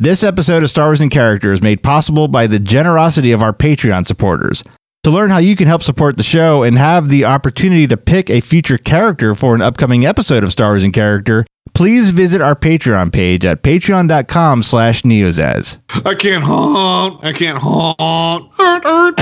[0.00, 3.52] This episode of Star Wars in Character is made possible by the generosity of our
[3.52, 4.62] Patreon supporters.
[5.02, 8.30] To learn how you can help support the show and have the opportunity to pick
[8.30, 12.54] a future character for an upcoming episode of Star Wars in Character, please visit our
[12.54, 15.80] Patreon page at patreon.com slash neozaz.
[16.06, 17.24] I can't haunt.
[17.24, 18.52] I can't haunt.
[18.52, 19.16] Hurt, hurt.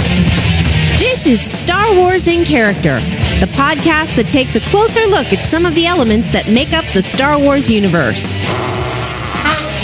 [0.99, 3.01] This is Star Wars in Character,
[3.41, 6.85] the podcast that takes a closer look at some of the elements that make up
[6.93, 8.37] the Star Wars universe.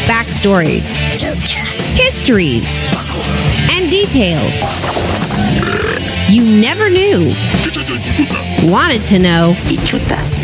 [0.07, 0.95] Backstories,
[1.97, 2.85] histories,
[3.71, 4.63] and details
[6.29, 7.35] you never knew,
[8.71, 9.55] wanted to know,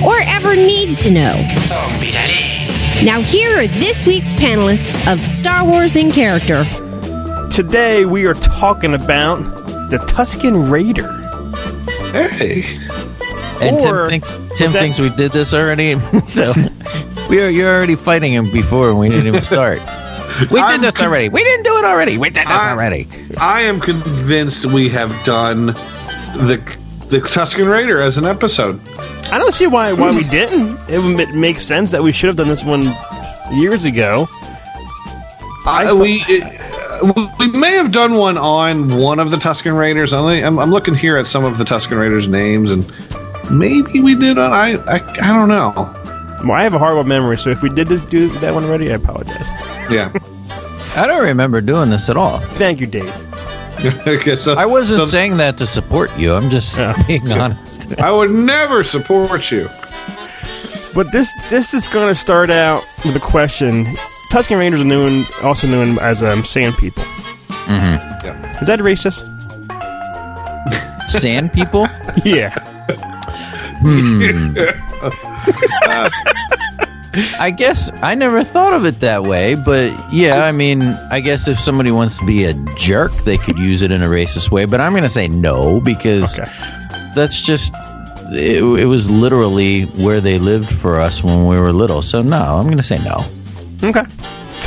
[0.04, 1.34] or ever need to know.
[3.02, 6.64] Now, here are this week's panelists of Star Wars in Character.
[7.50, 9.38] Today we are talking about
[9.90, 11.10] the Tusken Raider.
[12.12, 12.64] Hey.
[13.60, 14.80] And Or- Tim thinks Tim that?
[14.80, 15.98] thinks we did this already.
[16.26, 16.52] so
[17.28, 19.80] we are you're already fighting him before we didn't even start.
[20.52, 21.28] We I'm did this con- already.
[21.30, 22.16] We didn't do it already.
[22.16, 23.08] We did this I- already.
[23.38, 25.66] I am convinced we have done
[26.46, 26.62] the
[27.08, 28.78] the Tusken Raider as an episode.
[29.32, 30.78] I don't see why why we didn't.
[30.88, 32.94] It would make sense that we should have done this one
[33.52, 34.28] years ago.
[35.66, 40.12] I, thought- we uh, we may have done one on one of the Tusken Raiders.
[40.14, 42.84] I'm, I'm looking here at some of the Tusken Raiders names, and
[43.50, 44.38] maybe we did.
[44.38, 45.72] On, I, I I don't know.
[46.44, 48.90] Well, I have a horrible memory, so if we did this- do that one already,
[48.90, 49.50] I apologize.
[49.90, 50.12] Yeah.
[50.96, 52.40] I don't remember doing this at all.
[52.52, 53.12] Thank you, Dave.
[54.06, 56.34] okay, so I wasn't so saying that to support you.
[56.34, 57.00] I'm just Yeah.
[57.06, 57.98] being honest.
[58.00, 59.68] I would never support you.
[60.94, 63.84] But this this is going to start out with a question.
[64.32, 67.04] Tusken Rangers are known, also known as um, Sand People.
[67.66, 68.60] Mhm.
[68.60, 69.24] Is that racist?
[71.10, 71.86] Sand people?
[72.24, 72.54] Yeah.
[73.80, 74.48] Hmm.
[77.40, 81.48] I guess I never thought of it that way, but yeah, I mean, I guess
[81.48, 84.66] if somebody wants to be a jerk, they could use it in a racist way.
[84.66, 86.50] But I'm going to say no because Okay.
[87.14, 87.72] that's just
[88.30, 92.02] it, it was literally where they lived for us when we were little.
[92.02, 93.24] So no, I'm going to say no.
[93.82, 94.02] Okay.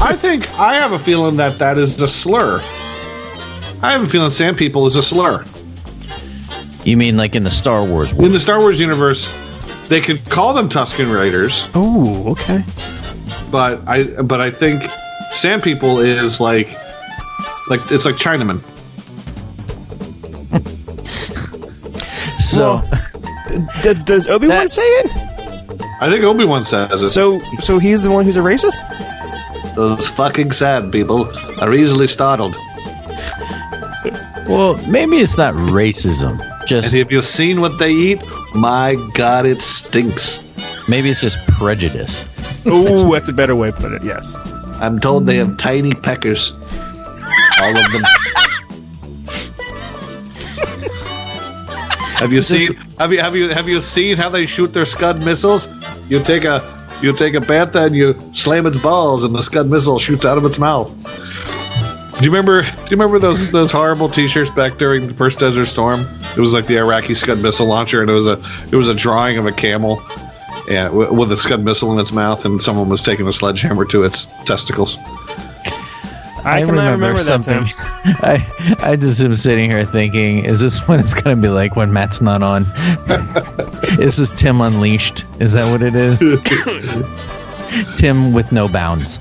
[0.04, 2.60] I think I have a feeling that that is a slur.
[3.84, 5.46] I have a feeling Sand People is a slur.
[6.84, 8.26] You mean like in the Star Wars world?
[8.28, 9.30] In the Star Wars universe,
[9.88, 12.64] they could call them Tusken Raiders, Oh, okay.
[13.52, 14.84] but I but I think
[15.34, 16.68] Sand People is like
[17.70, 18.62] like it's like Chinaman.
[22.42, 22.82] So
[23.82, 25.12] Does does Obi Wan say it?
[26.02, 27.10] I think Obi Wan says it.
[27.10, 28.78] So so he's the one who's a racist?
[29.76, 31.30] Those fucking sad people
[31.62, 32.56] are easily startled.
[34.48, 36.40] well, maybe it's not racism.
[36.66, 38.22] Just And have you seen what they eat?
[38.56, 40.46] My God, it stinks.
[40.88, 42.26] maybe it's just prejudice.
[42.66, 44.04] Oh, that's a better way to put it.
[44.04, 44.38] Yes.
[44.80, 46.54] I'm told they have tiny peckers.
[47.62, 48.02] All of them.
[52.18, 52.76] have you seen?
[53.00, 55.68] Have you have you have you seen how they shoot their Scud missiles?
[56.10, 56.62] You take a
[57.02, 60.38] you take a bantha and you slam its balls, and the Scud missile shoots out
[60.38, 60.92] of its mouth.
[62.22, 62.62] Do you remember?
[62.62, 66.02] Do you remember those those horrible T-shirts back during the first Desert Storm?
[66.38, 68.40] It was like the Iraqi Scud missile launcher, and it was a
[68.72, 70.04] it was a drawing of a camel,
[70.68, 73.86] yeah, w- with a Scud missile in its mouth, and someone was taking a sledgehammer
[73.86, 75.00] to its testicles.
[76.44, 77.66] I, cannot remember, that Tim.
[78.22, 81.92] I I just am sitting here thinking, is this what it's gonna be like when
[81.92, 82.68] Matt's not on?
[84.00, 85.26] is this Tim Unleashed?
[85.40, 86.20] Is that what it is?
[88.00, 89.18] Tim with no bounds.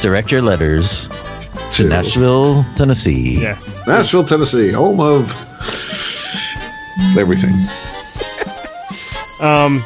[0.00, 1.08] Direct your letters
[1.72, 3.40] to Nashville, Tennessee.
[3.40, 3.78] Yes.
[3.86, 5.30] Nashville, Tennessee, home of
[7.18, 7.54] everything.
[9.40, 9.84] Um,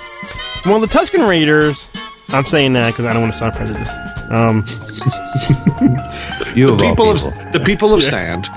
[0.67, 1.89] well, the Tusken Raiders.
[2.29, 3.97] I'm saying that because I don't want to sound prejudiced.
[4.31, 4.65] Um,
[6.57, 8.49] You The of all people of the people of sand.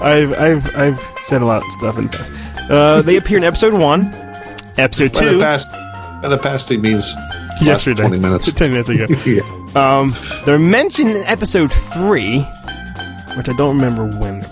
[0.00, 2.32] I've I've I've said a lot of stuff in the past.
[2.70, 4.06] Uh, they appear in episode one,
[4.78, 5.20] episode two.
[5.26, 5.72] By the past,
[6.22, 8.52] by the past, he means last yesterday, twenty minutes.
[8.54, 9.06] ten minutes ago.
[9.26, 9.42] Yeah.
[9.76, 12.40] Um, they're mentioned in episode three,
[13.36, 14.44] which I don't remember when.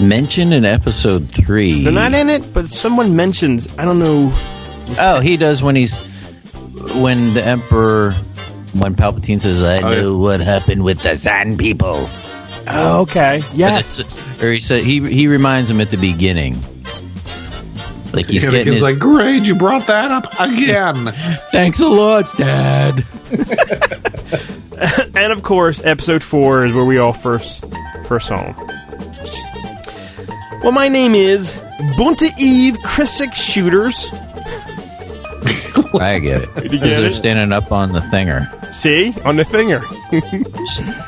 [0.00, 1.84] Mentioned in episode three.
[1.84, 3.78] They're not in it, but someone mentions.
[3.78, 4.30] I don't know.
[4.98, 6.08] Oh, he does when he's
[7.00, 8.12] when the Emperor
[8.74, 10.00] when Palpatine says, "I Oh, yeah.
[10.02, 12.08] know what happened with the Sand People."
[12.66, 13.40] Oh, okay.
[13.54, 14.00] Yes.
[14.42, 16.56] Or he said he he reminds him at the beginning,
[18.14, 21.12] like he's Anakin's getting his, like, great, you brought that up again.
[21.50, 23.04] Thanks a lot, Dad.
[25.14, 27.64] and of course, episode four is where we all first
[28.06, 28.70] first saw him.
[30.62, 31.52] Well, my name is
[31.98, 34.12] Bunta Eve Chrisick Shooters.
[36.00, 36.50] I get it.
[36.70, 38.48] Because they're standing up on the thinger.
[38.72, 39.82] See on the thinger.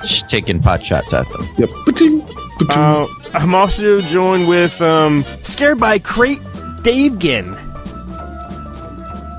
[0.07, 1.49] Sh- taking pot shots at them.
[1.57, 1.69] Yep.
[1.87, 2.69] Ba-ting, ba-ting.
[2.71, 6.41] Uh, I'm also joined with um, scared by crate
[6.87, 7.51] Dave Ginn.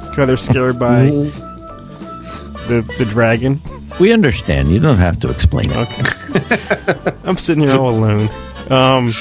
[0.09, 1.03] Because they're scared by
[2.67, 3.61] the the dragon.
[4.01, 4.69] We understand.
[4.69, 5.77] You don't have to explain it.
[5.77, 7.13] Okay.
[7.23, 8.29] I'm sitting here all alone.
[8.69, 9.13] Um,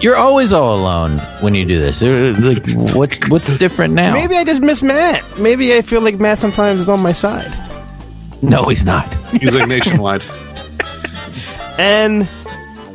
[0.00, 2.02] You're always all alone when you do this.
[2.02, 4.14] Like, what's what's different now?
[4.14, 5.38] maybe I just miss Matt.
[5.38, 7.52] Maybe I feel like Matt sometimes is on my side.
[8.40, 9.14] No, he's not.
[9.32, 10.22] He's like nationwide.
[11.78, 12.26] And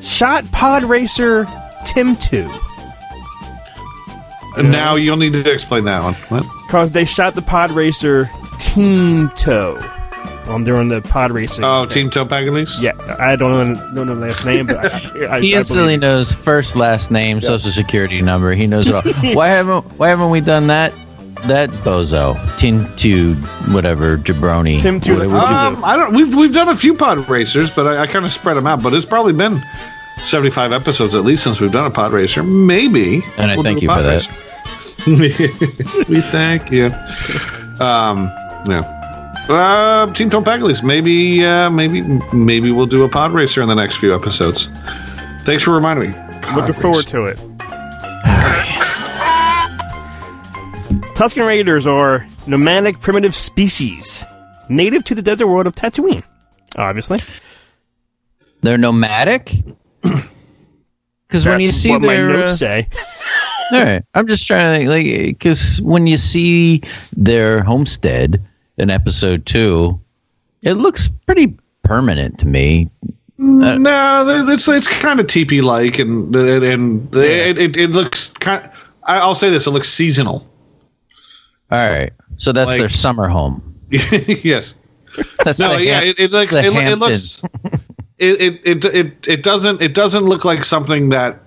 [0.01, 1.45] shot pod racer
[1.85, 2.49] Tim two.
[4.57, 6.13] And now you'll need to explain that one.
[6.29, 6.43] What?
[6.67, 8.25] Because they shot the pod racer
[8.57, 9.97] Teemto.
[10.47, 11.63] Um, during the pod racing.
[11.63, 12.09] Oh, thing.
[12.09, 12.81] Team Toe Paganese?
[12.81, 14.87] Yeah, I don't know, don't know the last name, but I,
[15.27, 18.51] I, I He instantly believe- knows first, last name, social security number.
[18.53, 19.03] He knows it all.
[19.35, 20.93] why haven't Why haven't we done that?
[21.45, 23.33] That bozo, Tin to
[23.71, 24.81] whatever jabroni.
[24.81, 25.53] Tim Two- What- what you do?
[25.53, 26.13] Um, I don't.
[26.13, 28.83] We've we've done a few pod racers, but I, I kind of spread them out.
[28.83, 29.61] But it's probably been
[30.25, 32.43] seventy-five episodes at least since we've done a pod racer.
[32.43, 33.23] Maybe.
[33.37, 34.27] And I we'll thank you for pod that.
[36.09, 36.85] we thank you.
[37.83, 38.27] Um,
[38.69, 38.99] yeah.
[39.49, 40.83] Uh, Team Tom Pagley's.
[40.83, 42.01] Maybe, uh, maybe,
[42.33, 44.67] maybe we'll do a pod racer in the next few episodes.
[45.41, 46.15] Thanks for reminding me.
[46.43, 47.37] Pod Looking forward to it.
[51.15, 54.23] Tusken Raiders are nomadic primitive species,
[54.69, 56.23] native to the desert world of Tatooine.
[56.77, 57.21] Obviously,
[58.61, 59.53] They're nomadic.
[61.31, 62.89] Because when you see what my their, notes uh, say.
[63.71, 66.81] all right, I'm just trying to think, like, because when you see
[67.15, 68.43] their homestead
[68.77, 69.97] in episode two,
[70.61, 72.89] it looks pretty permanent to me.
[73.37, 78.69] no, it's it's kind of teepee like, and and, and it, it it looks kind.
[79.05, 80.45] I I'll say this: it looks seasonal.
[81.71, 83.63] All right, so that's Like- their summer home.
[83.89, 84.75] yes.
[85.43, 87.43] That's No, the yeah, Ham- it, it looks the it, it looks
[88.21, 91.39] it, it it it doesn't it doesn't look like something that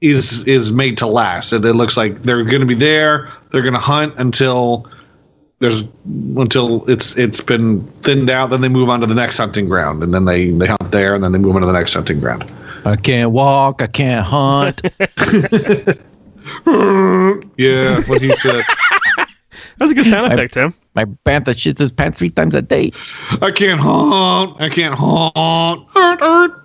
[0.00, 1.52] is is made to last.
[1.52, 3.30] It, it looks like they're going to be there.
[3.50, 4.88] They're going to hunt until
[5.58, 5.84] there's
[6.36, 8.50] until it's it's been thinned out.
[8.50, 11.14] Then they move on to the next hunting ground, and then they they hunt there,
[11.14, 12.44] and then they move on to the next hunting ground.
[12.84, 13.82] I can't walk.
[13.82, 14.82] I can't hunt.
[17.56, 18.62] Yeah, what he said.
[19.78, 20.72] That's a good sound effect, Tim.
[20.94, 22.92] My bantha shits his pants three times a day.
[23.42, 24.60] I can't hunt.
[24.60, 25.86] I can't hunt.
[25.94, 26.62] Hurt, hurt.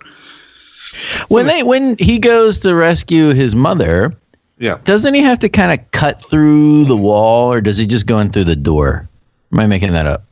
[1.30, 4.14] When they when he goes to rescue his mother,
[4.60, 4.78] Yeah.
[4.84, 8.20] doesn't he have to kind of cut through the wall, or does he just go
[8.20, 9.08] in through the door?
[9.54, 10.24] Am I making that up?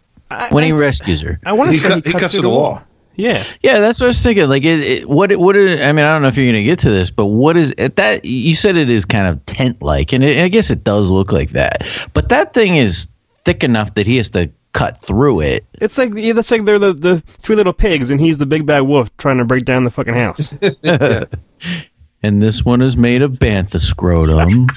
[0.52, 2.50] when he rescues her, I want to He say cut- he he cuts, through the
[2.50, 2.84] wall.
[3.19, 4.48] Yeah, yeah, that's what I was thinking.
[4.48, 5.57] Like, it, it what it, what?
[5.57, 7.74] It, I mean, I don't know if you're gonna get to this, but what is
[7.77, 10.86] it that you said it is kind of tent like, and it, I guess it
[10.86, 11.86] does look like that.
[12.13, 13.10] But that thing is
[13.44, 15.66] thick enough that he has to cut through it.
[15.74, 18.66] it's like yeah, that's like they're the, the three little pigs, and he's the big
[18.66, 20.54] bad wolf trying to break down the fucking house.
[22.21, 24.68] And this one is made of bantha scrotum.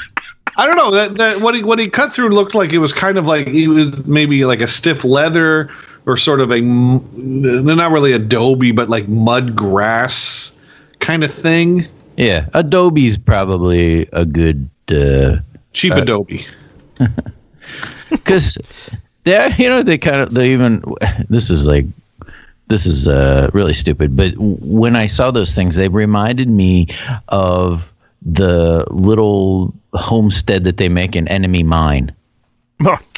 [0.57, 2.93] I don't know that, that what he what he cut through looked like it was
[2.93, 5.69] kind of like it was maybe like a stiff leather
[6.07, 10.59] or sort of a not really adobe but like mud grass
[11.01, 11.85] kind of thing.
[12.17, 14.69] yeah, Adobe's probably a good.
[14.89, 15.37] Uh,
[15.73, 16.45] Cheap adobe.
[18.11, 18.59] because
[19.25, 20.83] they you know they kind of they even
[21.29, 21.87] this is like
[22.69, 26.87] this is uh really stupid but when i saw those things they reminded me
[27.29, 27.91] of
[28.21, 32.13] the little homestead that they make in enemy mine
[32.85, 32.99] Oh.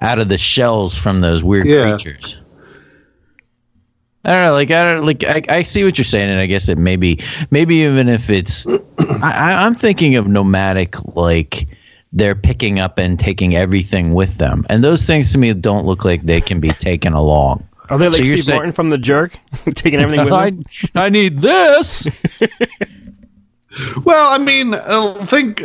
[0.00, 1.90] out of the shells from those weird Yeah.
[1.96, 2.40] creatures
[4.24, 6.44] I don't know, like I don't like I, I see what you're saying, and I
[6.44, 8.66] guess it maybe maybe even if it's
[9.22, 11.66] I, I, I'm thinking of nomadic like
[12.12, 16.04] they're picking up and taking everything with them, and those things to me don't look
[16.04, 17.66] like they can be taken along.
[17.88, 19.38] Are they like So Steve saying- Martin from The Jerk,
[19.74, 20.64] taking everything with I, him?
[20.96, 22.06] I need this.
[24.04, 25.62] Well, I mean, uh, think.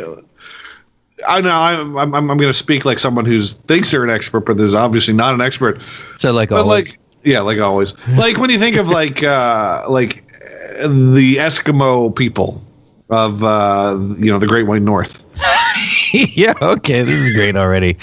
[1.28, 4.40] I know I'm I'm, I'm going to speak like someone who thinks they're an expert,
[4.40, 5.80] but there's obviously not an expert.
[6.18, 7.94] So like But always, like, yeah, like always.
[8.16, 10.26] Like when you think of like uh like
[10.80, 12.62] the Eskimo people
[13.08, 15.22] of uh you know the Great White North.
[16.12, 17.96] yeah, okay, this is great already.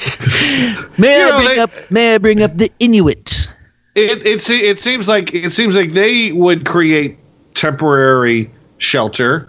[0.97, 1.71] May You I know, bring they- up?
[1.91, 3.49] May I bring up the Inuit?
[3.95, 7.17] It it it seems like it seems like they would create
[7.53, 9.47] temporary shelter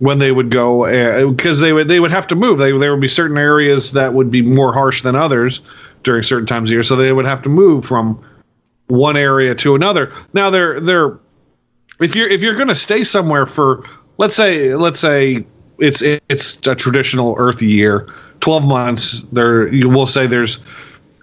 [0.00, 2.58] when they would go uh, because they would they would have to move.
[2.58, 5.60] They, there would be certain areas that would be more harsh than others
[6.02, 8.22] during certain times of year, so they would have to move from
[8.88, 10.12] one area to another.
[10.32, 11.18] Now they're they're
[12.00, 13.84] if you're if you're going to stay somewhere for
[14.16, 15.44] let's say let's say
[15.78, 18.08] it's it's a traditional Earth year,
[18.40, 19.20] twelve months.
[19.32, 20.64] There you will say there's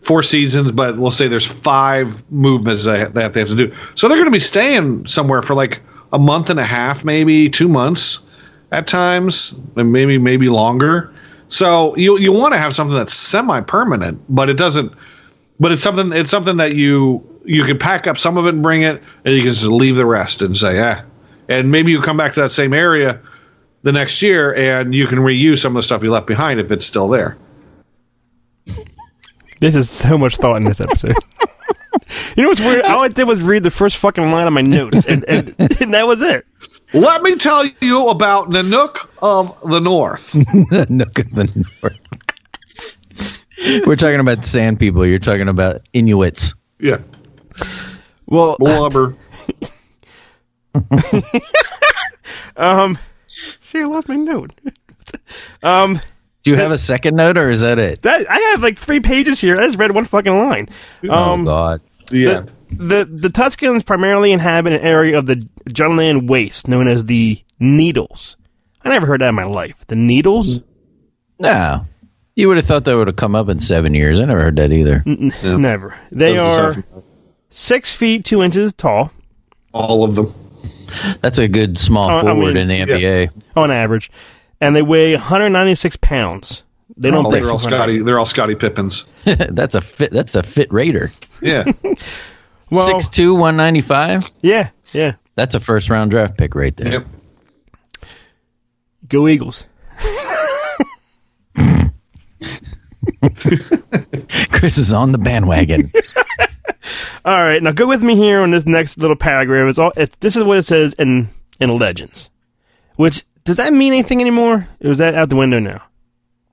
[0.03, 3.73] four seasons, but we'll say there's five movements that they have to do.
[3.95, 5.81] So they're going to be staying somewhere for like
[6.13, 8.26] a month and a half, maybe two months
[8.71, 11.13] at times, and maybe maybe longer.
[11.47, 14.93] So you you want to have something that's semi permanent, but it doesn't.
[15.59, 18.61] But it's something it's something that you you can pack up some of it and
[18.61, 21.01] bring it, and you can just leave the rest and say, ah.
[21.49, 23.21] And maybe you come back to that same area
[23.83, 26.71] the next year, and you can reuse some of the stuff you left behind if
[26.71, 27.37] it's still there.
[29.59, 31.15] This is so much thought in this episode.
[32.35, 32.81] you know what's weird?
[32.81, 35.93] All I did was read the first fucking line of my notes, and, and, and
[35.93, 36.45] that was it.
[36.93, 40.33] Let me tell you about Nanook of the North.
[40.89, 41.99] Nook of the North.
[43.85, 45.05] We're talking about sand people.
[45.05, 46.53] You're talking about Inuits.
[46.79, 46.99] Yeah.
[48.27, 49.15] Well, Blubber.
[52.55, 54.53] um, see, I lost my note.
[55.63, 55.99] um,
[56.43, 58.03] Do you have a second note, or is that it?
[58.03, 59.57] that I have like three pages here.
[59.57, 60.69] I just read one fucking line.
[61.09, 61.81] Um, oh God.
[62.11, 62.41] Yeah.
[62.41, 67.43] the the the Tuskens primarily inhabit an area of the Jundland Waste known as the
[67.59, 68.37] Needles.
[68.83, 69.85] I never heard that in my life.
[69.87, 70.61] The Needles?
[71.39, 71.85] No.
[72.35, 74.19] You would have thought that would have come up in seven years.
[74.19, 75.03] I never heard that either.
[75.05, 75.97] Never.
[76.11, 76.83] They Those are are
[77.49, 79.11] six feet two inches tall
[79.77, 80.33] all of them.
[81.21, 83.29] That's a good small uh, I forward mean, in the NBA.
[83.55, 84.09] on average,
[84.59, 86.63] and they weigh 196 pounds.
[86.95, 87.25] They don't.
[87.25, 87.99] Oh, they're all Scottie.
[87.99, 89.05] They're all Scottie Pippens.
[89.25, 90.11] that's a fit.
[90.11, 91.11] That's a fit Raider.
[91.41, 91.65] Yeah.
[92.69, 94.27] Well, Six two, one ninety five.
[94.41, 95.13] yeah, yeah.
[95.35, 96.91] That's a first round draft pick right there.
[96.91, 97.07] yep.
[99.07, 99.65] Go Eagles.
[104.51, 105.91] Chris is on the bandwagon.
[107.25, 109.67] All right, now go with me here on this next little paragraph.
[109.67, 109.91] It's all.
[109.97, 111.27] It's, this is what it says in
[111.59, 112.29] in Legends.
[112.95, 114.67] Which does that mean anything anymore?
[114.83, 115.83] Or is that out the window now?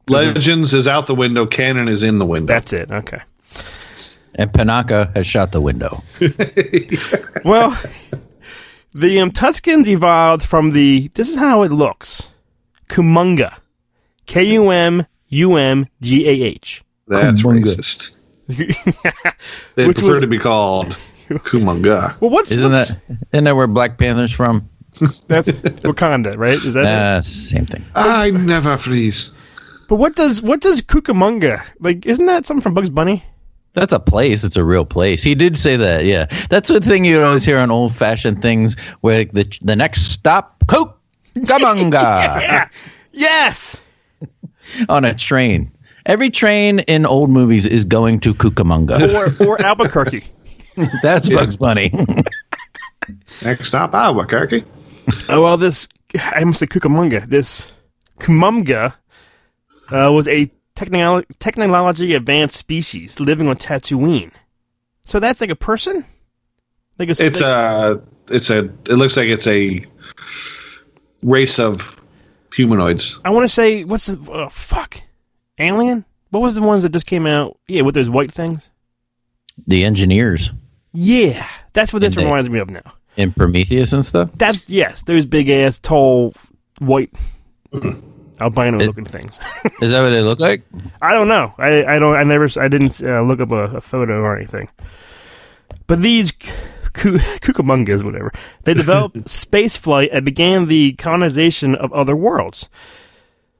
[0.09, 1.47] Legends is out the window.
[1.47, 2.53] Canon is in the window.
[2.53, 2.91] That's it.
[2.91, 3.21] Okay.
[4.37, 6.03] And Panaka has shot the window.
[7.45, 7.71] Well,
[8.95, 11.09] the um, Tuskens evolved from the.
[11.15, 12.31] This is how it looks.
[12.89, 13.59] Kumunga,
[14.27, 16.83] K U M U M G A H.
[17.07, 17.65] That's Kumunga.
[17.65, 18.13] racist.
[19.75, 20.97] They Which prefer was- to be called
[21.29, 22.19] Kumunga.
[22.21, 22.99] Well, what's Isn't what's- that
[23.33, 24.69] isn't that where Black Panther's from?
[25.29, 25.51] that's
[25.83, 26.59] Wakanda, right?
[26.65, 26.85] Is that?
[26.85, 26.89] it?
[26.89, 27.85] Uh, same thing.
[27.95, 29.33] I never freeze.
[29.89, 32.07] But what does what does Cucamonga like?
[32.07, 33.23] Isn't that something from Bugs Bunny?
[33.75, 34.45] That's a place.
[34.45, 35.23] It's a real place.
[35.23, 36.05] He did say that.
[36.07, 40.13] Yeah, that's the thing you always hear on old fashioned things where the the next
[40.13, 40.99] stop, Coke,
[41.39, 41.93] Gamunga,
[42.41, 42.69] Yeah.
[43.13, 43.85] Yes.
[44.89, 45.71] on a train.
[46.07, 49.13] Every train in old movies is going to Cucamonga.
[49.15, 50.25] Or or Albuquerque.
[51.03, 51.91] That's Bugs Bunny.
[53.43, 54.65] Next stop, Albuquerque.
[55.29, 57.27] Oh well, this I must say Cucamonga.
[57.27, 57.73] This
[58.21, 58.95] Kumunga
[59.91, 64.31] uh, was a technolo- technology advanced species living on Tatooine.
[65.05, 66.05] So that's like a person.
[66.99, 68.01] Like a It's a.
[68.31, 68.59] It's a.
[68.89, 69.81] It looks like it's a
[71.23, 72.01] race of
[72.55, 73.21] humanoids.
[73.25, 75.01] I want to say what's the oh, fuck
[75.59, 76.05] alien?
[76.31, 77.59] What was the ones that just came out?
[77.69, 78.71] Yeah, with those white things.
[79.67, 80.51] the engineers
[80.93, 82.93] Yeah, that's what this And they- reminds me of now.
[83.17, 84.31] in Prometheus and stuff.
[84.37, 86.35] That's yes, those big ass, tall,
[86.81, 87.11] white,
[88.45, 89.41] albino looking things.
[89.83, 90.63] Is that what they look like?
[91.03, 91.55] I don't know.
[91.59, 92.17] I, I don't.
[92.17, 92.47] I never.
[92.61, 94.69] I didn't uh, look up a, a photo or anything.
[95.87, 98.33] But these cu- cucamongas, whatever,
[98.65, 102.69] they developed space flight and began the colonization of other worlds.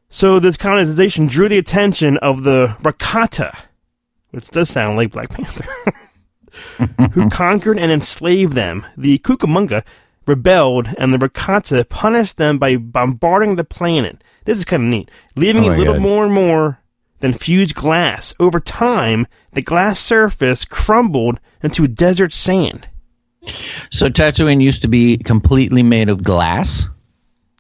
[0.09, 3.57] So this colonization drew the attention of the Rakata,
[4.31, 5.67] which does sound like Black Panther,
[7.13, 8.87] who conquered and enslaved them.
[8.97, 9.85] The Cucamonga
[10.27, 14.23] rebelled, and the Rakata punished them by bombarding the planet.
[14.45, 16.03] This is kind of neat, leaving Oh my little God.
[16.03, 16.79] more and more
[17.21, 18.35] than fused glass.
[18.39, 22.89] Over time, the glass surface crumbled into desert sand.
[23.91, 26.89] So Tatooine used to be completely made of glass.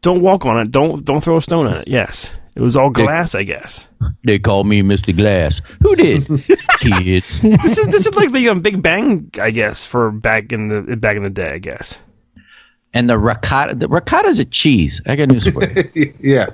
[0.02, 0.70] Don't walk on it.
[0.70, 1.88] Don't don't throw a stone on it.
[1.88, 3.88] Yes, it was all glass, I guess.
[4.24, 5.16] They call me Mr.
[5.16, 5.62] Glass.
[5.80, 6.26] Who did?
[6.80, 7.40] Kids.
[7.40, 10.96] This is this is like the um, Big Bang, I guess, for back in the
[10.98, 12.00] back in the day, I guess.
[12.94, 13.74] And the ricotta.
[13.74, 15.00] The ricotta is a cheese.
[15.06, 15.62] I got news for
[15.94, 16.14] you.
[16.20, 16.46] Yeah.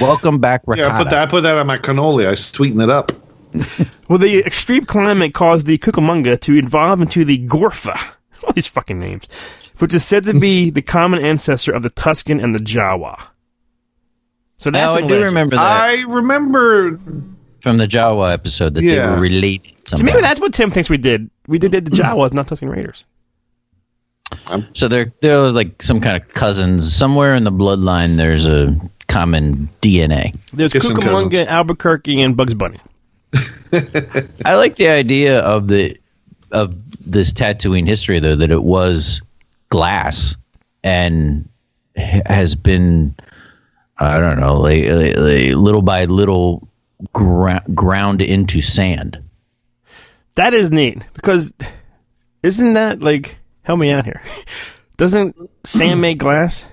[0.00, 0.88] Welcome back, ricotta.
[0.88, 0.94] Yeah.
[0.94, 1.22] I put that.
[1.22, 2.26] I put that on my cannoli.
[2.26, 3.12] I sweeten it up.
[4.08, 8.14] Well, the extreme climate caused the Cucamonga to evolve into the Gorfa.
[8.44, 9.28] All these fucking names,
[9.80, 13.18] which is said to be the common ancestor of the Tusken and the Jawa.
[14.56, 15.24] So oh, that's Now, I do legend.
[15.24, 16.98] remember that I remember.
[17.60, 19.72] from the Jawa episode that they were related.
[19.86, 21.30] So maybe that's what Tim thinks we did.
[21.46, 23.04] We did, did the Jawas, not Tusken Raiders.
[24.74, 28.16] So there, there was like some kind of cousins somewhere in the bloodline.
[28.16, 30.36] There's a common DNA.
[30.52, 31.48] There's Kissing Cucamonga, cousins.
[31.48, 32.78] Albuquerque, and Bugs Bunny.
[34.44, 35.98] I like the idea of the
[36.50, 36.74] of
[37.10, 39.22] this Tatooine history, though, that it was
[39.70, 40.36] glass
[40.82, 41.48] and
[41.96, 43.14] has been,
[43.98, 46.68] I don't know, like, like, like little by little
[47.12, 49.22] gra- ground into sand.
[50.36, 51.52] That is neat because
[52.42, 53.38] isn't that like
[53.68, 54.20] help me out here?
[54.96, 56.66] Doesn't sand make glass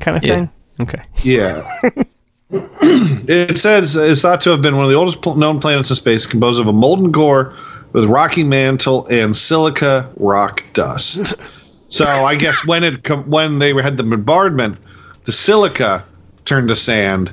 [0.00, 0.34] kind of Yeah.
[0.34, 0.50] thing?
[0.80, 1.02] Okay.
[1.22, 1.80] Yeah.
[2.50, 5.96] it says it's thought to have been one of the oldest pl- known planets in
[5.96, 7.54] space, composed of a molten core
[7.92, 11.34] with rocky mantle and silica rock dust.
[11.88, 14.78] so I guess when it com- when they had the bombardment,
[15.24, 16.04] the silica
[16.46, 17.30] turned to sand,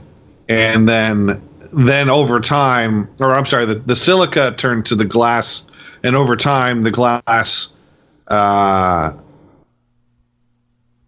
[0.50, 1.42] and then
[1.72, 5.70] then over time, or I'm sorry, the, the silica turned to the glass,
[6.04, 7.75] and over time the glass
[8.28, 9.14] uh,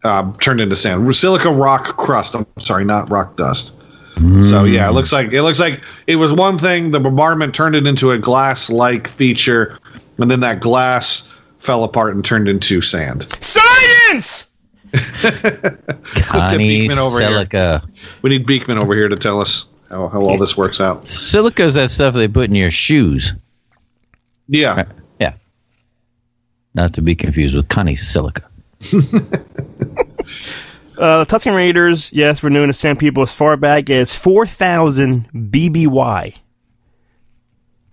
[0.04, 1.16] uh, turned into sand.
[1.16, 2.36] Silica rock crust.
[2.36, 3.76] I'm sorry, not rock dust.
[4.42, 6.90] So yeah, it looks like it looks like it was one thing.
[6.90, 9.78] The bombardment turned it into a glass-like feature,
[10.18, 13.32] and then that glass fell apart and turned into sand.
[13.44, 14.52] Science.
[14.92, 17.82] Connie Beakman over here.
[18.24, 21.08] We need Beakman over here to tell us how, how all this works out.
[21.08, 23.34] Silica is that stuff they put in your shoes.
[24.48, 24.84] Yeah, Yeah.
[26.78, 28.44] Not to be confused with Connie silica.
[30.98, 35.30] Uh, the Tusken Raiders, yes, were known to sand people as far back as 4000
[35.32, 36.36] BBY.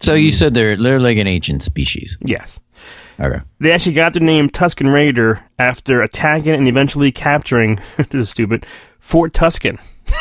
[0.01, 2.17] So you said they're they're like an ancient species.
[2.23, 2.61] Yes.
[3.21, 3.41] Okay.
[3.61, 8.65] They actually got their name Tusken Raider after attacking and eventually capturing, this is stupid,
[8.99, 9.79] Fort Tusken.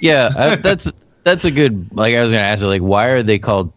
[0.00, 0.92] Yeah, uh, that's
[1.24, 1.88] that's a good.
[1.92, 3.72] Like I was gonna ask, it, like, why are they called?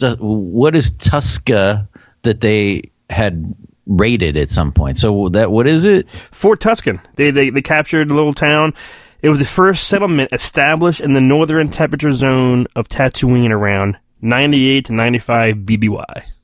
[0.00, 1.86] What is Tusca
[2.22, 3.54] that they had
[3.86, 4.98] raided at some point?
[4.98, 6.10] So that what is it?
[6.10, 7.00] Fort Tusken.
[7.16, 8.74] They, they, they captured a little town.
[9.22, 14.84] It was the first settlement established in the northern temperature zone of Tatooine around 98
[14.86, 16.38] to 95 BBY.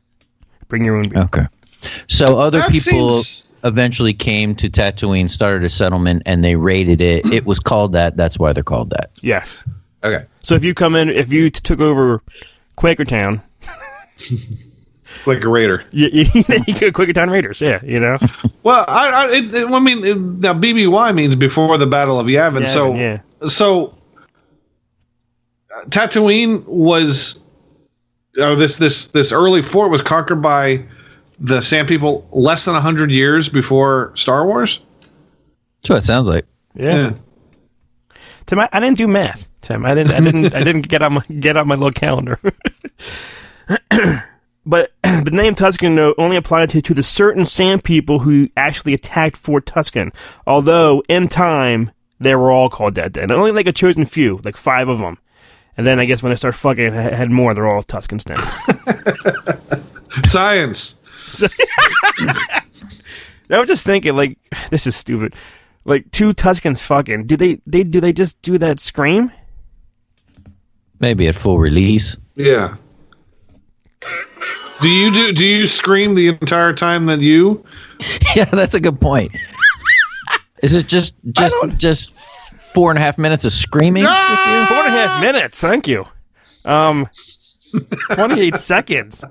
[0.68, 1.22] Bring your own beer.
[1.24, 1.46] Okay.
[2.08, 7.00] So other That people seems- eventually came to Tatooine, started a settlement, and they raided
[7.02, 7.26] it.
[7.32, 8.16] It was called that.
[8.16, 9.10] That's why they're called that.
[9.20, 9.62] Yes.
[10.02, 10.24] Okay.
[10.42, 12.22] So if you come in, if you t- took over
[12.78, 13.42] Quakertown,
[15.26, 15.84] like a raider.
[15.90, 16.24] you, you,
[16.66, 18.18] you could Quakertown Raiders, yeah, you know?
[18.62, 22.26] Well, I, I, it, it- I mean, it, now BBY means before the Battle of
[22.26, 22.68] Yavin.
[22.68, 23.20] so, yeah.
[23.48, 23.96] so
[25.74, 27.46] uh, Tatooine was,
[28.38, 30.84] uh, this this this early fort was conquered by
[31.38, 34.78] the Sand People less than hundred years before Star Wars.
[35.80, 36.44] That's what it sounds like.
[36.74, 37.14] Yeah.
[38.44, 39.48] Tim, I, I didn't do math.
[39.62, 40.12] Tim, I didn't.
[40.12, 40.54] I didn't.
[40.54, 42.38] I didn't get on my get on my little calendar.
[44.66, 48.94] but the name Tusken though, only applied to, to the certain Sand people who actually
[48.94, 50.14] attacked Fort Tusken.
[50.46, 53.14] Although in time they were all called that.
[53.14, 55.18] Then only like a chosen few, like five of them.
[55.76, 57.54] And then I guess when I start fucking, ha- had more.
[57.54, 58.28] They're all Tuskens
[60.20, 60.22] now.
[60.26, 61.02] Science.
[63.50, 64.38] I was just thinking, like,
[64.70, 65.34] this is stupid.
[65.84, 67.26] Like two Tuskens fucking.
[67.26, 67.60] Do they?
[67.66, 69.32] They do they just do that scream?
[70.98, 72.18] Maybe at full release.
[72.34, 72.76] Yeah.
[74.80, 75.32] Do you do?
[75.32, 77.64] Do you scream the entire time that you?
[78.34, 79.30] Yeah, that's a good point.
[80.62, 82.10] Is it just just just
[82.72, 84.04] four and a half minutes of screaming?
[84.04, 84.66] with you?
[84.66, 85.60] Four and a half minutes.
[85.60, 86.06] Thank you.
[86.64, 87.08] Um,
[88.12, 89.22] twenty-eight seconds.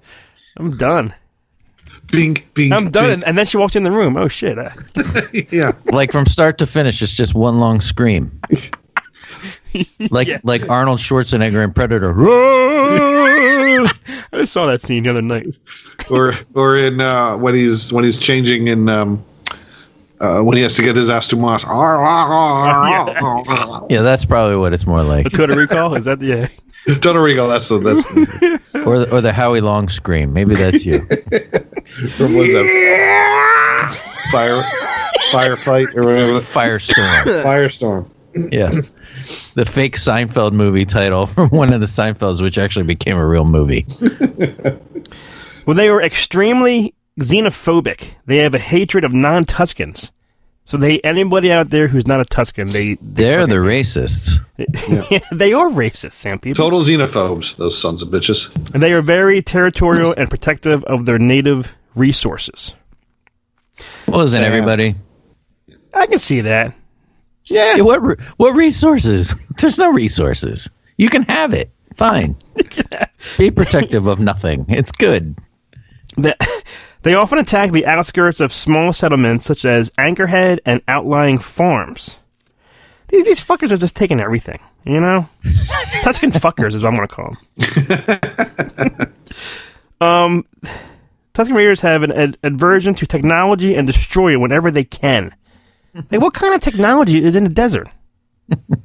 [0.57, 1.13] I'm done.
[2.11, 2.73] Bink, bink.
[2.73, 3.03] I'm done.
[3.05, 3.13] bink.
[3.13, 4.17] And, and then she walked in the room.
[4.17, 4.57] Oh shit!
[5.51, 5.71] Yeah.
[5.85, 8.39] Like from start to finish, it's just one long scream.
[10.11, 10.39] Like Yeah.
[10.43, 12.13] like Arnold Schwarzenegger in Predator.
[14.31, 15.47] I just saw that scene the other night.
[16.09, 19.23] or or in uh, when he's when he's changing in um,
[20.19, 21.63] uh, when he has to get his ass to Moss.
[23.89, 25.29] Yeah, that's probably what it's more like.
[25.31, 25.95] Total Recall.
[25.95, 26.25] Is that the?
[26.27, 26.47] Yeah.
[26.95, 27.47] Total Rico.
[27.47, 30.33] That's the that's the, Or the, or the Howie Long scream.
[30.33, 30.99] Maybe that's you.
[30.99, 32.65] from what is that?
[34.31, 34.61] Fire
[35.31, 36.39] firefight or whatever.
[36.39, 37.23] Firestorm.
[37.43, 38.11] Firestorm.
[38.33, 38.71] Yeah.
[39.55, 43.45] The fake Seinfeld movie title from one of the Seinfelds, which actually became a real
[43.45, 43.85] movie.
[45.65, 48.15] Well, they were extremely xenophobic.
[48.25, 50.11] They have a hatred of non-Tuskens.
[50.65, 54.39] So they anybody out there who's not a Tusken, they They're the racists.
[55.35, 56.63] they are racist, Sam people.
[56.63, 57.55] Total xenophobes.
[57.57, 58.55] Those sons of bitches.
[58.73, 62.73] And they are very territorial and protective of their native resources.
[64.05, 64.51] What Wasn't Sam.
[64.51, 64.95] everybody?
[65.93, 66.73] I can see that.
[67.49, 67.81] Yeah.
[67.81, 69.35] What what resources?
[69.59, 70.69] There's no resources.
[70.97, 71.71] You can have it.
[71.95, 72.35] Fine.
[73.37, 74.65] Be protective of nothing.
[74.69, 75.35] It's good.
[76.17, 76.35] The-
[77.01, 82.17] they often attack the outskirts of small settlements such as Anchorhead and outlying farms.
[83.09, 85.27] These, these fuckers are just taking everything, you know?
[86.03, 87.35] Tusken fuckers is what I'm going to call
[88.99, 89.13] them.
[90.01, 90.45] um,
[91.33, 95.33] Tusken Raiders have an ad- aversion to technology and destroy it whenever they can.
[95.93, 97.87] Like, what kind of technology is in the desert?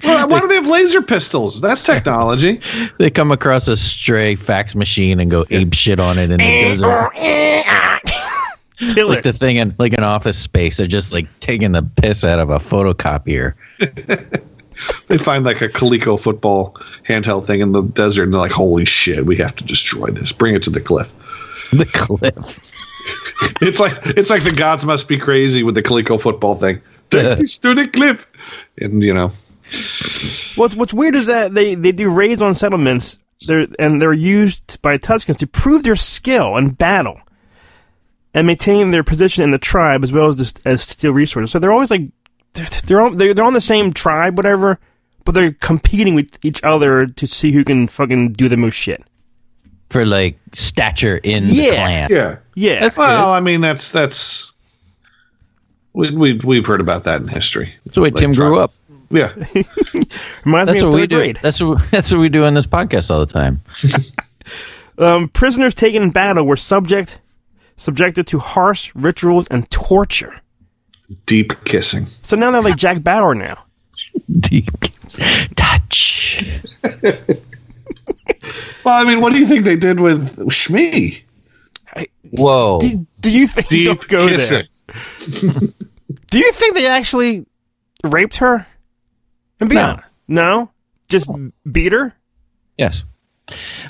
[0.02, 1.60] Well, why do they have laser pistols?
[1.60, 2.60] That's technology.
[2.98, 6.44] They come across a stray fax machine and go ape shit on it in the
[6.44, 7.10] eh, desert.
[7.14, 8.00] Kill eh, eh, ah.
[9.06, 9.24] Like it.
[9.24, 10.76] the thing in like an office space.
[10.76, 13.54] They're just like taking the piss out of a photocopier.
[15.06, 18.84] They find like a Coleco football handheld thing in the desert, and they're like, "Holy
[18.84, 20.32] shit, we have to destroy this.
[20.32, 21.12] Bring it to the cliff."
[21.70, 22.72] The cliff.
[23.60, 26.80] It's like it's like the gods must be crazy with the Coleco football thing.
[27.22, 28.26] Take this to the cliff,
[28.80, 29.30] and you know,
[30.56, 34.80] What's what's weird is that they, they do raids on settlements, they're, and they're used
[34.82, 37.20] by Tuskens to prove their skill in battle
[38.34, 41.50] and maintain their position in the tribe as well as just, as steal resources.
[41.50, 42.02] So they're always like
[42.52, 44.78] they're they're on, they're, they're on the same tribe, whatever,
[45.24, 49.02] but they're competing with each other to see who can fucking do the most shit.
[49.90, 51.74] For like stature in the Yeah.
[51.74, 52.08] clan.
[52.10, 52.36] yeah.
[52.56, 54.53] Yeah, That's Well, I mean, that's that's
[55.94, 57.72] we we we've heard about that in history.
[57.84, 58.72] That's the way Like Tim grew up.
[59.10, 59.28] Yeah,
[60.44, 61.16] reminds That's me of what we third do.
[61.16, 61.38] grade.
[61.42, 63.60] That's what that's what we do on this podcast all the time.
[64.96, 67.18] Um, prisoners taken in battle were subject
[67.74, 70.40] subjected to harsh rituals and torture.
[71.26, 72.06] deep kissing.
[72.22, 73.64] So now they're like Jack Bauer now.
[74.38, 74.68] Deep
[75.56, 76.44] touch.
[78.84, 81.20] Well, I mean, what do you think they did with Shmi?
[82.30, 82.78] Whoa.
[82.80, 84.58] Do, do you think Deep don't go kissing.
[84.58, 84.66] there?
[86.30, 87.46] Do you think they actually
[88.04, 88.66] raped her?
[89.60, 89.82] And be No.
[89.82, 90.04] honest.
[90.28, 90.70] No?
[91.08, 91.28] Just
[91.70, 92.14] beat her?
[92.78, 93.04] Yes.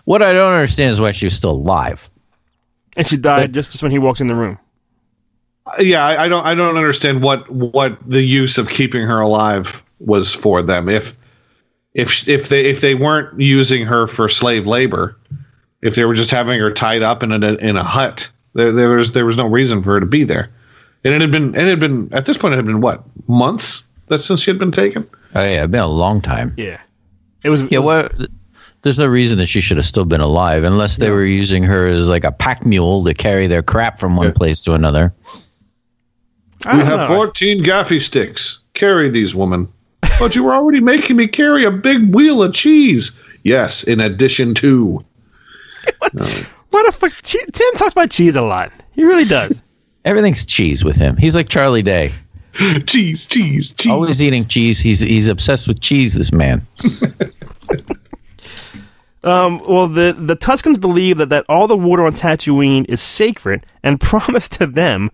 [0.04, 2.08] What I don't understand is why she was still alive.
[2.96, 4.58] And she died just, just when he walks in the room.
[5.66, 9.20] Uh, yeah, I, I don't I don't understand what what the use of keeping her
[9.20, 10.88] alive was for them.
[10.88, 11.16] If
[11.94, 15.16] if if they if they weren't using her for slave labor,
[15.82, 18.90] if they were just having her tied up in a in a hut, there there
[18.90, 20.50] was there was no reason for her to be there.
[21.04, 23.86] And it had been it had been at this point it had been what months
[24.08, 25.06] that since she had been taken.
[25.34, 26.54] Oh yeah, it's been a long time.
[26.56, 26.80] Yeah.
[27.42, 27.62] It was.
[27.62, 28.26] Yeah, it was- well,
[28.82, 31.86] there's no reason that she should have still been alive unless they were using her
[31.86, 35.12] as like a pack mule to carry their crap from one place to another.
[36.66, 37.16] I We have know.
[37.16, 38.60] 14 gaffi sticks.
[38.74, 39.68] Carry these, woman.
[40.18, 43.18] But you were already making me carry a big wheel of cheese.
[43.42, 45.04] Yes, in addition to.
[46.70, 47.12] What the fuck?
[47.22, 48.72] Tim talks about cheese a lot.
[48.94, 49.62] He really does.
[50.04, 51.16] Everything's cheese with him.
[51.16, 52.12] He's like Charlie Day,
[52.86, 53.90] Cheese, cheese, cheese.
[53.90, 54.78] always eating cheese.
[54.80, 56.14] He's he's obsessed with cheese.
[56.14, 56.66] This man.
[59.24, 63.64] Um, well, the, the Tuskens believe that, that all the water on Tatooine is sacred
[63.82, 65.10] and promised to them,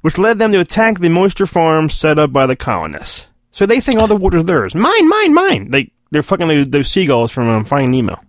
[0.00, 3.30] which led them to attack the moisture farms set up by the colonists.
[3.52, 4.74] So they think all the water's theirs.
[4.74, 5.68] Mine, mine, mine.
[5.70, 8.20] Like, they're fucking those, those seagulls from um, Finding Nemo.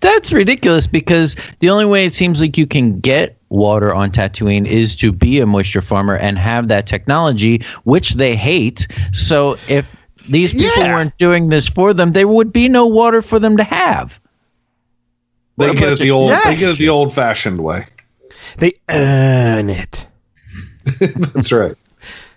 [0.00, 4.66] That's ridiculous because the only way it seems like you can get water on Tatooine
[4.66, 8.86] is to be a moisture farmer and have that technology, which they hate.
[9.12, 9.94] So if
[10.28, 10.94] these people Yeah.
[10.96, 14.18] weren't doing this for them, there would be no water for them to have.
[15.58, 16.12] They What get it the you?
[16.12, 17.84] old, they get it the old-fashioned way.
[18.58, 20.06] They earn it.
[21.34, 21.76] That's right.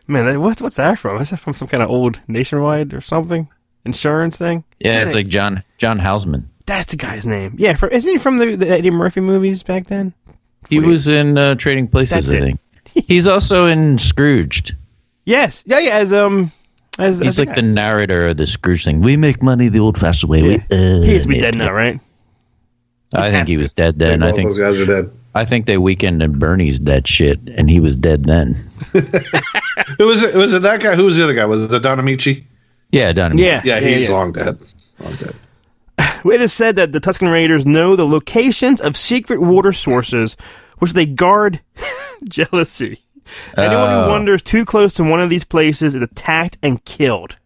[0.07, 1.19] Man, what's, what's that from?
[1.21, 3.47] Is that from some kind of old nationwide or something?
[3.85, 4.63] Insurance thing?
[4.79, 6.49] Yeah, it's like John John Houseman.
[6.65, 7.55] That's the guy's name.
[7.57, 10.13] Yeah, from, isn't he from the, the Eddie Murphy movies back then?
[10.69, 10.87] He Wait.
[10.87, 12.41] was in uh, Trading Places, That's I it.
[12.93, 13.05] think.
[13.07, 14.75] He's also in Scrooged.
[15.25, 15.63] Yes.
[15.67, 16.51] Yeah, yeah, as, um,
[16.99, 19.01] as, He's as like the narrator of the Scrooge thing.
[19.01, 20.39] We make money the old-fashioned way.
[20.41, 20.45] Yeah.
[20.47, 21.41] We earn He has to be it.
[21.41, 21.99] dead now, right?
[23.13, 24.23] I think he has was dead then.
[24.23, 25.11] I All think those guys are dead.
[25.35, 28.69] I think they weakened and Bernie's dead shit, and he was dead then.
[29.99, 30.23] It was.
[30.23, 30.95] It was it that guy.
[30.95, 31.43] Who was the other guy?
[31.45, 32.41] Was it Don Ameche?
[32.91, 33.37] Yeah, done.
[33.37, 33.61] Yeah.
[33.65, 34.57] Yeah, he's long dead.
[34.99, 35.35] Long dead.
[36.25, 40.35] It is said that the Tusken Raiders know the locations of secret water sources,
[40.79, 41.61] which they guard
[42.29, 42.99] jealousy.
[43.57, 44.03] Anyone Oh.
[44.05, 47.37] who wanders too close to one of these places is attacked and killed.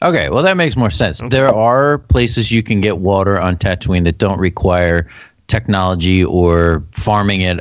[0.00, 1.20] Okay, well that makes more sense.
[1.30, 5.08] There are places you can get water on Tatooine that don't require
[5.48, 7.60] technology or farming it,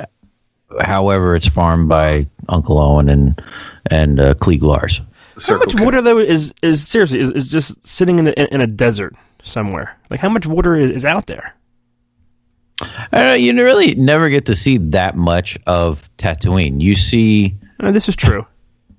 [0.80, 3.42] however it's farmed by Uncle Owen and
[3.92, 5.02] and uh, Cliegg Lars.
[5.48, 5.84] How much K.
[5.84, 9.16] water though is is seriously is, is just sitting in, the, in, in a desert
[9.44, 9.98] somewhere?
[10.10, 11.54] Like how much water is, is out there?
[12.82, 16.82] I don't know, you really never get to see that much of Tatooine.
[16.82, 18.46] You see, Uh, this is true.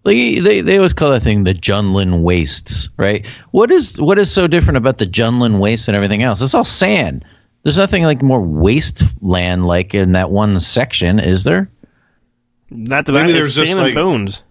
[0.05, 3.27] like they they always call that thing the Jundland Wastes, right?
[3.51, 6.41] What is what is so different about the Jundland Wastes and everything else?
[6.43, 7.25] It's all sand.
[7.65, 11.69] There's nothing like more wasteland like in that one section, is there?
[12.71, 14.43] Not that Maybe I, there's it's just, sand and like- bones.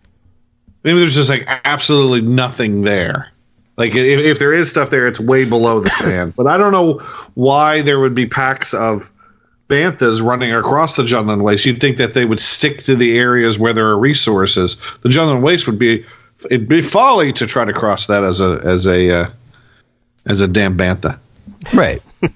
[0.84, 3.31] Maybe there's just like absolutely nothing there.
[3.82, 6.34] Like if, if there is stuff there, it's way below the sand.
[6.38, 7.00] But I don't know
[7.34, 9.12] why there would be packs of
[9.70, 11.66] banthas running across the Jundland Waste.
[11.66, 14.80] You'd think that they would stick to the areas where there are resources.
[15.02, 16.06] The Jundland Waste would be
[16.46, 19.30] it'd be folly to try to cross that as a as a uh,
[20.28, 21.18] as a damn bantha.
[21.74, 22.04] Right.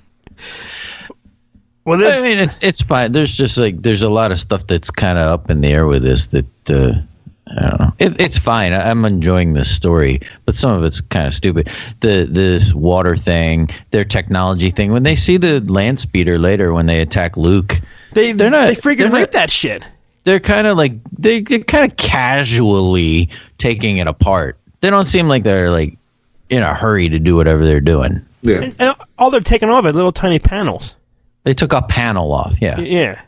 [1.86, 3.12] Well, this I mean, it's it's fine.
[3.12, 5.86] There's just like there's a lot of stuff that's kind of up in the air
[5.86, 7.06] with this that uh, I don't know.
[7.48, 8.74] It, it's fine.
[8.74, 11.70] I, I'm enjoying this story, but some of it's kind of stupid.
[12.02, 14.92] The this water thing, their technology thing.
[14.92, 17.80] When they see the land speeder later, when they attack Luke,
[18.14, 19.84] they they're not- they freaking they're not- rape that shit.
[20.24, 24.58] they're kind of like they, they're kind of casually taking it apart.
[24.82, 25.98] They don't seem like they're like
[26.50, 28.26] in a hurry to do whatever they're doing.
[28.42, 28.72] Yeah.
[28.78, 30.96] And all they're taking off are little tiny panels.
[31.44, 32.56] They took a panel off.
[32.62, 32.80] Yeah.
[32.80, 33.22] Yeah.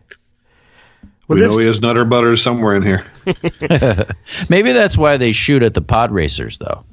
[1.28, 3.06] Well, We this, know he has nutter butter somewhere in here.
[4.50, 6.84] Maybe that's why they shoot at the pod racers though.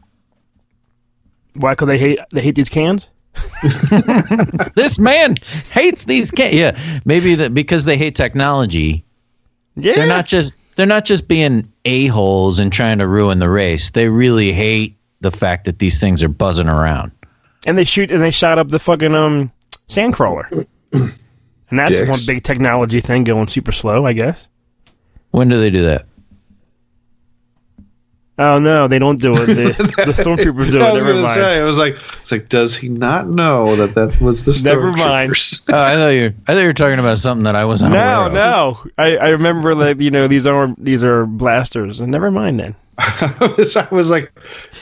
[1.54, 1.72] why?
[1.72, 3.08] Because they hate they hate these cans.
[4.76, 5.36] this man
[5.72, 6.54] hates these cans.
[6.54, 9.04] Yeah, maybe that because they hate technology.
[9.76, 9.94] Yeah.
[9.94, 13.90] They're not just they're not just being a holes and trying to ruin the race.
[13.90, 17.10] They really hate the fact that these things are buzzing around.
[17.66, 19.50] and they shoot and they shot up the fucking um
[19.88, 20.46] sandcrawler.
[21.74, 22.08] And that's Dicks.
[22.08, 24.46] one big technology thing going super slow, I guess.
[25.32, 26.06] When do they do that?
[28.38, 29.46] Oh no, they don't do it.
[29.46, 29.72] The,
[30.06, 30.94] the stormtroopers do I it.
[30.94, 31.34] was Never mind.
[31.34, 34.92] say, I was like, it's like, does he not know that that was the Never
[34.92, 35.32] mind.
[35.32, 35.68] Stormtroopers?
[35.74, 37.98] Oh, I thought you I thought you were talking about something that I wasn't No,
[37.98, 38.32] aware of.
[38.32, 38.84] no.
[38.98, 41.98] I, I remember like you know these are these are blasters.
[42.00, 42.76] And never mind then.
[42.98, 44.32] I was, I was like,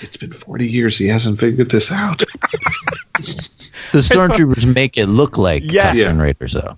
[0.03, 0.99] it's been 40 years.
[0.99, 2.19] He hasn't figured this out.
[3.19, 5.97] The stormtroopers make it look like Yes.
[5.97, 6.23] Tusken Yeah.
[6.23, 6.77] Raiders, though.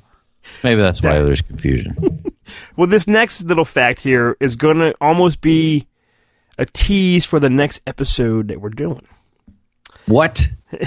[0.63, 1.97] Maybe that's why there's confusion.
[2.77, 5.87] Well, this next little fact here is going to almost be
[6.59, 9.07] a tease for the next episode that we're doing.
[10.07, 10.47] What?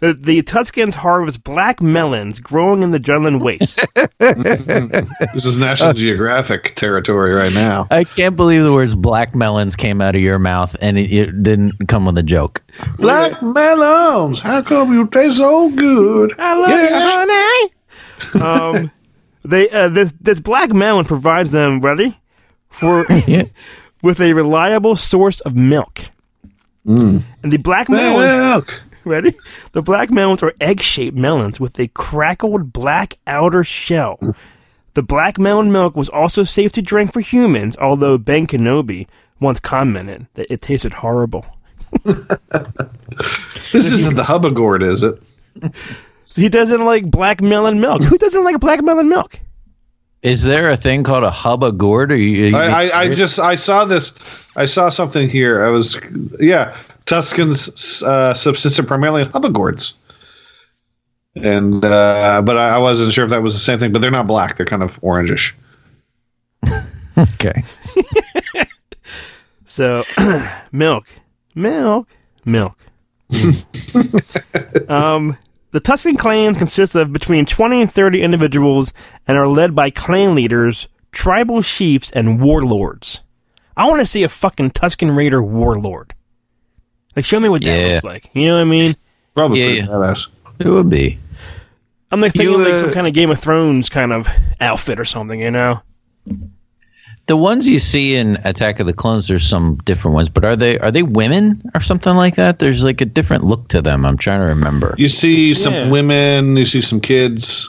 [0.00, 3.84] The, the Tuskens harvest black melons growing in the Jundland Waste.
[5.34, 7.88] this is National Geographic territory right now.
[7.90, 11.42] I can't believe the words black melons came out of your mouth and it, it
[11.42, 12.62] didn't come with a joke.
[12.98, 14.38] Black melons.
[14.38, 16.38] How come you taste so good?
[16.38, 17.72] I love you, honey.
[18.40, 18.90] Um,
[19.44, 22.18] they uh, this this black melon provides them ready
[22.68, 23.44] for Yeah.
[24.02, 26.00] with a reliable source of milk.
[26.84, 28.82] And the black melons Milk.
[29.04, 29.34] ready.
[29.72, 34.18] The black melons are egg-shaped melons with a crackled black outer shell.
[34.94, 39.06] The black melon milk was also safe to drink for humans, although Ben Kenobi
[39.38, 41.44] once commented that it tasted horrible.
[43.72, 45.22] This isn't the hubba gourd, is it?
[46.28, 48.02] So he doesn't like black melon milk.
[48.02, 49.40] Who doesn't like black melon milk?
[50.22, 52.12] Is there a thing called a hubba gourd?
[52.12, 54.18] Or you, I, I, I just I saw this.
[54.56, 55.64] I saw something here.
[55.64, 56.00] I was
[56.38, 56.76] yeah.
[57.06, 59.94] Tuskens uh, subsisted primarily on hubba gourds,
[61.34, 63.92] and uh, but I, I wasn't sure if that was the same thing.
[63.92, 65.54] But they're not black; they're kind of orangish.
[67.16, 67.64] okay.
[69.70, 70.02] So,
[70.72, 71.06] milk,
[71.54, 72.08] milk,
[72.46, 72.74] milk.
[74.88, 75.36] um,
[75.70, 78.92] the Tusken clans consist of between 20 and 30 individuals
[79.26, 83.22] and are led by clan leaders, tribal chiefs, and warlords.
[83.76, 86.14] I want to see a fucking Tusken Raider warlord.
[87.14, 87.92] Like, show me what that Yeah.
[87.94, 88.30] looks like.
[88.32, 88.94] You know what I mean?
[89.34, 89.86] Probably Yeah, yeah.
[89.86, 90.28] badass.
[90.58, 91.18] It would be.
[92.10, 94.28] I'm like thinking You, like uh, some kind of Game of Thrones kind of
[94.60, 95.80] outfit or something, you know?
[97.28, 100.56] The ones you see in Attack of the Clones, there's some different ones, but are
[100.56, 102.58] they are they women or something like that?
[102.58, 104.04] There's like a different look to them.
[104.06, 104.94] I'm trying to remember.
[104.98, 105.90] You see some Yeah.
[105.90, 106.56] women.
[106.56, 107.68] You see some kids.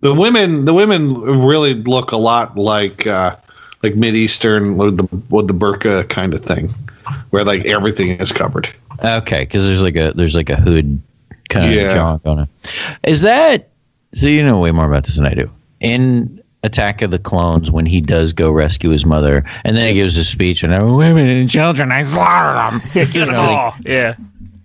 [0.00, 3.36] The women, the women really look a lot like uh,
[3.84, 6.68] like mid eastern with the with the burqa kind of thing,
[7.30, 8.68] where like everything is covered.
[9.04, 11.00] Okay, because there's like a there's like a hood
[11.48, 11.82] kind Yeah.
[11.88, 12.48] of jaunt on it.
[13.04, 13.68] Is that
[14.14, 14.26] so?
[14.26, 15.48] You know way more about this than I do.
[15.80, 19.94] In Attack of the Clones, when he does go rescue his mother, and then he
[19.94, 22.82] gives a speech, and "Oh, women and children, I slaughter them.
[22.92, 23.74] Get them know, like- all.
[23.84, 24.14] Yeah.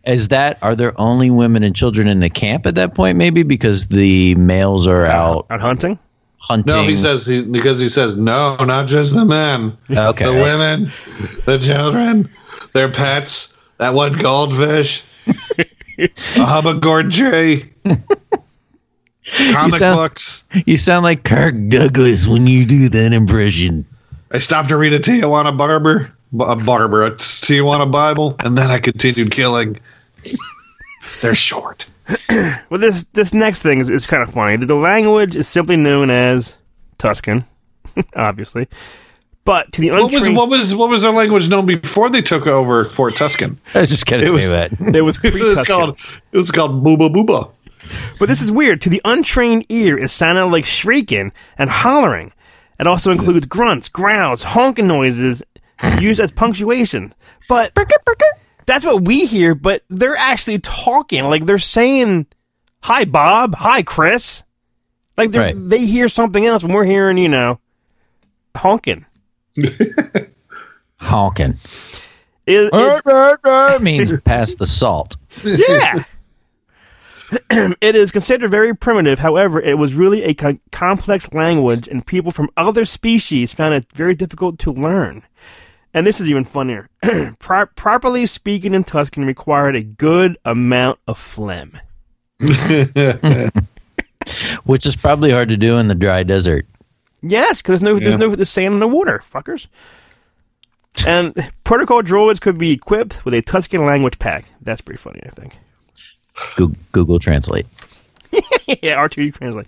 [0.06, 3.18] Is that are there only women and children in the camp at that point?
[3.20, 6.00] Maybe because the males are uh, out Out hunting?
[6.40, 6.74] hunting.
[6.74, 10.26] No, he says he, because he says no, not just the men, Okay.
[10.26, 10.92] the women,
[11.46, 12.28] the children,
[12.74, 16.04] their pets, that one goldfish, a
[16.50, 17.72] Hubbagord tree,
[19.54, 20.46] comic sound- books.
[20.66, 23.86] You sound like Kirk Douglas when you do that impression.
[24.32, 28.80] I stopped to read a Tijuana barber, a barber, a Tijuana Bible, and then I
[28.80, 29.80] continued killing.
[31.22, 31.86] They're short.
[32.70, 34.56] Well, this this next thing is, is kind of funny.
[34.58, 36.58] The language is simply known as
[37.00, 37.46] Tusken,
[38.16, 38.68] obviously.
[39.44, 42.48] But to the What was what was what was their language known before they took
[42.48, 43.58] over Fort Tusken?
[43.76, 44.72] I was just gonna It say was- that.
[44.96, 46.00] it was It was called
[46.32, 47.50] it was called Booba Booba.
[48.20, 48.82] But this is weird.
[48.82, 52.34] To the untrained ear, it sounded like shrieking and hollering.
[52.80, 55.44] It also includes grunts, growls, honking noises
[56.00, 57.14] used as punctuation.
[57.50, 57.74] But
[58.66, 61.24] that's what we hear, but they're actually talking.
[61.26, 62.28] Like they're saying,
[62.84, 63.56] Hi, Bob.
[63.56, 64.44] Hi, Chris.
[65.18, 65.56] Like they're Right.
[65.58, 67.60] they hear something else when we're hearing, you know,
[68.56, 69.06] honking.
[71.00, 71.58] Honking.
[72.46, 75.18] It- it's- means pass the salt.
[75.44, 76.04] yeah.
[77.50, 79.20] it is considered very primitive.
[79.20, 83.86] However, it was really a co- complex language, and people from other species found it
[83.94, 85.24] very difficult to learn.
[85.94, 86.90] And this is even funnier.
[87.40, 91.80] Pro- properly speaking in Tusken required a good amount of phlegm.
[94.64, 96.66] Which is probably hard to do in the dry desert.
[97.22, 99.68] Yes, because there's no, there's no the sand in the water, fuckers.
[101.06, 104.46] And protocol droids could be equipped with a Tusken language pack.
[104.62, 105.58] That's pretty funny, I think.
[106.56, 107.66] Google, Google Translate.
[108.32, 109.68] yeah, R2D translate.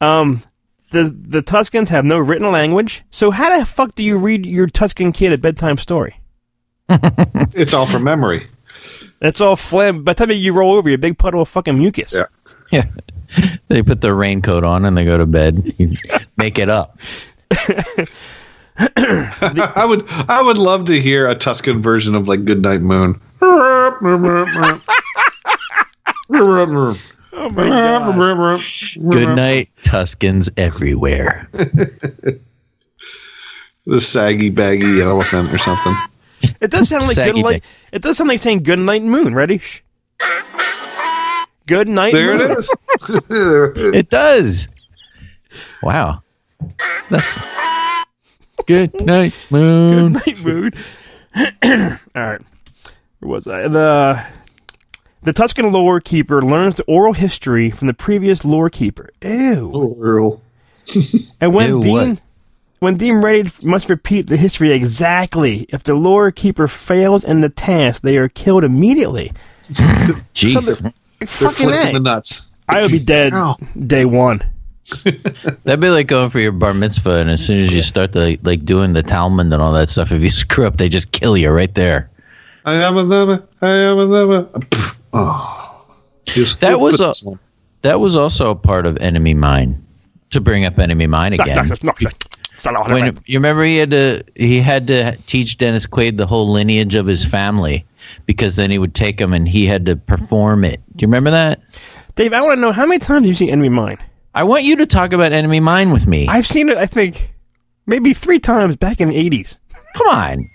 [0.00, 0.42] Um,
[0.90, 4.66] the the Tuskens have no written language, so how the fuck do you read your
[4.68, 6.16] Tusken kid a bedtime story?
[7.54, 8.46] It's all from memory.
[9.20, 10.04] It's all phlegm.
[10.04, 12.14] By the time you roll over, you're a big puddle of fucking mucus.
[12.14, 12.26] Yeah.
[12.72, 12.86] Yeah.
[13.68, 15.74] they put their raincoat on and they go to bed.
[15.76, 15.94] You
[16.38, 16.98] make it up.
[18.96, 23.20] I would I would love to hear a Tusken version of like Goodnight Moon.
[27.34, 28.60] Oh my god!
[29.10, 31.48] Good night, Tuskens everywhere.
[33.84, 35.94] The saggy baggy elephant or something.
[36.60, 37.62] It does sound like Saggy good night.
[37.64, 37.72] thing.
[37.90, 39.34] It does sound like saying good night moon.
[39.34, 39.58] Ready?
[39.58, 39.80] Shh.
[41.66, 42.12] Good night.
[42.12, 42.50] There moon.
[42.52, 42.70] it is.
[43.28, 43.92] There it is.
[43.94, 44.68] It does.
[45.82, 46.22] Wow.
[47.10, 47.44] That's
[48.66, 50.12] good night, moon.
[50.12, 50.76] night mood.
[51.36, 51.42] All
[52.14, 52.40] right.
[53.18, 53.66] Where was I?
[53.66, 54.24] The
[55.22, 59.10] the Tusken lore keeper learns the oral history from the previous lore keeper.
[59.22, 59.96] Ew.
[60.00, 60.40] Earl.
[61.40, 62.20] And when Ew, Dean what?
[62.80, 65.66] when deemed ready must repeat the history exactly.
[65.68, 69.32] If the lore keeper fails in the task, they are killed immediately.
[69.64, 70.82] Jeez.
[70.82, 70.92] They're
[71.28, 71.92] Fucking flicked in A.
[71.92, 72.50] the nuts.
[72.68, 73.56] I would be dead Ow.
[73.86, 74.42] day one.
[75.62, 78.36] That'd be like going for your bar mitzvah, and as soon as you start the
[78.42, 81.36] like doing the Talmud and all that stuff, if you screw up, they just kill
[81.36, 82.10] you right there.
[82.64, 83.46] I am a lover.
[83.60, 84.48] I am a lover.
[85.12, 85.84] Oh.
[86.26, 87.12] Just That was a-
[87.82, 89.84] That was also a part of Enemy Mine.
[90.30, 91.68] To bring up Enemy Mine again.
[92.88, 96.94] when you remember he had to he had to teach Dennis Quaid the whole lineage
[96.94, 97.84] of his family
[98.26, 100.80] because then he would take him and he had to perform it.
[100.96, 101.60] Do you remember that?
[102.14, 103.98] Dave, I want to know how many times have you seen Enemy Mine?
[104.34, 106.26] I want you to talk about Enemy Mine with me.
[106.28, 106.76] I've seen it.
[106.78, 107.32] I think
[107.86, 109.58] maybe three times back in the eighties.
[109.94, 110.50] Come on.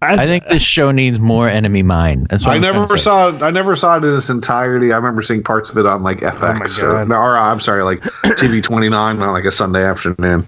[0.00, 2.26] I think this show needs more Enemy Mine.
[2.30, 2.96] That's what I I'm never to say.
[3.02, 3.42] saw it.
[3.42, 4.92] I never saw it in its entirety.
[4.92, 7.10] I remember seeing parts of it on like FX oh or, God.
[7.10, 10.46] or, I'm sorry, like TV 29 on like a Sunday afternoon.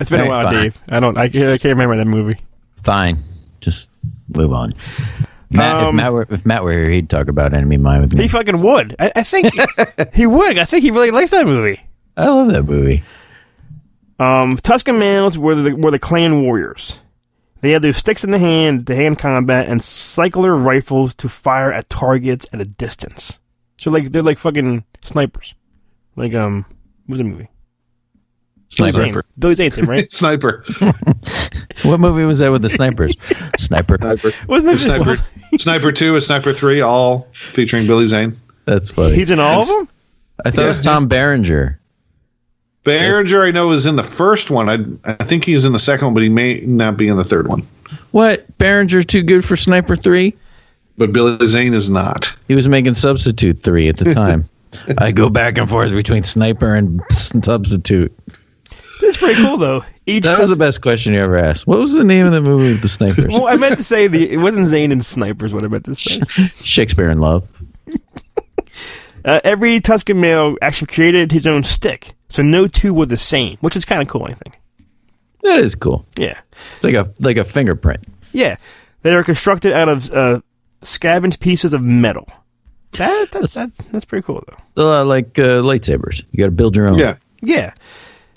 [0.00, 0.54] it's been a while, fine.
[0.54, 0.78] Dave.
[0.88, 1.18] I don't.
[1.18, 2.38] I can't, I can't remember that movie.
[2.82, 3.22] Fine.
[3.60, 3.88] Just
[4.28, 4.72] move on.
[5.50, 8.14] Matt, if Um, Matt were if Matt were here, he'd talk about Enemy Mine with
[8.14, 8.22] me.
[8.22, 8.96] He fucking would.
[8.98, 9.52] I, I think
[10.14, 10.58] he would.
[10.58, 11.80] I think he really likes that movie.
[12.16, 13.02] I love that movie.
[14.18, 17.00] Um, Tusken males were the were the clan warriors.
[17.64, 21.72] They had their sticks in the hand to hand combat and cycler rifles to fire
[21.72, 23.38] at targets at a distance.
[23.78, 25.54] So like they're like fucking snipers.
[26.14, 26.66] Like um,
[27.06, 27.48] what was the movie?
[28.76, 29.12] Billy Sniper.
[29.12, 29.22] Zane.
[29.38, 30.12] Billy Zane, Tim, right?
[30.12, 30.62] Sniper.
[31.84, 33.16] What movie was that with the snipers?
[33.56, 33.96] Sniper.
[33.96, 34.32] Sniper.
[34.46, 34.80] Wasn't it?
[34.80, 35.16] Sniper.
[35.56, 38.34] Sniper 2 and Sniper 3, all featuring Billy Zane.
[38.66, 39.14] That's funny.
[39.14, 39.88] He's in all of them.
[40.44, 41.80] I thought it was Tom Berenger.
[42.84, 44.68] Berenger, I know, is in the first one.
[44.68, 44.78] I,
[45.10, 47.48] I think he's in the second one, but he may not be in the third
[47.48, 47.66] one.
[48.12, 48.46] What?
[48.58, 50.34] Berenger's too good for Sniper 3?
[50.96, 52.32] But Billy Zane is not.
[52.46, 54.48] He was making Substitute 3 at the time.
[54.98, 58.12] I go back and forth between Sniper and Substitute.
[59.00, 59.84] That's pretty cool though.
[60.06, 61.66] Each That was the best question you ever asked.
[61.66, 63.28] What was the name of the movie with the snipers?
[63.28, 65.52] well, I meant to say the it wasn't Zane and snipers.
[65.52, 66.20] What I meant to say.
[66.62, 67.46] Shakespeare in Love.
[69.24, 73.56] Uh, every Tusken male actually created his own stick, so no two were the same,
[73.60, 74.24] which is kind of cool.
[74.24, 74.60] I think.
[75.42, 76.06] That is cool.
[76.16, 76.40] Yeah.
[76.76, 78.04] It's like a like a fingerprint.
[78.32, 78.56] Yeah,
[79.02, 80.40] they are constructed out of uh,
[80.82, 82.28] scavenged pieces of metal.
[82.92, 84.42] That, that's that's that's pretty cool
[84.76, 85.00] though.
[85.00, 86.24] Uh, like uh, lightsabers.
[86.32, 86.98] You got to build your own.
[86.98, 87.16] Yeah.
[87.42, 87.74] Yeah,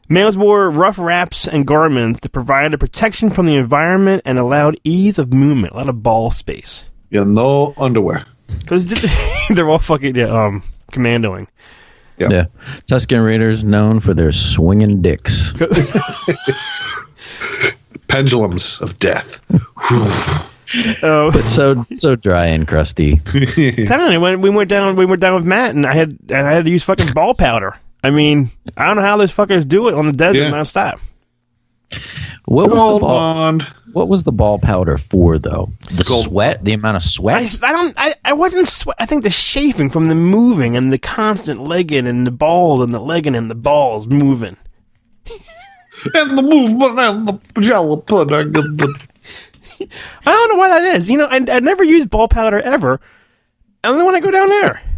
[0.09, 5.17] males wore rough wraps and garments that provided protection from the environment and allowed ease
[5.17, 6.83] of movement, a lot of ball space.
[7.09, 8.25] You have no underwear.
[8.59, 8.85] Because
[9.49, 11.47] they're all fucking yeah, um commandoing.
[12.17, 12.31] Yep.
[12.31, 12.45] Yeah.
[12.87, 15.53] Tusken Raiders known for their swinging dicks.
[18.07, 19.41] Pendulums of death.
[21.01, 23.19] Oh, But so so dry and crusty.
[23.85, 26.45] telling you, when we went down, we went down with Matt, and I had and
[26.45, 27.77] I had to use fucking ball powder.
[28.03, 30.51] I mean, I don't know how those fuckers do it on the desert Yeah.
[30.51, 30.99] nonstop.
[32.45, 32.99] What was the ball?
[32.99, 33.63] bond.
[33.93, 35.71] What was the ball powder for though?
[35.91, 37.57] The Gold- sweat, the amount of sweat.
[37.63, 37.93] I don't.
[37.97, 38.67] I, I wasn't.
[38.67, 42.81] Swe- I think the chafing from the moving and the constant legging and the balls
[42.81, 44.57] and the legging and the balls moving.
[46.13, 48.55] And the movement and the jello pudding.
[48.55, 49.07] And the,
[49.79, 49.85] I
[50.25, 51.09] don't know why that is.
[51.09, 53.01] You know, I, I never used ball powder ever.
[53.83, 54.96] Only when I go down there.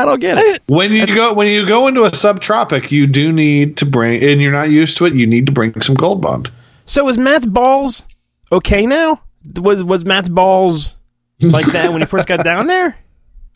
[0.00, 0.62] I don't get it.
[0.66, 4.40] when you go when you go into a subtropic, you do need to bring, and
[4.40, 5.14] you're not used to it.
[5.14, 6.50] You need to bring some gold bond.
[6.86, 8.04] So is Matt's balls
[8.50, 9.20] okay now?
[9.60, 10.94] Was was Matt's balls
[11.42, 12.96] like that when he first got down there?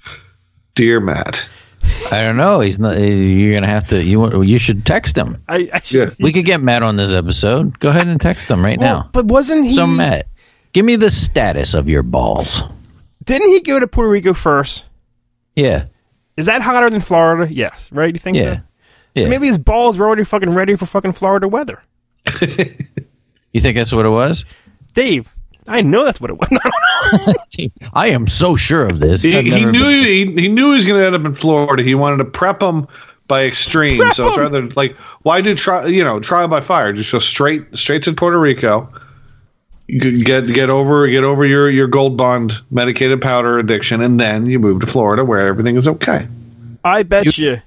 [0.74, 1.46] Dear Matt,
[2.10, 2.60] I don't know.
[2.60, 2.98] He's not.
[2.98, 4.02] You're gonna have to.
[4.02, 5.42] You want- you should text him.
[5.48, 6.24] I, I should, Yeah.
[6.24, 7.78] We could get Matt on this episode.
[7.80, 9.10] Go ahead and text him right well, now.
[9.12, 9.74] But wasn't he?
[9.74, 10.26] So Matt,
[10.72, 12.62] give me the status of your balls.
[13.24, 14.88] Didn't he go to Puerto Rico first?
[15.56, 15.86] Yeah.
[16.36, 17.52] Is that hotter than Florida?
[17.52, 18.12] Yes, right?
[18.14, 18.56] You think Yeah.
[18.56, 18.60] so?
[19.14, 19.22] Yeah.
[19.24, 21.82] So maybe his balls were already fucking ready for fucking Florida weather.
[23.52, 24.44] You think that's what it was?
[24.94, 25.32] Dave,
[25.68, 26.48] I know that's what it was.
[27.94, 29.22] I am so sure of this.
[29.22, 31.82] he, he knew been- he, he knew he was going to end up in Florida.
[31.84, 32.88] He wanted to prep him
[33.28, 33.98] by extreme.
[34.00, 36.92] Prep so it's rather like why do try you know trial by fire?
[36.92, 38.90] Just go straight straight to Puerto Rico.
[39.86, 44.46] You get get over get over your your gold bond medicated powder addiction, and then
[44.46, 46.26] you move to Florida where everything is okay.
[46.84, 47.60] I bet you,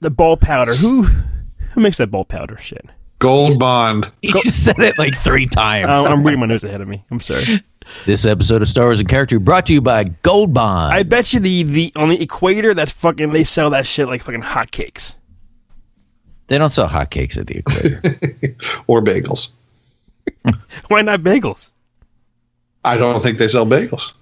[0.00, 0.74] the ball powder.
[0.74, 2.86] Who who makes that ball powder shit?
[3.18, 4.10] Gold bond.
[4.22, 5.88] He said it like three times.
[5.90, 7.02] Oh, I'm reading my notes ahead of me.
[7.10, 7.62] I'm sorry.
[8.06, 10.92] This episode of Star Wars In Character brought to you by Gold Bond.
[10.92, 14.22] I bet you the, the on the equator that's fucking they sell that shit like
[14.22, 15.16] fucking hotcakes.
[16.48, 18.00] they don't sell hotcakes at the equator.
[18.86, 19.50] or bagels.
[20.88, 21.70] Why not bagels?
[22.84, 24.12] I don't think they sell bagels.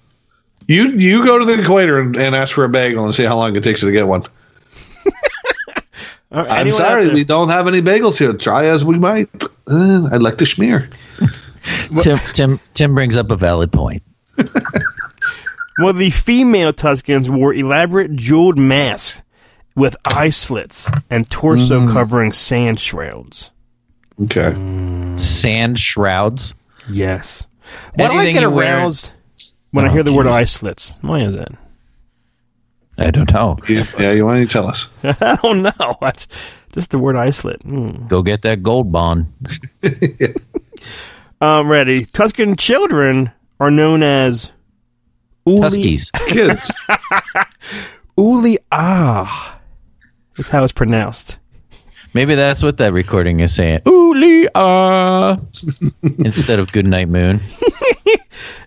[0.67, 3.35] You you go to the equator and, and ask for a bagel and see how
[3.35, 4.23] long it takes you to get one.
[6.31, 8.33] Uh, I'm sorry, we don't have any bagels here.
[8.33, 9.29] Try as we might.
[9.67, 10.91] Uh, I'd like to schmear.
[12.01, 14.01] Tim, Tim, Tim brings up a valid point.
[15.79, 19.23] Well, the female Tuskens wore elaborate jeweled masks
[19.75, 21.91] with eye slits and torso Mm.
[21.91, 23.49] covering sand shrouds.
[24.21, 24.53] Okay.
[25.15, 26.53] Sand shrouds.
[26.89, 27.47] Yes.
[27.95, 29.11] Why do I get you wear- aroused
[29.71, 30.31] when I Oh, hear the word jeez.
[30.31, 30.95] eye slits?
[31.01, 31.51] Why is that?
[32.97, 33.57] I don't know.
[33.67, 34.87] Yeah, yeah, you want to tell us?
[35.03, 35.97] I don't know.
[35.99, 36.27] That's
[36.73, 37.61] just the word eye slit.
[37.63, 38.05] Hmm.
[38.07, 39.33] Go get that Gold Bond.
[41.41, 42.05] I'm ready.
[42.05, 44.51] Tusken children are known as
[45.47, 46.11] Uli, Huskies.
[46.27, 46.71] Kids.
[48.17, 49.59] Uli Ah.
[50.37, 51.39] That's how it's pronounced.
[52.13, 53.79] Maybe that's what that recording is saying.
[53.81, 55.37] Ooly ah.
[56.19, 57.41] Instead of Good Night Moon.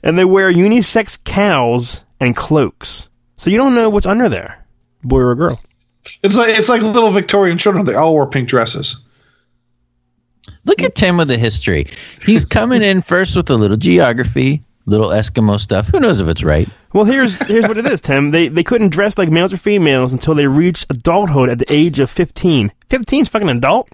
[0.03, 3.09] And they wear unisex cows and cloaks.
[3.37, 4.65] So you don't know what's under there,
[5.03, 5.61] boy or girl.
[6.23, 7.85] It's like it's like little Victorian children.
[7.85, 9.05] They all wore pink dresses.
[10.65, 11.89] Look at Tim with the history.
[12.25, 15.89] He's coming in first with a little geography, little Eskimo stuff.
[15.89, 16.69] Who knows if it's right?
[16.97, 18.31] Well, here's here's what it is, Tim.
[18.31, 22.01] They they couldn't dress like males or females until they reached adulthood at the age
[22.01, 22.73] of 15.
[22.89, 23.91] 15 is fucking adult.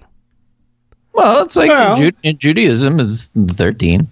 [1.13, 1.97] Well, it's like Well.
[1.97, 4.07] in, Ju- in Judaism is 13.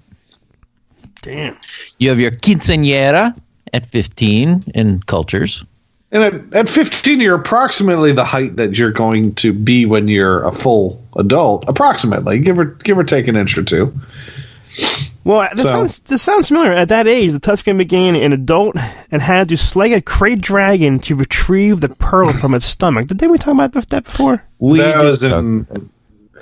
[1.23, 1.57] Damn.
[2.01, 3.39] You have your quinceañera
[3.73, 5.65] at 15 in cultures.
[6.11, 10.43] And at, at 15, you're approximately the height that you're going to be when you're
[10.45, 11.65] a full adult.
[11.69, 13.95] Approximately, give or give or take an inch or two.
[15.25, 16.73] Well, this, So- sounds, this sounds familiar.
[16.73, 18.77] At that age, the Tusken became an adult
[19.11, 23.07] and had to slay a great dragon to retrieve the pearl from its stomach.
[23.09, 24.43] Did we talk about that before?
[24.59, 25.91] We that did was talk- in,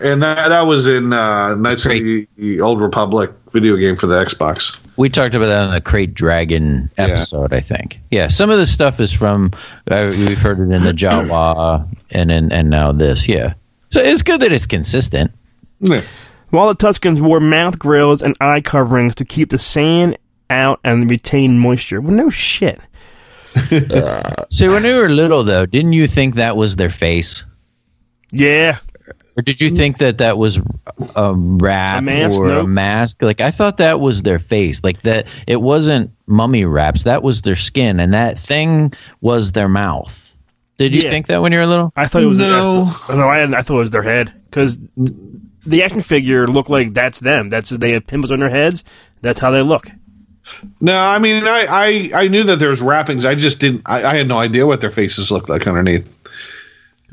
[0.01, 4.07] and that that was in uh, Knights of the, the Old Republic video game for
[4.07, 4.79] the Xbox.
[4.97, 7.07] we talked about that on the Krayt Dragon Yeah.
[7.07, 7.99] episode, I think.
[8.13, 9.51] Yeah, some of this stuff is from
[9.91, 13.27] uh, we've heard it in the Jawa and in, and now this.
[13.27, 13.55] Yeah,
[13.91, 15.33] so it's good that it's consistent.
[15.81, 16.03] Yeah.
[16.51, 20.17] While the Tuskens wore mouth grills and eye coverings to keep the sand
[20.51, 22.01] out and retain moisture.
[22.01, 22.81] Well, no shit.
[24.51, 27.45] So when you were little, though, didn't you think that was their face,
[28.33, 28.79] Yeah.
[29.37, 30.59] or did you think that that was
[31.17, 32.41] um, a wrap A mask?
[32.41, 33.21] or a mask?
[33.23, 34.83] Like I thought that was their face.
[34.83, 37.03] Like that, it wasn't mummy wraps.
[37.03, 40.35] That was their skin, and that thing was their mouth.
[40.79, 41.11] Did you Yeah.
[41.11, 41.93] think that when you were little?
[41.97, 42.91] I thought it was No.
[43.09, 44.79] I, no, I, I thought it was their head because
[45.69, 47.51] the action figure look like that's them.
[47.51, 48.85] That's they have pimples on their heads.
[49.23, 49.89] That's how they look.
[50.81, 53.27] No, I mean, I, I, I knew that there was wrappings.
[53.27, 53.83] I just didn't.
[53.87, 56.19] I, I had no idea what their faces looked like underneath.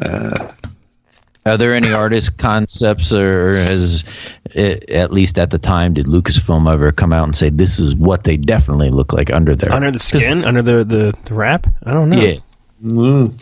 [0.01, 0.51] Uh,
[1.45, 4.03] Are there any artist concepts, or has
[4.51, 7.93] it, at least at the time did Lucasfilm ever come out and say this is
[7.95, 9.71] what they definitely look like under there?
[9.73, 11.67] Under the skin, under the, the, the wrap?
[11.83, 12.19] I don't know.
[12.19, 12.37] yeah,
[12.83, 13.33] mm.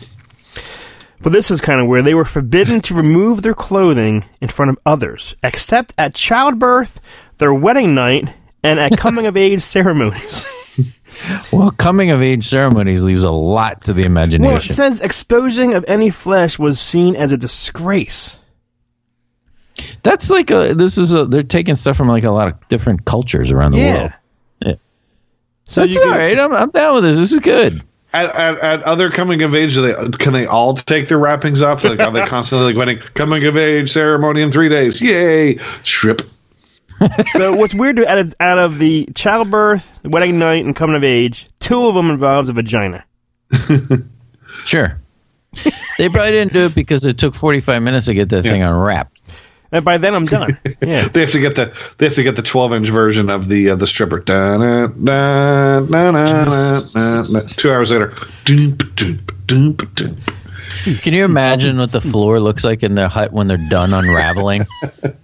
[1.20, 4.70] But this is kind of where they were forbidden to remove their clothing in front
[4.70, 7.00] of others, except at childbirth,
[7.38, 8.28] their wedding night,
[8.62, 10.46] and at coming of age ceremonies.
[11.52, 14.52] well, coming of age ceremonies leaves a lot to the imagination.
[14.52, 18.38] well, it says exposing of any flesh was seen as a disgrace.
[20.02, 20.74] That's like a.
[20.74, 21.24] This is a.
[21.24, 24.12] They're taking stuff from like a lot of different cultures around the world.
[24.12, 24.74] Yeah.
[25.66, 26.38] So That's all right.
[26.38, 27.16] I'm, I'm down with this.
[27.16, 27.80] This is good.
[28.14, 31.82] At, at, at other coming of age, they, can they all take their wrappings off?
[31.84, 35.02] Like, are they constantly like wedding coming of age ceremony in three days?
[35.02, 35.58] Yay!
[35.82, 36.22] Strip.
[37.32, 41.02] So what's weird to out of out of the childbirth, wedding night, and coming of
[41.04, 43.04] age, two of them involves a vagina.
[44.64, 45.00] Sure.
[45.98, 49.13] they probably didn't do it because it took 45 minutes to get that thing unwrapped.
[49.74, 50.56] And by then I'm done.
[50.80, 51.08] Yeah.
[51.08, 53.70] They have to get the they have to get the twelve inch version of the
[53.70, 54.20] uh, the stripper.
[54.20, 54.56] Da.
[57.56, 58.14] Two hours later.
[58.44, 60.16] Doom, doom, doom, doom.
[61.02, 64.66] Can you imagine what the floor looks like in their hut when they're done unraveling?
[65.02, 65.14] Can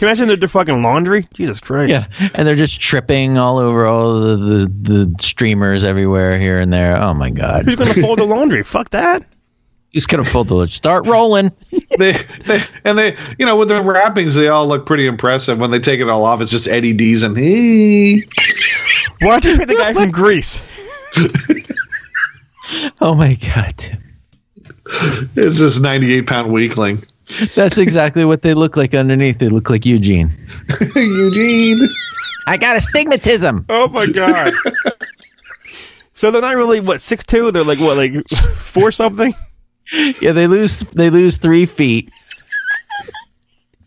[0.00, 1.26] you imagine their, their fucking laundry?
[1.34, 1.90] Jesus Christ.
[1.90, 6.72] yeah, and they're just tripping all over all the, the, the streamers everywhere here and
[6.72, 6.96] there.
[6.96, 7.64] Oh my god!
[7.64, 8.62] Who's going to fold the laundry?
[8.62, 9.24] Fuck that.
[9.96, 11.50] He's gonna fold the start rolling.
[11.98, 12.12] They,
[12.44, 15.58] they and they you know with the wrappings they all look pretty impressive.
[15.58, 18.22] When they take it all off, it's just Eddie D's and hey.
[19.22, 20.62] Why don't you pick the guy from Greece?
[23.00, 23.74] Oh my god!
[25.36, 26.98] It's this ninety eight pound weakling.
[27.54, 29.38] That's exactly what they look like underneath.
[29.38, 30.30] They look like Eugene.
[30.96, 31.80] Eugene.
[32.46, 33.64] I got astigmatism.
[33.68, 34.52] Oh my god.
[36.12, 37.50] so they're not really what six two.
[37.52, 39.32] They're like what like four something.
[40.20, 42.10] Yeah, they lose they lose three feet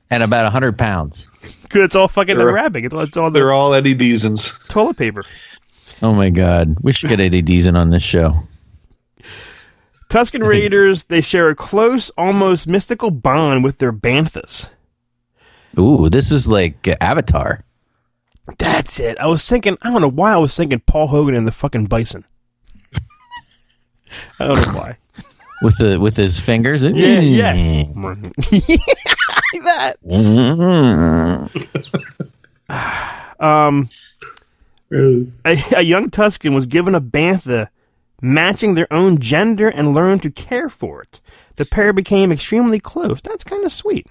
[0.10, 1.28] and about hundred pounds.
[1.70, 2.86] Cause it's all fucking They're- wrapping.
[2.86, 4.58] It's all, it's all They're the all Eddie D's.
[4.70, 5.24] toilet paper.
[6.02, 6.78] Oh my god!
[6.82, 8.34] We should get Eddie Deason on this show.
[10.10, 11.04] Tusken Raiders.
[11.04, 14.70] They share a close, almost mystical bond with their banthas.
[15.78, 17.64] Ooh, this is like uh, Avatar.
[18.58, 19.20] That's it.
[19.20, 19.78] I was thinking.
[19.84, 22.26] I don't know why I was thinking Paul Hogan and the fucking Bison.
[24.40, 24.98] I don't know why.
[25.62, 26.84] With the with his fingers.
[26.84, 27.20] Yeah.
[27.20, 27.96] yes.
[27.96, 28.34] like
[29.64, 29.98] that.
[33.40, 33.90] Um.
[34.92, 35.28] A,
[35.76, 37.68] a young Tusken was given a bantha
[38.22, 41.22] matching their own gender and learned to care for it.
[41.58, 43.22] The pair became extremely close.
[43.22, 44.08] That's kind of sweet.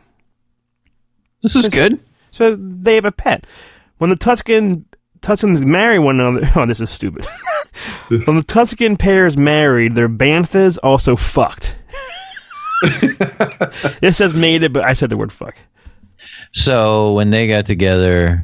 [1.42, 2.00] This is good.
[2.30, 3.46] So they have a pet.
[3.98, 4.84] When the Tusken
[5.20, 7.26] Tuskens marry one another, oh, this is stupid.
[8.08, 11.78] when the Tusken pairs married, their banthas also fucked.
[14.02, 15.56] it says made it, but I said the word fuck.
[16.52, 18.42] So when they got together,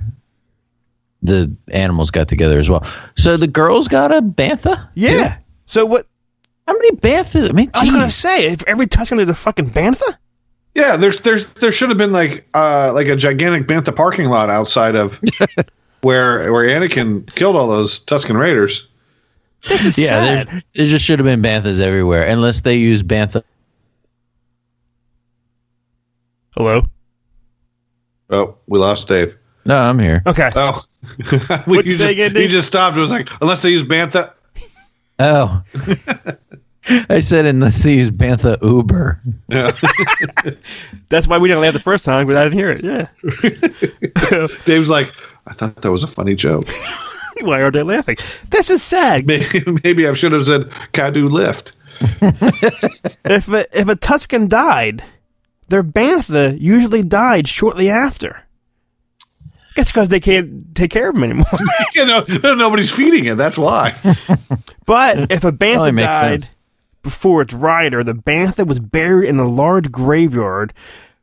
[1.23, 2.87] the animals got together as well.
[3.17, 4.89] So the girls got a bantha.
[4.95, 5.39] Yeah.
[5.67, 6.07] So what?
[6.67, 7.49] How many banthas?
[7.49, 10.17] I mean, I was gonna say, if every Tusken there's a fucking bantha.
[10.75, 14.51] Yeah, there's there's there should have been like uh like a gigantic bantha parking lot
[14.51, 15.21] outside of
[16.05, 18.89] where where Anakin killed all those Tusken Raiders.
[19.63, 20.49] This is yeah, sad.
[20.49, 23.43] there, there just should have been banthas everywhere, unless they use bantha.
[26.55, 26.83] Hello.
[28.31, 29.37] Oh, we lost Dave.
[29.65, 30.23] No, I'm here.
[30.27, 30.51] Okay.
[30.55, 30.83] Oh,
[31.17, 32.97] What'd we you just, say again, he just stopped.
[32.97, 34.33] It was like unless they use bantha.
[35.19, 35.63] Oh,
[37.09, 39.21] I said unless they use bantha Uber.
[39.49, 39.73] Yeah.
[41.09, 42.85] That's why we didn't land the first time because I didn't hear it.
[42.85, 44.47] Yeah.
[44.65, 45.13] Dave's like,
[45.47, 46.67] I thought that was a funny joke.
[47.41, 48.17] why are they laughing?
[48.51, 49.27] This is sad.
[49.35, 51.73] Maybe, maybe I should have said Cadu lift.
[52.01, 55.05] if a, if a Tusken died,
[55.69, 58.43] their bantha usually died shortly after.
[59.77, 61.47] It's because they can't take care of them anymore.
[61.95, 62.25] you know,
[62.55, 63.37] nobody's feeding it.
[63.37, 63.95] That's why.
[64.87, 66.51] but if a bantha makes died sense.
[67.03, 70.73] before its rider, the bantha was buried in a large graveyard,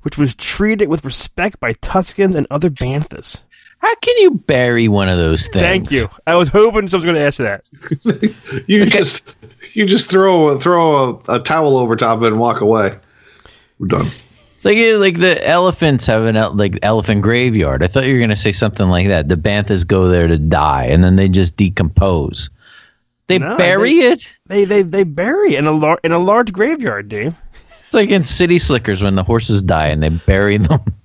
[0.01, 3.43] which was treated with respect by Tuskens and other banthas.
[3.81, 5.61] How can you bury one of those things?
[5.63, 6.07] Thank you.
[6.27, 7.65] I was hoping someone's going to ask that.
[8.67, 9.35] You just
[9.75, 12.97] you just throw throw a, a towel over top of it and walk away.
[13.79, 14.05] We're done.
[14.63, 17.81] Like eh, like the elephants have an el- like elephant graveyard.
[17.83, 19.29] I thought you were gonna say something like that.
[19.29, 22.49] The banthas go there to die, and then they just decompose.
[23.27, 24.33] They No, bury they- it.
[24.45, 27.35] They they they bury in a lar- in a large graveyard, Dave.
[27.85, 30.79] It's like in City Slickers when the horses die and they bury them.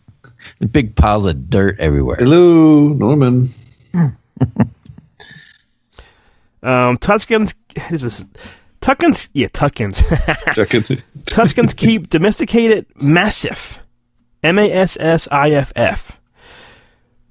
[0.71, 2.17] Big piles of dirt everywhere.
[2.19, 3.49] Hello, Norman.
[6.63, 7.55] Um, Tuscans.
[7.91, 8.25] This is
[8.81, 9.97] Tuskens, yeah, Tuskens.
[10.55, 10.85] Second.
[11.27, 13.79] Tuskens keep domesticated massiff,
[14.43, 16.21] M A S S I F F,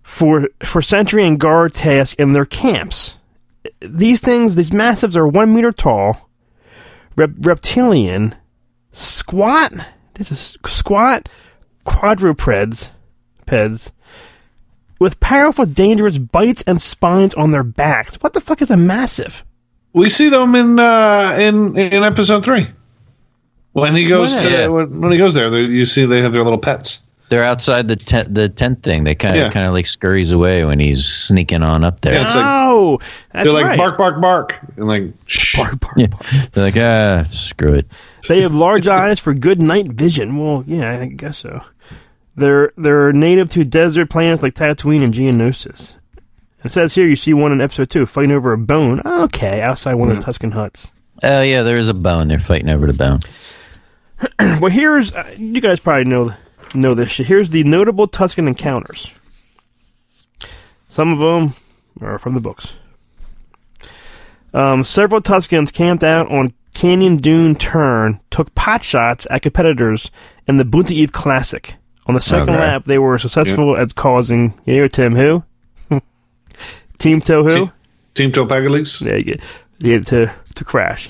[0.03, 3.20] for for sentry and guard tasks in their camps.
[3.82, 6.30] These things, these massiffs, are one meter tall,
[7.18, 8.36] rep- reptilian,
[8.93, 9.74] squat.
[10.13, 11.28] This is squat
[11.84, 12.91] quadrupeds,
[13.46, 13.91] peds,
[15.00, 18.16] with powerful, dangerous bites and spines on their backs.
[18.22, 19.43] What the fuck is a massiff?
[19.93, 22.68] We see them in uh, in in episode three.
[23.74, 24.68] When he goes to Yeah.
[24.68, 27.02] when, when he goes there, you see they have their little pets.
[27.30, 29.04] They're outside the tent, the tent thing.
[29.04, 29.50] They kind of Yeah.
[29.50, 32.14] kind of like scurries away when he's sneaking on up there.
[32.14, 33.00] Yeah, it's like oh,
[33.34, 33.78] that's they're like right.
[33.78, 35.58] bark, bark, bark, and like shh.
[35.58, 36.08] Bark, bark, Yeah.
[36.08, 36.26] bark.
[36.52, 37.88] They're like, ah, screw it.
[38.28, 40.38] They have large eyes for good night vision.
[40.38, 41.62] Well, yeah, I guess so.
[42.36, 45.96] They're they're native to desert planets like Tatooine and Geonosis.
[46.64, 49.02] It says here you see one in episode two fighting over a bone.
[49.06, 50.92] Okay, outside one of the Tusken huts.
[51.24, 52.28] Oh yeah, there is a bone.
[52.28, 53.20] They're fighting over the bone.
[54.40, 56.32] Well, here's uh, you guys probably know
[56.74, 57.28] know this shit.
[57.28, 59.14] Here's the notable Tusken encounters.
[60.88, 61.54] Some of them
[62.02, 62.74] are from the books.
[64.54, 70.12] Um, several Tuskens camped out on Canyon Dune Turn, took pot shots at competitors
[70.48, 71.76] in the Boonta Eve Classic.
[72.08, 72.60] On the second Okay.
[72.60, 75.43] lap, they were successful at causing you hear Tim who
[76.99, 77.72] Team Toho.
[78.14, 79.01] Teemto Pagalies.
[79.06, 79.41] Yeah, you get,
[79.82, 81.10] you get to to crash.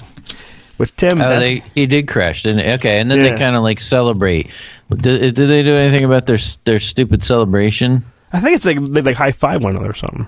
[0.77, 2.71] With Tim, Oh, they, he did crash, didn't he?
[2.73, 3.31] Okay, and then Yeah.
[3.31, 4.49] they kind of like celebrate.
[4.89, 8.03] Did, did they do anything about their their stupid celebration?
[8.33, 10.27] I think it's like they like high five one another or something.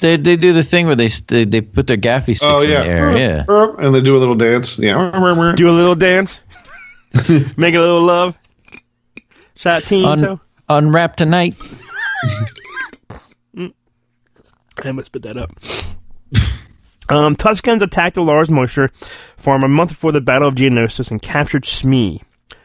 [0.00, 2.68] They they do the thing where they st- they put their gaffi sticks Oh in
[2.68, 3.16] the air.
[3.16, 3.44] Yeah.
[3.78, 4.78] and they do a little dance.
[4.78, 5.10] Yeah,
[5.56, 6.40] Do a little dance,
[7.56, 8.38] make a little love.
[9.56, 10.40] Shout out Team Un- Toe.
[10.68, 11.54] unwrap tonight.
[14.84, 15.50] I must spit that up.
[17.08, 18.88] Um, Tuskens attacked the Lars Moisture
[19.36, 22.20] farm a month before the Battle of Geonosis and captured Shmi,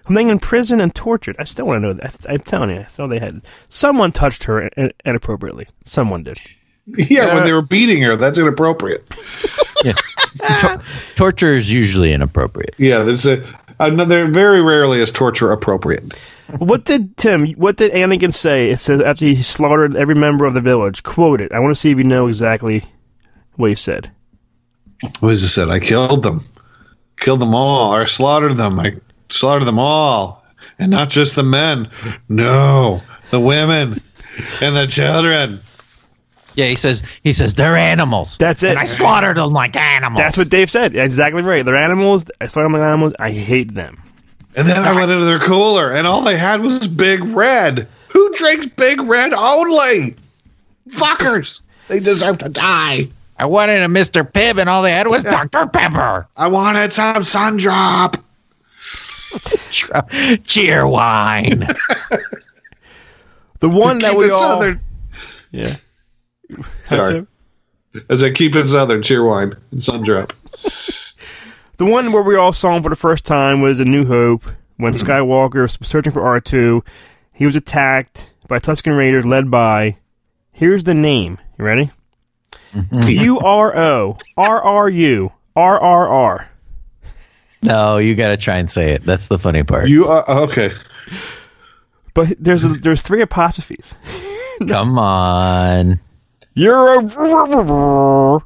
[0.08, 1.36] whom they imprisoned and tortured.
[1.40, 2.18] I still want to know that.
[2.28, 5.68] I'm telling you, I saw they had someone touched her in- inappropriately.
[5.86, 6.40] Someone did.
[6.88, 7.34] yeah.
[7.36, 9.06] When they were beating her, that's inappropriate.
[9.84, 9.94] Yeah.
[10.60, 10.78] Tor-
[11.16, 12.76] torture is usually inappropriate.
[12.78, 13.44] Yeah, there's a
[13.80, 16.22] another very rarely is torture appropriate.
[16.58, 17.54] What did Tim?
[17.54, 18.70] What did Anakin say?
[18.70, 21.04] It says after he slaughtered every member of the village.
[21.04, 21.52] Quote it.
[21.52, 22.84] I want to see if you know exactly
[23.56, 24.12] what he said.
[25.20, 25.70] What does it said?
[25.70, 26.46] I killed them,
[27.18, 28.80] killed them all, or slaughtered them.
[28.80, 28.98] I
[29.30, 30.46] slaughtered them all,
[30.78, 31.90] and not just the men.
[32.30, 34.02] No, the women
[34.62, 35.60] and the children.
[36.56, 38.38] Yeah, he says he says they're animals.
[38.38, 38.72] That's it.
[38.72, 40.20] And I slaughtered them like animals.
[40.20, 40.96] That's what Dave said.
[40.96, 41.64] Exactly right.
[41.64, 42.30] They're animals.
[42.42, 43.14] I slaughtered them like animals.
[43.20, 44.04] I hate them.
[44.56, 47.88] And then I went into their cooler, and all they had was Big Red.
[48.10, 50.16] Who drinks Big Red only?
[50.90, 51.62] Fuckers!
[51.88, 53.08] They deserve to die.
[53.38, 54.30] I wanted a Mr.
[54.30, 55.68] Pibb, and all they had was Dr.
[55.68, 56.28] Pepper.
[56.38, 58.18] I wanted some sun drop.
[60.46, 61.68] Cheerwine.
[63.60, 64.82] The one that Keep we it all southern.
[65.52, 65.76] yeah.
[66.86, 67.28] Sorry.
[68.10, 70.34] As I keep it southern, Cheerwine and sun drop.
[71.82, 74.44] The one where we all saw him for the first time was A New Hope
[74.78, 75.00] when hmm.
[75.00, 76.86] Skywalker was searching for R2.
[77.34, 79.98] He was attacked by Tusken Raiders led by.
[80.52, 81.40] Here's the name.
[81.58, 81.92] You ready?
[82.74, 83.08] Mm-hmm.
[83.24, 86.52] U R O R R U R R R.
[87.64, 89.04] no, you got to try and say it.
[89.04, 89.90] That's the funny part.
[89.90, 90.70] You are oh, okay.
[92.14, 93.96] But there's there's three apostrophes.
[94.68, 96.00] Come on.
[96.54, 98.42] You're a.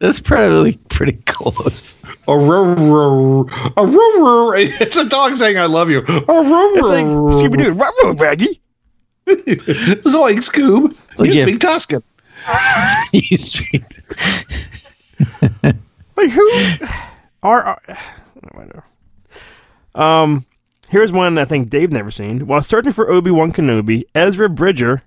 [0.00, 1.96] That's probably pretty close.
[2.28, 3.46] A roar, roar,
[3.76, 4.56] a roar, roar.
[4.56, 7.06] It's a dog saying "I love you." A roar, It's like.
[7.06, 7.72] Scooby Doo.
[7.72, 8.60] Ruh-roh, Raggy.
[9.26, 10.96] Zoink, Scoob.
[11.18, 11.44] Like, you yeah.
[11.46, 12.02] speak Tusken.
[13.12, 13.82] You speak-
[16.16, 16.50] Like who?
[17.42, 17.62] R.
[17.64, 17.82] R-
[18.52, 18.84] whatever.
[19.94, 20.46] Um,
[20.90, 22.46] here's one I think Dave never seen.
[22.46, 25.02] While searching for Obi Wan Kenobi, Ezra Bridger,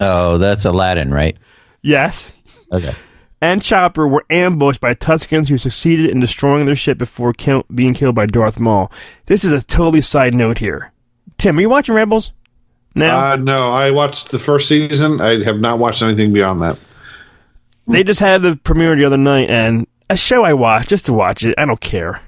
[0.00, 1.36] oh, that's Aladdin, right?
[1.82, 2.32] yes,
[2.72, 2.92] Okay.
[3.40, 7.94] And Chopper were ambushed by Tuskens who succeeded in destroying their ship before kill- being
[7.94, 8.90] killed by Darth Maul.
[9.26, 10.92] This is a totally side note here.
[11.36, 12.32] Tim, are you watching Rebels?
[12.96, 15.20] Now Uh, no, I watched the first season.
[15.20, 16.78] I have not watched anything beyond that.
[17.86, 21.12] they just had the premiere the other night, and a show I watched just to
[21.12, 21.54] watch it.
[21.56, 22.20] I don't care.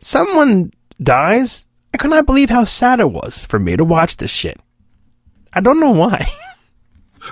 [0.00, 1.66] Someone dies.
[1.94, 4.58] I could not believe how sad it was for me to watch this shit.
[5.52, 6.28] I don't know why.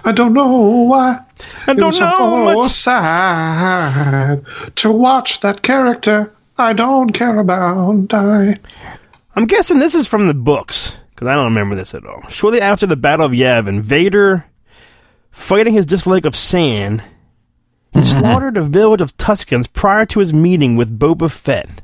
[0.04, 1.20] I don't know why.
[1.66, 2.70] I It don't was know so much.
[2.72, 4.44] sad
[4.76, 8.56] to watch that character I don't care about die.
[9.36, 12.22] I'm guessing this is from the books because I don't remember this at all.
[12.28, 14.44] Shortly after the Battle of Yavin, Vader,
[15.32, 17.02] fighting his dislike of sand,
[17.92, 18.20] He mm-hmm.
[18.20, 21.82] slaughtered a village of Tuskens prior to his meeting with Boba Fett.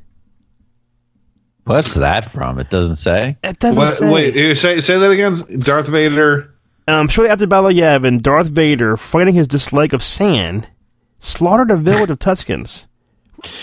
[1.65, 2.59] What's that from?
[2.59, 3.37] It doesn't say.
[3.43, 4.13] It doesn't What, say.
[4.33, 5.35] wait, say say that again.
[5.61, 6.55] Darth Vader.
[6.91, 10.69] Um, shortly after Battle of Yavin, Darth Vader, fighting his dislike of sand,
[11.19, 12.87] slaughtered a village of Tuskens.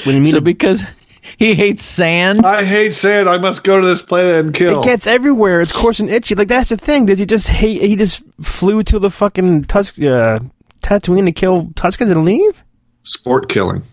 [0.05, 0.83] When he So meeted, because
[1.37, 2.45] he hates sand.
[2.45, 3.27] I hate sand.
[3.29, 4.79] I must go to this planet and kill.
[4.79, 5.61] it gets everywhere.
[5.61, 6.35] It's coarse and itchy.
[6.35, 7.05] Like that's the thing.
[7.05, 7.81] Does he just hate?
[7.81, 10.39] He just flew to the fucking Tusk, uh,
[10.81, 12.63] Tatooine to kill Tuskens and leave.
[13.03, 13.83] Sport killing.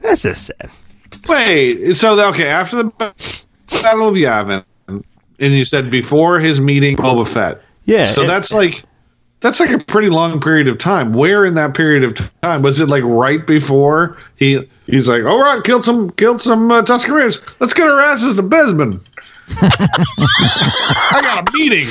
[0.00, 0.70] That's just sad.
[1.28, 3.14] Wait, so okay, after the
[3.82, 4.64] Battle of Yavin,
[5.40, 7.60] and you said before his meeting with Boba Fett.
[7.84, 8.04] Yeah.
[8.04, 8.82] So and- that's like
[9.40, 11.14] that's like a pretty long period of time.
[11.14, 12.88] Where in that period of time was it?
[12.88, 17.40] Like right before he he's like, all right, killed some killed some uh, Tusken Raiders.
[17.58, 19.00] Let's get our asses to Bespin.
[19.52, 21.88] I got a meeting.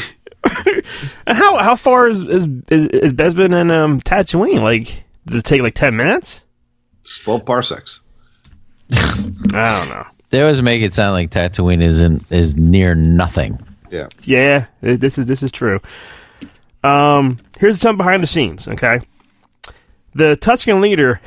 [1.27, 4.61] And how how far is is is, is Bespin and um Tatooine?
[4.61, 6.43] Like, does it take like ten minutes?
[7.01, 8.01] It's Twelve parsecs.
[8.93, 9.15] I
[9.53, 10.05] don't know.
[10.30, 13.59] They always make it sound like Tatooine is in, is near nothing.
[13.89, 14.07] Yeah.
[14.23, 15.80] Yeah, this is this is true.
[16.84, 18.67] Um, here's some behind the scenes.
[18.67, 19.01] Okay,
[20.13, 21.19] the Tusken leader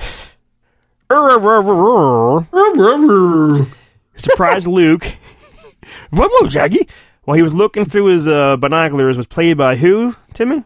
[4.17, 5.05] surprised Luke.
[6.11, 6.89] Whoa, Jackie!
[7.25, 10.17] While he was looking through his uh, binoculars, was played by who?
[10.33, 10.65] Timmy.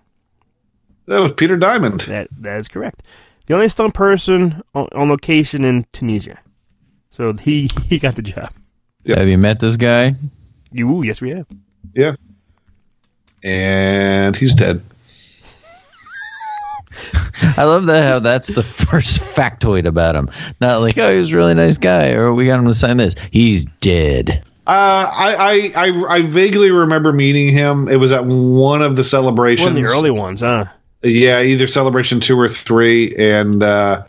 [1.07, 2.03] That was Peter Diamond.
[2.03, 3.03] That that is correct.
[3.47, 6.39] The only stunt person on, on location in Tunisia.
[7.17, 8.51] So he he got the job.
[9.05, 9.19] Yep.
[9.19, 10.15] Have you met this guy?
[10.73, 11.47] You yes we have.
[11.95, 12.15] Yeah.
[13.43, 14.83] And he's dead.
[17.57, 20.29] I love that how that's the first factoid about him.
[20.61, 22.97] Not like, oh, he was a really nice guy, or we got him to sign
[22.97, 23.15] this.
[23.31, 24.43] He's dead.
[24.67, 27.89] Uh, I, I, I, I vaguely remember meeting him.
[27.89, 29.69] It was at one of the celebrations.
[29.69, 30.65] One of the early ones, huh?
[31.03, 34.05] Yeah, either celebration two or three, and uh,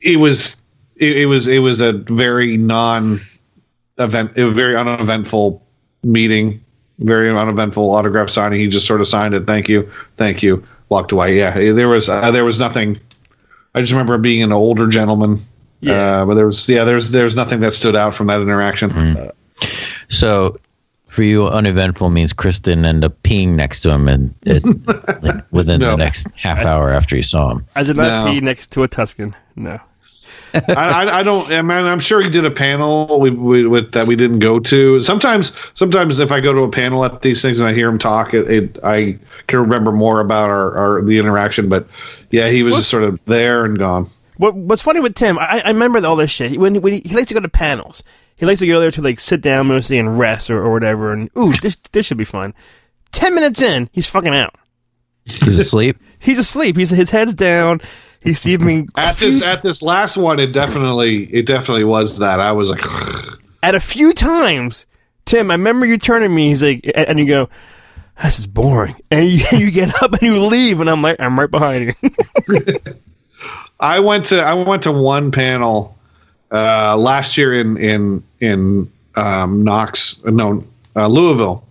[0.00, 0.60] it was
[0.98, 3.20] it, it was it was a very non
[3.98, 5.64] event, a very uneventful
[6.02, 6.62] meeting,
[6.98, 8.60] very uneventful autograph signing.
[8.60, 9.46] He just sort of signed it.
[9.46, 10.64] Thank you, thank you.
[10.88, 11.36] Walked away.
[11.36, 12.98] Yeah, there was uh, there was nothing.
[13.74, 15.40] I just remember being an older gentleman.
[15.80, 16.22] Yeah.
[16.22, 19.30] Uh, but there was yeah there's there's nothing that stood out from that interaction.
[20.08, 20.58] So,
[21.08, 24.64] for you, uneventful means Chris didn't end up peeing next to him, and it,
[25.22, 25.90] like, within No.
[25.90, 27.64] the next half hour after you saw him.
[27.76, 28.30] I did not No.
[28.32, 29.36] pee next to a Tuscan.
[29.56, 29.78] No.
[30.54, 31.50] I, I, I don't.
[31.50, 34.58] I mean, I'm sure he did a panel we, we, with that we didn't go
[34.58, 35.00] to.
[35.00, 37.98] Sometimes, sometimes if I go to a panel at these things and I hear him
[37.98, 41.68] talk, it, it I can remember more about our, our the interaction.
[41.68, 41.86] But
[42.30, 44.08] yeah, he was just sort of there and gone.
[44.36, 46.58] What What's funny with Tim, I, I remember all this shit.
[46.58, 48.02] When, when he, he likes to go to panels,
[48.36, 51.12] he likes to go there to like sit down mostly and rest or, or whatever.
[51.12, 52.54] And ooh, this this should be fun.
[53.10, 54.54] Ten minutes in, he's fucking out.
[55.24, 55.98] He's asleep.
[56.20, 56.76] He's asleep.
[56.76, 57.80] He's his head's down.
[58.20, 62.18] He's sleeping me At few- this at this last one, it definitely it definitely was
[62.18, 62.40] that.
[62.40, 62.82] I was like,
[63.62, 64.86] at a few times.
[65.24, 66.48] Tim, I remember you turning to me.
[66.48, 67.48] He's like, and and you go,
[68.22, 71.38] "This is boring," and you, you get up and you leave, and I'm like, "I'm
[71.38, 72.10] right behind you."
[73.80, 75.96] I went to I went to one panel
[76.50, 80.64] uh, last year in in in um, Knox, no
[80.96, 81.64] uh, Louisville,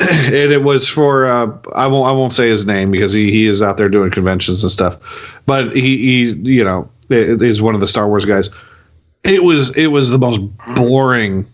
[0.10, 3.46] and it was for uh, I won't I won't say his name because he, he
[3.46, 7.82] is out there doing conventions and stuff, but he, he you know is one of
[7.82, 8.48] the Star Wars guys.
[9.24, 10.40] It was it was the most
[10.74, 11.46] boring,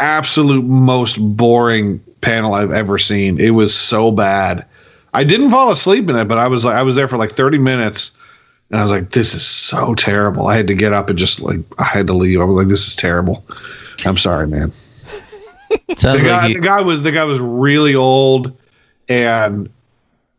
[0.00, 3.38] absolute most boring panel I've ever seen.
[3.38, 4.64] It was so bad.
[5.12, 7.32] I didn't fall asleep in it, but I was like I was there for like
[7.32, 8.16] thirty minutes.
[8.70, 10.48] And I was like, this is so terrible.
[10.48, 12.40] I had to get up and just like, I had to leave.
[12.40, 13.44] I was like, this is terrible.
[14.04, 14.72] I'm sorry, man.
[15.96, 18.56] Sounds The guy, like the guy was, the guy was really old
[19.08, 19.68] and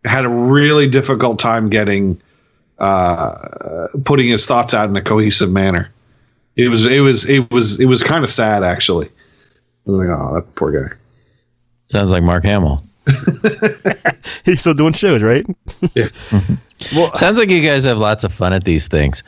[0.06, 2.22] had a really difficult time getting,
[2.80, 5.92] uh, putting his thoughts out in a cohesive manner.
[6.56, 9.08] It was, it was, it was, it was kind of sad actually.
[9.08, 9.12] I
[9.86, 10.96] was like, oh, that poor guy.
[11.86, 12.84] sounds like Mark Hamill.
[14.46, 15.46] He's still doing shows, right?
[15.96, 16.10] Yeah.
[16.96, 19.24] Well, Sounds like you guys have lots of fun at these things.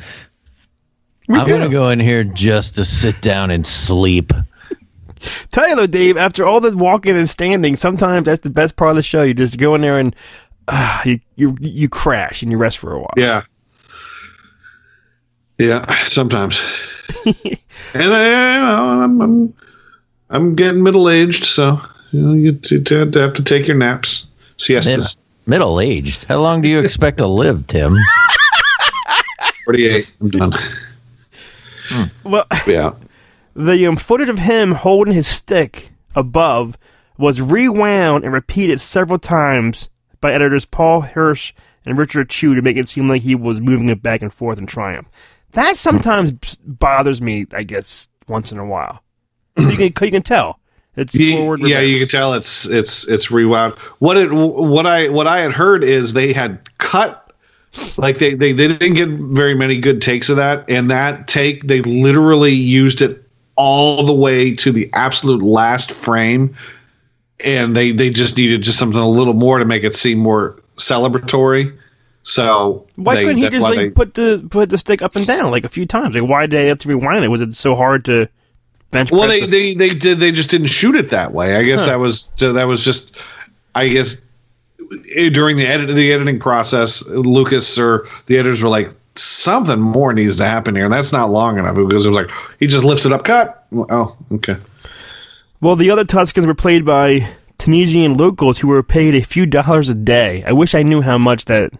[1.30, 1.52] I'm do.
[1.52, 4.32] going to go in here just to sit down and sleep.
[5.51, 6.17] Tell you though, Dave.
[6.17, 9.24] After all the walking and standing, sometimes that's the best part of the show.
[9.24, 10.15] You just go in there and
[10.67, 13.13] uh, you you you crash and you rest for a while.
[13.17, 13.43] Yeah.
[15.57, 16.63] Yeah, sometimes.
[17.26, 17.36] and
[18.13, 19.53] I, you know, I'm, I'm,
[20.30, 23.76] I'm getting middle aged, so you know you t- tend to have to take your
[23.76, 25.17] naps, siestas.
[25.47, 26.24] Middle aged.
[26.26, 27.97] How long do you expect to live, Tim?
[29.65, 30.09] Forty-eight.
[30.22, 30.53] I'm done.
[32.24, 32.93] Well, Yeah.
[33.60, 36.78] The um, footage of him holding his stick above
[37.18, 39.89] was rewound and repeated several times
[40.22, 41.53] by editors Paul Hirsch
[41.86, 44.60] and Richard Chew to make it seem like he was moving it back and forth
[44.60, 45.10] in triumph.
[45.51, 46.32] That sometimes
[46.64, 49.03] bothers me, I guess, once in a while.
[49.57, 50.60] you, can, you can tell.
[50.95, 51.60] It's forward.
[51.62, 53.74] yeah, you can tell it's it's it's rewound.
[53.99, 57.34] What it what I what I had heard is they had cut
[57.97, 61.68] like they, they they didn't get very many good takes of that, and that take
[61.68, 63.28] they literally used it
[63.60, 66.55] all the way to the absolute last frame,
[67.43, 70.62] and they they just needed just something a little more to make it seem more
[70.78, 71.76] celebratory.
[72.24, 75.28] So Why they- couldn't he just like they- put the put the stick up and
[75.28, 76.16] down like a few times?
[76.16, 77.28] Like why did they have to rewind it?
[77.28, 78.30] Was it so hard to
[78.91, 79.51] bench Well, press they, it?
[79.51, 81.57] they they did they just didn't shoot it that way.
[81.57, 83.18] I guess that was so that was just
[83.76, 84.22] I guess
[85.16, 90.14] eh, during the edit the editing process, Lucas or the editors were like something more
[90.14, 92.30] needs to happen here, and that's not long enough because it was like
[92.60, 93.66] he just lifts it up, cut.
[93.74, 94.57] Oh, okay.
[95.62, 99.89] Well, the other Tuskens were played by Tunisian locals who were paid a few dollars
[99.89, 100.43] a day.
[100.47, 101.72] I wish I knew how much that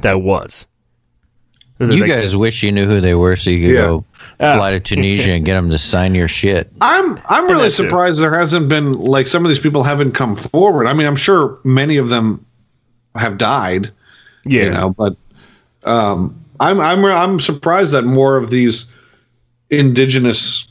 [0.00, 0.66] that was.
[1.78, 3.80] Was You like- guys wish you knew who they were so you could Yeah.
[3.82, 4.04] go
[4.38, 4.54] Ah.
[4.56, 6.70] fly to Tunisia and get them to sign your shit.
[6.80, 7.84] I'm I'm really that too.
[7.84, 10.86] surprised there hasn't been like some of these people haven't come forward.
[10.86, 12.44] I mean, I'm sure many of them
[13.16, 13.90] have died.
[14.44, 15.16] yeah, you know but
[15.84, 18.92] um i'm i'm i'm surprised that more of these
[19.70, 20.66] indigenous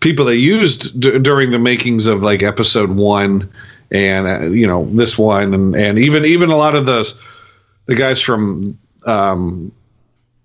[0.00, 3.48] people they used d- during the makings of like episode 1
[3.90, 7.12] and uh, you know this one and and even even a lot of the
[7.86, 9.70] the guys from um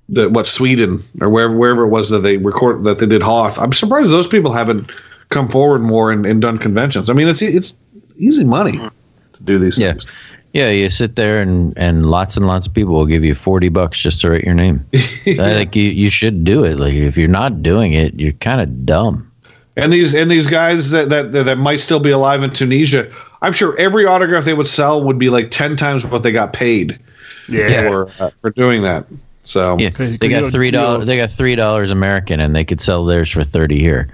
[0.10, 3.58] the what Sweden or wherever wherever it was that they record that they did Hoth.
[3.58, 4.92] I'm surprised those people haven't
[5.30, 7.10] come forward more and, and done conventions.
[7.10, 7.74] I mean, it's it's
[8.18, 9.92] easy money to do these Yeah.
[9.94, 10.12] things.
[10.54, 13.70] Yeah, you sit there and, and lots and lots of people will give you 40
[13.70, 14.86] bucks just to write your name.
[14.94, 16.78] I think you, you should do it.
[16.78, 19.32] Like if you're not doing it, you're kind of dumb.
[19.78, 23.10] And these and these guys that, that that might still be alive in Tunisia,
[23.42, 26.52] I'm sure every autograph they would sell would be like ten times what they got
[26.52, 27.00] paid
[27.48, 27.84] yeah.
[27.84, 29.06] for uh, for doing that.
[29.44, 31.08] So Yeah, Cause- they cause you got three dollars.
[31.08, 34.10] They got three dollars American, and they could sell theirs for thirty here.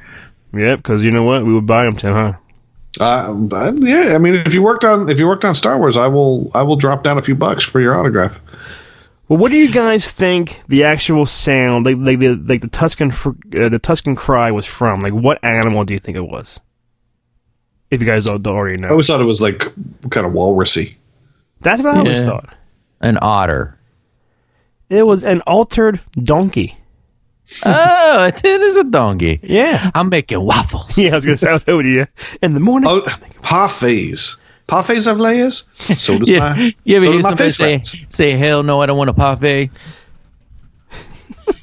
[0.54, 1.44] Yep, because you know what?
[1.44, 2.34] We would buy them, Tim, huh?
[3.00, 6.08] Uh, yeah, I mean, if you worked on if you worked on Star Wars, I
[6.08, 8.42] will I will drop down a few bucks for your autograph.
[9.28, 13.14] Well, what do you guys think the actual sound, like, like the like the Tusken
[13.14, 15.02] fr- uh, the Tusken cry, was from?
[15.02, 16.62] Like, what animal do you think it was?
[17.92, 19.60] If you guys don't, don't already know, I always thought it was like
[20.10, 20.96] kind of walrusy.
[21.62, 22.54] that's what I always thought.
[23.02, 23.78] An otter.
[24.90, 26.78] It was an altered donkey.
[27.66, 29.40] Oh, it is a donkey.
[29.44, 30.98] Yeah, I'm making waffles.
[30.98, 31.12] yeah.
[31.12, 32.08] I was gonna say I was hoping you
[32.42, 32.90] in the morning.
[32.90, 33.02] Oh,
[33.42, 34.40] parfaits.
[34.68, 35.70] Parfaits have layers.
[35.98, 37.96] So does Yeah, my yeah, but so hear somebody say, rats.
[38.10, 39.70] say, hell no, I don't want a parfait.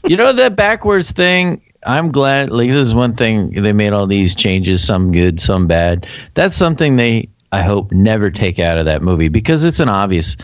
[0.04, 1.60] you know that backwards thing?
[1.86, 2.50] I'm glad.
[2.50, 6.06] Like this is one thing they made all these changes, some good, some bad.
[6.32, 10.36] That's something they, I hope, never take out of that movie because it's an obvious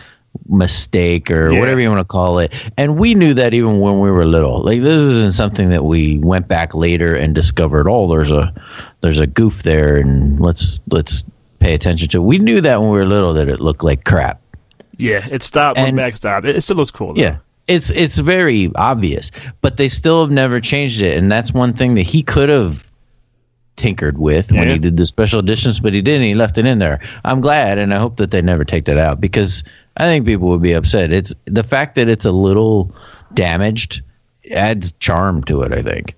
[0.49, 1.59] mistake or Yeah.
[1.59, 2.53] whatever you want to call it.
[2.77, 4.61] And we knew that even when we were little.
[4.63, 7.87] Like this isn't something that we went back later and discovered.
[7.89, 8.53] Oh, there's a
[9.01, 11.23] there's a goof there, and let's let's
[11.59, 12.17] pay attention to.
[12.17, 12.21] it.
[12.25, 14.41] We knew that when we were little that it looked like crap.
[14.97, 15.77] Yeah, it stopped.
[15.77, 16.45] Went And- back, stopped.
[16.45, 17.13] It, it still looks cool.
[17.13, 17.21] Though.
[17.21, 17.37] Yeah.
[17.67, 19.31] It's it's very obvious,
[19.61, 22.91] but they still have never changed it, and that's one thing that he could have
[23.77, 24.73] tinkered with when Yeah.
[24.73, 26.23] he did the special editions, but he didn't.
[26.23, 26.99] He left it in there.
[27.23, 29.63] I'm glad, and I hope that they never take that out because
[29.97, 31.11] I think people would be upset.
[31.11, 32.93] It's the fact that it's a little
[33.33, 34.01] damaged
[34.51, 35.73] adds charm to it.
[35.73, 36.15] I think.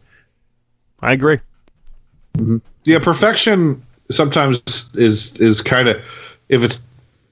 [1.01, 1.39] I agree.
[2.85, 4.61] Yeah, perfection sometimes
[4.95, 6.01] is is kind of
[6.49, 6.79] if it's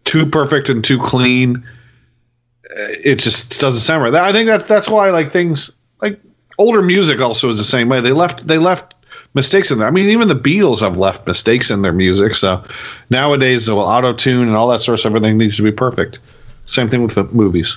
[0.03, 4.13] too perfect and too clean, uh, it just doesn't sound right.
[4.13, 6.19] I think that that's why like things like
[6.57, 8.01] older music also is the same way.
[8.01, 8.95] They left they left
[9.34, 9.88] mistakes in there.
[9.88, 12.36] I mean, even the Beatles have left mistakes in their music.
[12.36, 12.63] So
[13.09, 16.19] nowadays, well, auto tune and all that sort of stuff, everything needs to be perfect.
[16.65, 17.75] Same thing with the movies.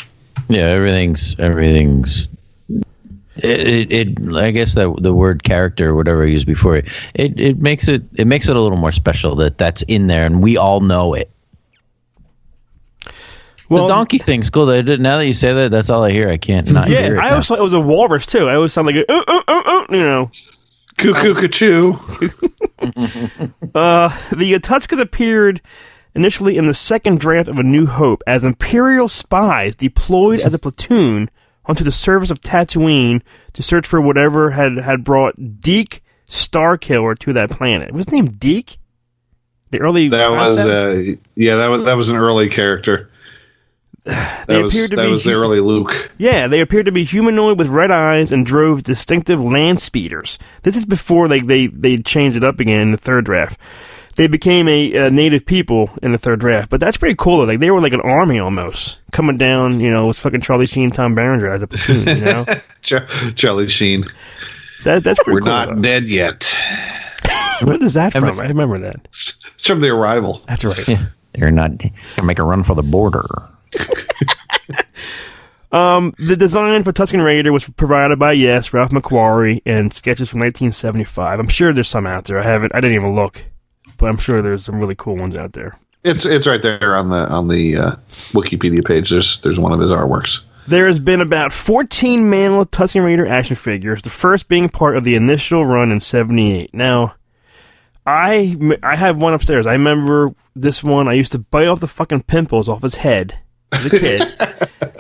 [0.49, 2.29] Yeah, everything's everything's.
[3.37, 6.87] It, it, it I guess that the word character or whatever I used before it,
[7.15, 10.25] it it makes it it makes it a little more special that that's in there
[10.25, 11.31] and we all know it.
[13.69, 14.67] Well, the donkey thing's cool.
[14.67, 16.29] That now that you say that, that's all I hear.
[16.29, 17.21] I can't not Yeah, hear it.
[17.21, 17.31] I now.
[17.33, 18.49] always thought it was a walrus too.
[18.49, 20.31] I always sound like a, uh, uh, uh, you know.
[20.97, 21.95] Cuckoo, cuckoo.
[23.75, 25.63] Uh, the Tuskens appeared
[26.15, 30.59] initially in the second draft of A New Hope as Imperial spies deployed as a
[30.59, 31.31] platoon
[31.65, 33.23] onto the surface of Tatooine
[33.55, 37.93] to search for whatever had, had brought Deke Starkiller to that planet.
[37.93, 38.79] Was his name Deke?
[39.71, 43.11] The early That was uh, yeah, that was that was an early character.
[44.05, 46.13] That They was appeared to that be was hu- early Luke.
[46.19, 50.39] Yeah, they appeared to be humanoid with red eyes and drove distinctive land speeders.
[50.63, 53.59] This is before they, they, they changed it up again in the third draft.
[54.17, 56.69] they became a, a native people in the third draft.
[56.71, 57.39] But that's pretty cool.
[57.39, 57.45] Though.
[57.45, 59.81] Like they were like an army almost coming down.
[59.81, 62.19] You know, with fucking Charlie Sheen, Tom Berenger as a platoon.
[62.19, 62.45] You know,
[62.83, 64.05] Char- Charlie Sheen.
[64.85, 65.49] that that's pretty We're cool.
[65.49, 65.81] not though.
[65.83, 66.55] dead yet.
[67.63, 68.25] What is that from?
[68.39, 68.97] I remember that.
[69.07, 70.43] It's from the arrival.
[70.47, 70.87] That's right.
[70.87, 73.25] Yeah, they're not gonna make a run for the border.
[76.35, 81.39] The design for Tusken Raider was provided by yes Ralph McQuarrie and sketches from 1975.
[81.39, 82.39] I'm sure there's some out there.
[82.39, 82.75] I haven't.
[82.75, 83.45] I didn't even look,
[83.99, 85.79] but I'm sure there's some really cool ones out there.
[86.03, 87.97] It's it's right there on the on the uh,
[88.33, 89.11] Wikipedia page.
[89.11, 90.43] There's there's one of his artworks.
[90.67, 95.05] There has been about 14 manual Tusken Raider action figures, the first being part of
[95.05, 96.73] the initial run in 78.
[96.73, 97.17] Now,
[98.07, 99.67] I, I have one upstairs.
[99.67, 101.07] I remember this one.
[101.07, 103.41] I used to bite off the fucking pimples off his head
[103.75, 104.23] as a kid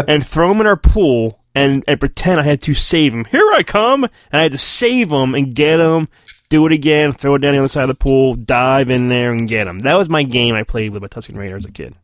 [0.08, 3.24] and throw him in our pool and, and pretend I had to save him.
[3.26, 4.04] Here I come!
[4.04, 6.08] And I had to save him and get him,
[6.48, 9.32] do it again, throw it down the other side of the pool, dive in there
[9.32, 9.80] and get him.
[9.80, 11.94] That was my game I played with my Tusken Raider as a kid.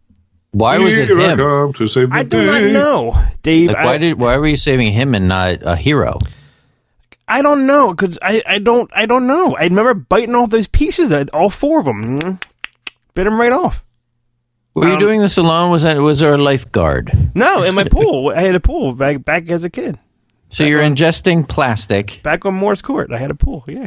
[0.53, 1.39] Why was it Here I him?
[1.39, 2.73] come to save the I do not day.
[2.73, 3.69] know, Dave.
[3.69, 6.19] Like, I- why did why were you saving him and not a hero?
[7.29, 9.55] I don't know because I, I don't I don't know.
[9.55, 12.43] I remember biting off those pieces that all four of them mm,
[13.15, 13.85] bit them right off.
[14.75, 15.71] Were you Um, doing this alone?
[15.71, 17.11] Was that was there a lifeguard?
[17.35, 19.99] No, in my pool, I had a pool back back as a kid.
[20.49, 22.21] So you're ingesting plastic.
[22.23, 23.65] Back on Morris Court, I had a pool.
[23.69, 23.87] Yeah,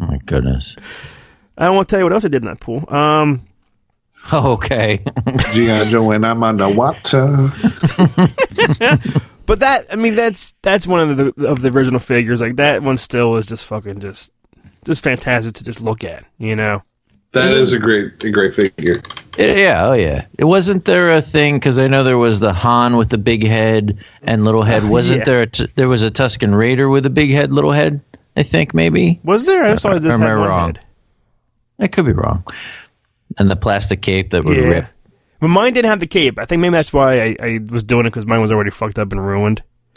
[0.00, 0.76] Oh my goodness.
[1.58, 2.84] I won't tell you what else I did in that pool.
[2.92, 3.40] Um,
[4.32, 5.02] Oh, okay.
[5.52, 5.84] G.I.
[5.84, 7.26] Joe and I'm underwater.
[9.46, 12.40] but that I mean that's that's one of the of the original figures.
[12.40, 14.32] Like that one still is just fucking just
[14.84, 16.24] just fantastic to just look at.
[16.38, 16.82] You know.
[17.32, 19.02] That is a great a great figure.
[19.38, 20.26] Yeah, oh yeah.
[20.38, 23.46] It wasn't there a thing because I know there was the Han with the big
[23.46, 24.82] head and little head.
[24.84, 25.24] Oh, wasn't Yeah.
[25.24, 25.42] there?
[25.42, 28.00] A t- there was a Tusken Raider with a big head, little head.
[28.36, 29.20] I think maybe.
[29.24, 29.64] Was there?
[29.64, 30.74] I saw this am I wrong?
[30.74, 30.80] head.
[31.78, 32.44] I could be wrong.
[33.38, 34.62] And the plastic cape that would Yeah.
[34.64, 34.86] rip.
[35.40, 36.38] But mine didn't have the cape.
[36.38, 38.98] I think maybe that's why I, I was doing it because mine was already fucked
[38.98, 39.62] up and ruined.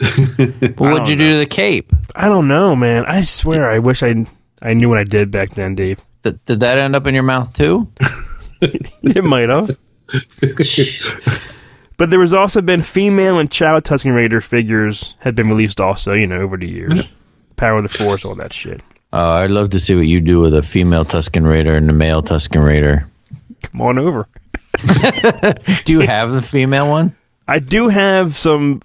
[0.76, 1.92] What'd you do to the cape?
[2.14, 3.04] I don't know, man.
[3.06, 4.26] I swear, I wish I
[4.62, 6.04] I knew what I did back then, Dave.
[6.22, 7.86] Th- did that end up in your mouth too?
[9.02, 9.76] It might have.
[11.96, 16.12] but there was also been female and child Tusken Raider figures had been released also,
[16.12, 17.08] you know, over the years.
[17.56, 18.82] Power of the Force, all that shit.
[19.12, 21.92] Oh, I'd love to see what you do with a female Tusken Raider and a
[21.92, 23.06] male Tusken Raider.
[23.62, 24.28] Come on over.
[25.84, 27.16] Do you have the female one?
[27.48, 28.82] I do have some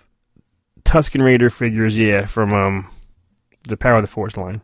[0.84, 2.88] Tusken Raider figures, yeah, from um
[3.64, 4.62] the Power of the Force line.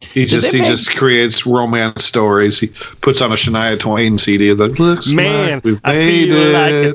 [0.00, 2.60] He just he make- just creates romance stories.
[2.60, 2.68] He
[3.00, 4.48] puts on a Shania Twain CD.
[4.48, 6.52] He's like, looks Man, like we've I made feel it.
[6.52, 6.92] like a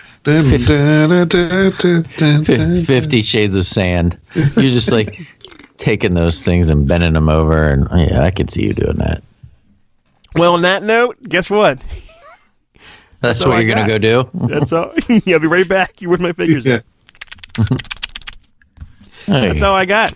[2.16, 2.82] dun.
[2.84, 4.18] Fifty Shades of Sand.
[4.34, 5.20] You're just like
[5.78, 9.22] taking those things and bending them over, and yeah, I could see you doing that.
[10.34, 11.82] well, on that note, guess what?
[13.20, 14.00] That's, all what you're gonna got.
[14.02, 14.48] go do.
[14.48, 14.92] That's all.
[15.08, 16.02] yeah, I'll be right back.
[16.02, 16.64] You with my figures?
[16.66, 16.80] Yeah.
[19.26, 19.48] Hey.
[19.48, 20.12] That's all I got.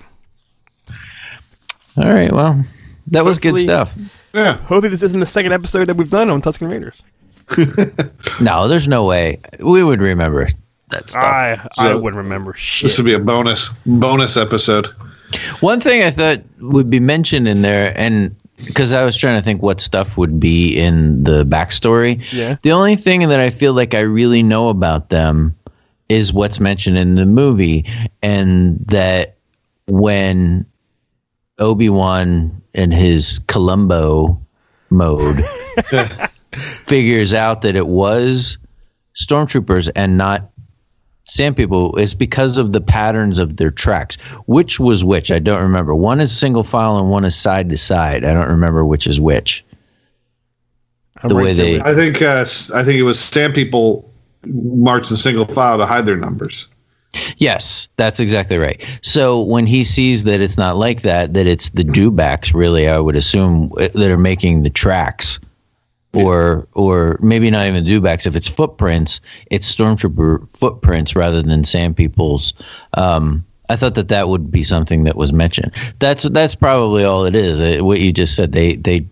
[1.99, 2.33] All right.
[2.33, 2.65] Well,
[3.09, 3.95] that was good Hopefully- stuff.
[4.33, 4.57] Yeah.
[4.59, 7.03] Hopefully, this isn't the second episode that we've done on Tusken Raiders.
[8.41, 10.49] No, there's no way we would remember
[10.91, 11.23] that stuff.
[11.25, 14.87] I I So- wouldn't remember This would be a bonus bonus episode.
[15.61, 18.35] One thing I thought would be mentioned in there, and
[18.67, 22.23] because I was trying to think what stuff would be in the backstory.
[22.33, 22.57] Yeah.
[22.63, 25.55] The only thing that I feel like I really know about them
[26.09, 27.85] is what's mentioned in the movie,
[28.23, 29.37] and that
[29.87, 30.65] when
[31.59, 34.41] Obi Wan in his Columbo
[34.91, 35.45] mode
[36.55, 38.59] figures out that it was
[39.17, 40.51] stormtroopers and not
[41.25, 44.17] sand people is because of the patterns of their tracks.
[44.47, 45.31] Which was which?
[45.31, 45.95] I don't remember.
[45.95, 48.25] One is single file and one is side to side.
[48.25, 49.65] I don't remember which is which.
[51.23, 54.09] I'm the way they- I think uh, s- I think it was Sand People
[54.47, 56.69] marched in single file to hide their numbers.
[57.39, 58.85] Yes, that's exactly right.
[59.03, 62.99] So when he sees that it's not like that, that it's the dewbacks, really, I
[62.99, 65.41] would assume uh, that are making the tracks,
[66.13, 68.27] or or maybe not even dewbacks.
[68.27, 72.53] If it's footprints, it's stormtrooper footprints rather than sand people's.
[72.95, 75.73] Um, I thought that that would be something that was mentioned.
[75.99, 77.61] That's that's probably all it is.
[77.61, 79.07] Uh, what you just said, they they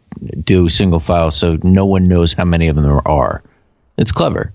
[0.44, 3.42] do single file, so no one knows how many of them there are.
[3.98, 4.52] It's clever.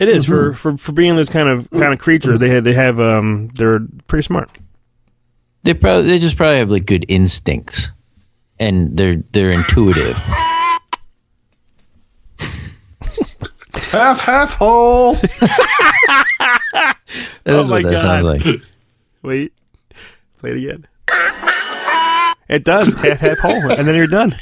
[0.00, 2.40] It is for, for for being those kind of kind of creatures.
[2.40, 4.50] They have they have um they're pretty smart.
[5.62, 7.90] They probably they just probably have like good instincts,
[8.58, 10.16] and they're they're intuitive.
[13.92, 15.16] Half half hole.
[17.44, 18.42] That Oh is my what that sounds like.
[19.22, 19.52] Wait,
[20.38, 20.86] play it again.
[22.48, 24.36] It does half half whole, and then you're done.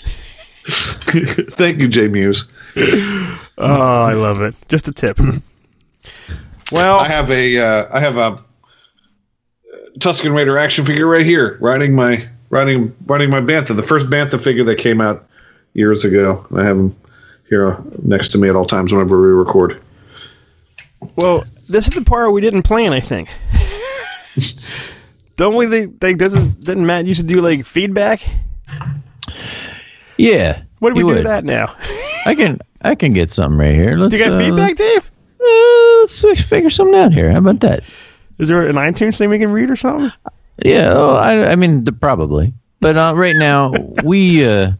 [0.66, 2.50] Thank you, J Muse.
[3.56, 4.54] Oh, I love it.
[4.68, 5.18] Just a tip.
[6.72, 8.42] Well, I have a uh, I have a
[9.98, 14.42] Tusken Raider action figure right here, riding my riding riding my bantha, the first bantha
[14.42, 15.26] figure that came out
[15.74, 16.46] years ago.
[16.54, 16.96] I have him
[17.48, 19.80] here uh, next to me at all times whenever we record.
[21.16, 22.92] well, this is the part we didn't plan.
[22.92, 23.30] I think.
[25.36, 26.02] Don't we think?
[26.02, 28.20] Like, doesn't didn't Matt used to do like feedback?
[30.16, 30.62] Yeah.
[30.80, 31.14] What do we do would.
[31.16, 31.74] with that now?
[32.26, 33.96] I can I can get something right here.
[33.96, 35.07] Let's Do you got uh, feedback, Dave?
[35.48, 37.30] Uh, let's figure something out here.
[37.30, 37.84] How about that?
[38.38, 40.12] Is there an iTunes thing we can read or something?
[40.64, 42.52] Yeah, oh, I, I mean, the, probably.
[42.80, 43.72] But uh, right now,
[44.04, 44.44] we.
[44.44, 44.72] Uh,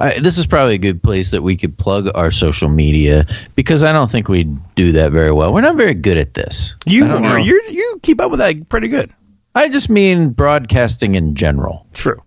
[0.00, 3.24] I, this is probably a good place that we could plug our social media
[3.54, 4.44] because I don't think we
[4.74, 5.52] do that very well.
[5.52, 6.74] We're not very good at this.
[6.86, 7.38] You are.
[7.38, 9.12] You you keep up with that pretty good.
[9.54, 11.86] I just mean broadcasting in general.
[11.92, 12.20] True.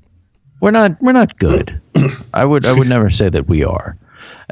[0.61, 0.99] We're not.
[1.01, 1.79] We're not good.
[2.33, 2.65] I would.
[2.65, 3.97] I would never say that we are.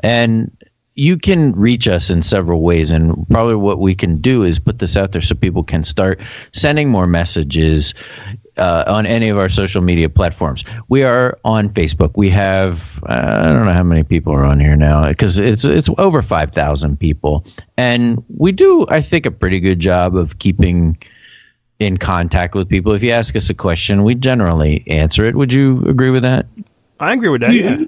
[0.02, 0.52] And
[0.96, 4.80] you can reach us in several ways, and probably what we can do is put
[4.80, 6.22] this out there so people can start
[6.52, 7.94] sending more messages
[8.58, 10.64] uh, on any of our social media platforms.
[10.90, 12.12] We are on Facebook.
[12.16, 15.66] We have uh, I don't know how many people are on here now because it's
[15.66, 17.46] it's over five thousand people,
[17.78, 20.98] and we do I think a pretty good job of keeping
[21.80, 22.94] in contact with people.
[22.94, 25.36] If you ask us a question, we generally answer it.
[25.36, 26.46] Would you agree with that?
[27.00, 27.54] I agree with that.
[27.54, 27.80] Yeah.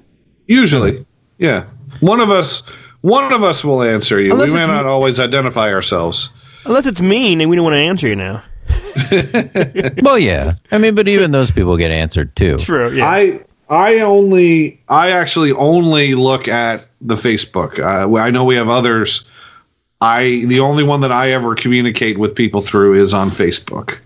[0.46, 1.04] Usually,
[1.38, 1.64] yeah.
[2.00, 2.62] One of us,
[3.06, 4.32] one of us will answer you.
[4.32, 6.30] Unless we may not me- always identify ourselves.
[6.64, 8.42] Unless it's mean and we don't want to answer you now.
[10.02, 10.54] well, yeah.
[10.72, 12.56] I mean, but even those people get answered too.
[12.58, 12.90] True.
[12.90, 13.08] Yeah.
[13.08, 17.78] I I only I actually only look at the Facebook.
[17.78, 19.24] Uh, I know we have others.
[20.00, 23.98] I the only one that I ever communicate with people through is on Facebook.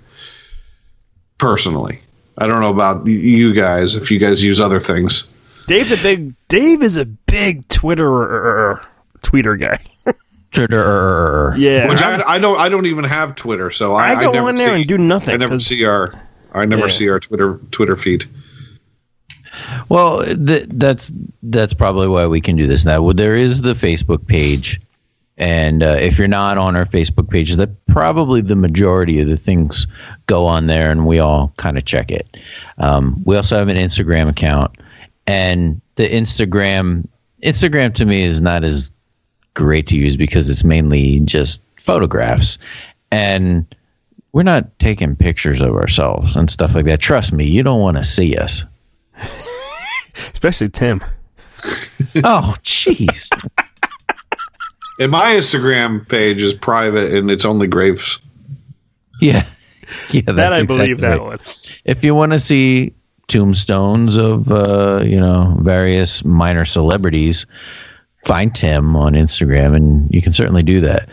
[1.38, 2.02] Personally,
[2.36, 5.26] I don't know about you guys if you guys use other things.
[5.66, 6.34] Dave's a big.
[6.48, 8.82] Dave is a big Twitter
[9.22, 9.78] tweeter guy.
[10.52, 11.54] Twitter.
[11.56, 11.88] Yeah.
[11.88, 14.56] Which I, I don't I don't even have Twitter, so I, I go never on
[14.56, 15.34] there see, and do nothing.
[15.34, 16.20] I never 'cause- see our
[16.52, 16.88] I never Yeah.
[16.88, 18.24] see our Twitter Twitter feed.
[19.88, 21.12] Well, th- that's
[21.42, 23.02] that's probably why we can do this now.
[23.02, 24.80] Well, there is the Facebook page,
[25.38, 29.36] and uh, if you're not on our Facebook page, that probably the majority of the
[29.36, 29.86] things
[30.26, 32.36] go on there, and we all kind of check it.
[32.78, 34.76] Um, we also have an Instagram account,
[35.26, 37.06] and the Instagram
[37.42, 38.92] Instagram to me is not as
[39.54, 42.58] great to use because it's mainly just photographs,
[43.10, 43.64] and
[44.32, 47.00] we're not taking pictures of ourselves and stuff like that.
[47.00, 48.64] Trust me, you don't want to see us.
[50.14, 51.00] Especially Tim.
[52.24, 53.28] Oh, jeez.
[54.98, 58.18] And my Instagram page is private and it's only graves.
[59.22, 59.46] yeah.
[60.10, 61.22] Yeah, that's That I believe that right.
[61.22, 61.38] one.
[61.86, 62.92] If you want to see
[63.26, 67.46] tombstones of uh, you know various minor celebrities,
[68.24, 71.08] find Tim on Instagram, and you can certainly do that.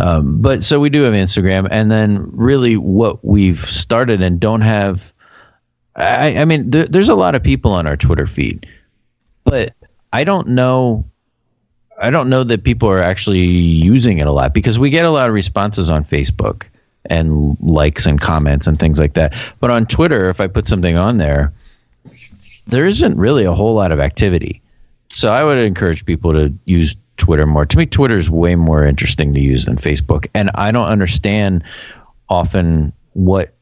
[0.00, 4.62] Um, but so we do have Instagram, and then really what we've started and don't
[4.62, 5.12] have.
[5.96, 8.66] I, I mean, there, there's a lot of people on our Twitter feed,
[9.44, 9.74] but
[10.12, 11.04] I don't know.
[12.00, 15.10] I don't know that people are actually using it a lot because we get a
[15.10, 16.66] lot of responses on Facebook
[17.04, 19.34] and likes and comments and things like that.
[19.60, 21.52] But on Twitter, if I put something on there,
[22.66, 24.62] there isn't really a whole lot of activity.
[25.12, 27.66] So I would encourage people to use Twitter more.
[27.66, 31.62] To me, Twitter is way more interesting to use than Facebook, and I don't understand
[32.28, 33.52] often what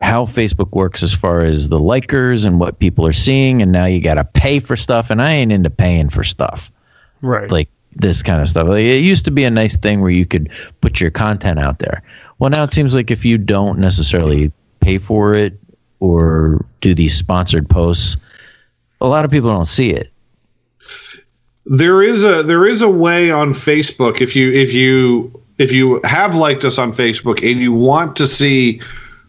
[0.00, 3.62] how Facebook works as far as the likers and what people are seeing.
[3.62, 6.72] And now you got to pay for stuff, and I ain't into paying for stuff
[7.20, 7.50] Right.
[7.50, 8.66] like this kind of stuff.
[8.68, 10.50] Like, it used to be a nice thing where you could
[10.80, 12.02] put your content out there.
[12.38, 14.50] Well, now it seems like if you don't necessarily
[14.80, 15.58] pay for it
[16.00, 18.16] or do these sponsored posts,
[19.00, 20.11] a lot of people don't see it.
[21.64, 26.00] There is a there is a way on Facebook if you if you if you
[26.04, 28.80] have liked us on Facebook and you want to see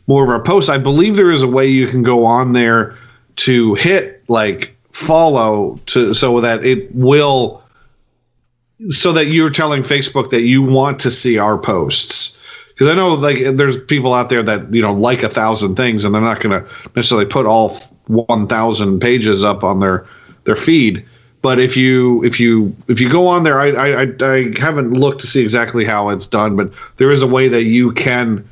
[0.08, 2.98] more of our posts, I believe there is a way you can go on there
[3.36, 7.64] to hit like follow to so that it will
[8.90, 12.38] so that you're telling Facebook that you want to see our posts.
[12.70, 16.04] Because I know like there's people out there that you know like a thousand things
[16.04, 17.70] and they're not going to necessarily put all
[18.08, 20.06] one thousand pages up on their
[20.46, 21.06] their feed.
[21.44, 25.20] But if you if you if you go on there, I, I I haven't looked
[25.22, 28.48] to see exactly how it's done, but there is a way that you can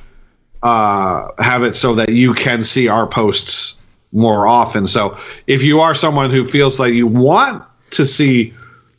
[0.62, 3.80] uh, have it so that you can see our posts
[4.12, 4.88] more often.
[4.88, 8.54] So if you are someone who feels like you want to see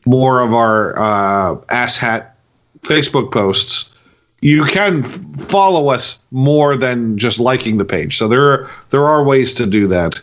[0.07, 2.39] more of our uh, ass hat
[2.81, 3.95] Facebook posts,
[4.41, 8.17] you can follow us more than just liking the page.
[8.17, 10.19] So there are there are ways to do that.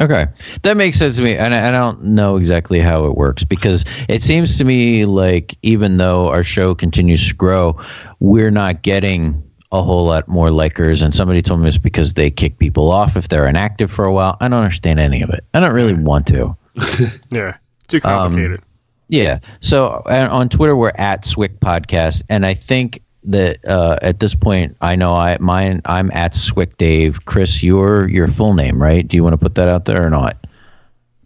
[0.00, 0.26] Okay,
[0.62, 3.84] that makes sense to me, and I, I don't know exactly how it works because
[4.08, 7.78] it seems to me like even though our show continues to grow,
[8.18, 9.40] we're not getting
[9.70, 11.02] a whole lot more likers.
[11.02, 14.12] And somebody told me it's because they kick people off if they're inactive for a
[14.12, 14.36] while.
[14.40, 15.44] I don't understand any of it.
[15.52, 16.56] I don't really want to.
[17.30, 17.56] Yeah,
[17.88, 18.62] too um, complicated.
[19.08, 19.38] Yeah.
[19.60, 24.76] So on Twitter, we're at Swick Podcast, and I think that uh, at this point,
[24.80, 25.80] I know I mine.
[25.84, 27.24] I'm at Swick Dave.
[27.24, 29.06] Chris, your your full name, right?
[29.06, 30.36] Do you want to put that out there or not?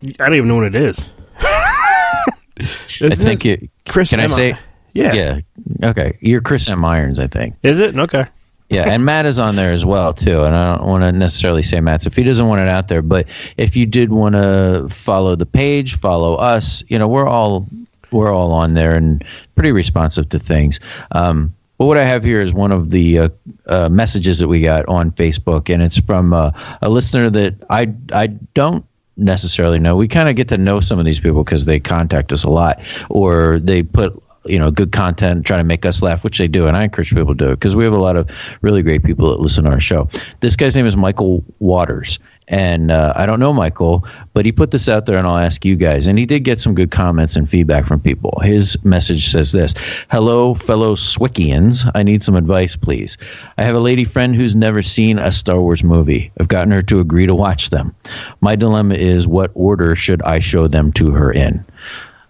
[0.02, 1.10] I don't even know what it is.
[1.40, 3.68] I think you.
[3.88, 4.10] Chris.
[4.10, 4.30] Can I M.
[4.30, 4.58] say?
[4.94, 5.12] Yeah.
[5.12, 5.40] Yeah.
[5.84, 6.18] Okay.
[6.20, 6.84] You're Chris M.
[6.84, 7.54] Irons, I think.
[7.62, 8.24] Is it okay?
[8.70, 10.44] Yeah, and Matt is on there as well too.
[10.44, 13.00] And I don't want to necessarily say Matt's if he doesn't want it out there,
[13.00, 13.26] but
[13.56, 16.84] if you did want to follow the page, follow us.
[16.88, 17.66] You know, we're all
[18.10, 20.80] we're all on there and pretty responsive to things.
[21.12, 23.28] Um, but what I have here is one of the uh,
[23.66, 26.50] uh, messages that we got on Facebook, and it's from uh,
[26.82, 28.84] a listener that I I don't
[29.16, 29.96] necessarily know.
[29.96, 32.50] We kind of get to know some of these people because they contact us a
[32.50, 32.80] lot,
[33.10, 36.66] or they put you know good content, try to make us laugh, which they do,
[36.66, 38.28] and I encourage people to do it because we have a lot of
[38.60, 40.08] really great people that listen to our show.
[40.40, 42.18] This guy's name is Michael Waters.
[42.48, 45.64] And uh, I don't know Michael, but he put this out there, and I'll ask
[45.64, 46.06] you guys.
[46.06, 48.40] And he did get some good comments and feedback from people.
[48.42, 49.74] His message says this
[50.10, 51.90] Hello, fellow Swickians.
[51.94, 53.18] I need some advice, please.
[53.58, 56.30] I have a lady friend who's never seen a Star Wars movie.
[56.40, 57.94] I've gotten her to agree to watch them.
[58.40, 61.64] My dilemma is what order should I show them to her in?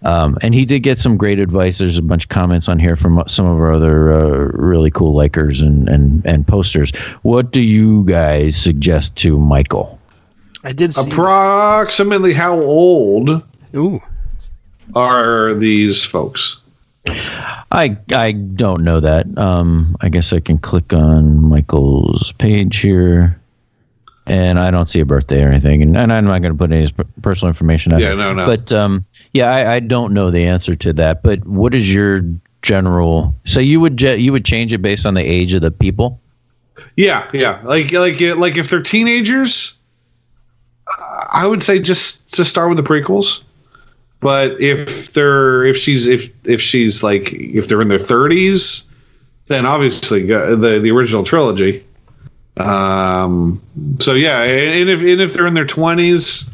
[0.03, 1.77] Um, and he did get some great advice.
[1.77, 5.13] There's a bunch of comments on here from some of our other uh, really cool
[5.13, 6.95] likers and, and, and posters.
[7.23, 9.98] What do you guys suggest to Michael?
[10.63, 11.09] I did see.
[11.09, 13.43] Approximately how old
[13.75, 14.01] Ooh,
[14.95, 16.59] are these folks?
[17.71, 19.25] I I don't know that.
[19.37, 23.39] Um, I guess I can click on Michael's page here,
[24.25, 26.71] and I don't see a birthday or anything, and, and I'm not going to put
[26.71, 26.87] any
[27.21, 28.01] personal information out.
[28.01, 28.17] Yeah, there.
[28.17, 28.45] no, no.
[28.45, 31.23] But um, yeah, I, I don't know the answer to that.
[31.23, 32.21] But what is your
[32.61, 33.33] general?
[33.45, 36.19] So you would je- you would change it based on the age of the people?
[36.97, 37.61] Yeah, yeah.
[37.63, 39.78] Like like like if they're teenagers,
[41.31, 43.43] I would say just to start with the prequels.
[44.21, 48.83] But if they're if she's if if she's like if they're in their thirties,
[49.47, 51.85] then obviously uh, the the original trilogy.
[52.57, 53.61] Um.
[53.99, 56.49] So yeah, and if and if they're in their twenties,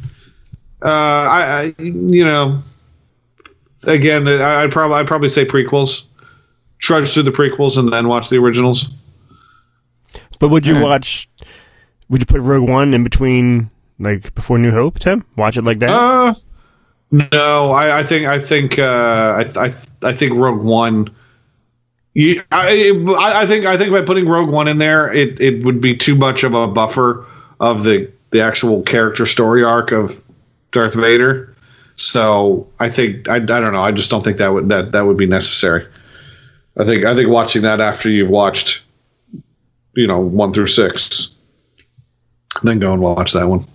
[0.83, 2.61] uh, I, I you know,
[3.85, 6.05] again, I, I'd probably I'd probably say prequels.
[6.77, 8.89] Trudge through the prequels and then watch the originals.
[10.39, 11.27] but would you watch?
[12.09, 15.25] Would you put Rogue One in between, like before New Hope, Tim?
[15.37, 15.89] Watch it like that.
[15.89, 16.33] Uh,
[17.11, 19.73] no, I, I think I think uh, I, I
[20.03, 21.13] I think Rogue One.
[22.13, 25.81] You, I, I think I think by putting Rogue One in there, it, it would
[25.81, 27.25] be too much of a buffer
[27.59, 30.23] of the the actual character story arc of
[30.71, 31.55] Darth Vader.
[31.95, 33.81] So I think I, I don't know.
[33.81, 35.85] I just don't think that would that that would be necessary.
[36.77, 38.83] I think I think watching that after you've watched,
[39.95, 41.31] you know, one through six,
[42.63, 43.65] then go and watch that one.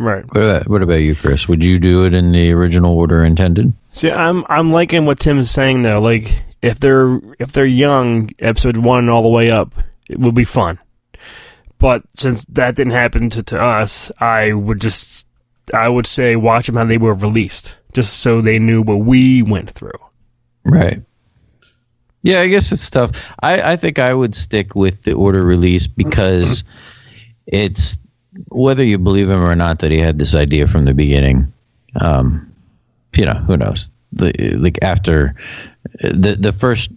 [0.00, 0.24] Right.
[0.68, 1.48] What about, you, Chris?
[1.48, 3.72] Would you do it in the original order intended?
[3.92, 6.00] See, I'm I'm liking what Tim is saying though.
[6.00, 9.74] Like if they're if they're young, episode one all the way up,
[10.08, 10.78] it would be fun.
[11.78, 15.26] But since that didn't happen to, to us, I would just
[15.74, 19.42] I would say watch them how they were released, just so they knew what we
[19.42, 19.98] went through.
[20.64, 21.02] Right.
[22.22, 23.12] Yeah, I guess it's tough.
[23.42, 26.64] I, I think I would stick with the order release because
[27.46, 27.96] it's
[28.50, 31.52] whether you believe him or not that he had this idea from the beginning.
[32.00, 32.46] Um,
[33.14, 33.90] you know, who knows?
[34.12, 35.34] The, like after
[36.00, 36.90] the the first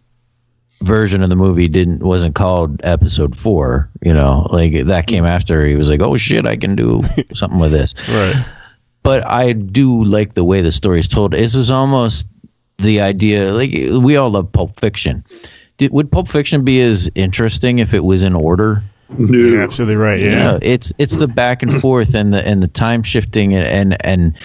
[0.82, 3.90] version of the movie didn't wasn't called episode four.
[4.02, 7.04] You know, like that came after he was like, oh shit, I can do
[7.34, 8.46] something with this Right.
[9.04, 11.32] but I do like the way the story is told.
[11.34, 12.28] This is almost
[12.78, 13.54] the idea.
[13.54, 15.24] Like we all love Pulp Fiction.
[15.78, 18.84] Did, would Pulp Fiction be as interesting if it was in order?
[19.18, 20.22] You're absolutely right.
[20.22, 20.54] Yeah.
[20.54, 24.06] You it's it's the back and forth and the and the time shifting and and,
[24.06, 24.38] and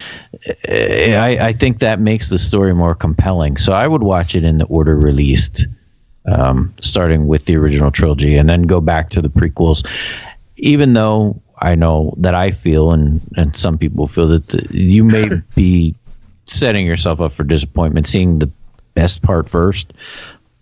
[0.69, 3.57] uh, I, I think that makes the story more compelling.
[3.57, 5.67] So I would watch it in the order released,
[6.27, 9.87] um, starting with the original trilogy and then go back to the prequels.
[10.57, 15.05] Even though I know that I feel and and some people feel that the, you
[15.05, 15.95] may be
[16.45, 18.51] setting yourself up for disappointment seeing the
[18.95, 19.93] best part first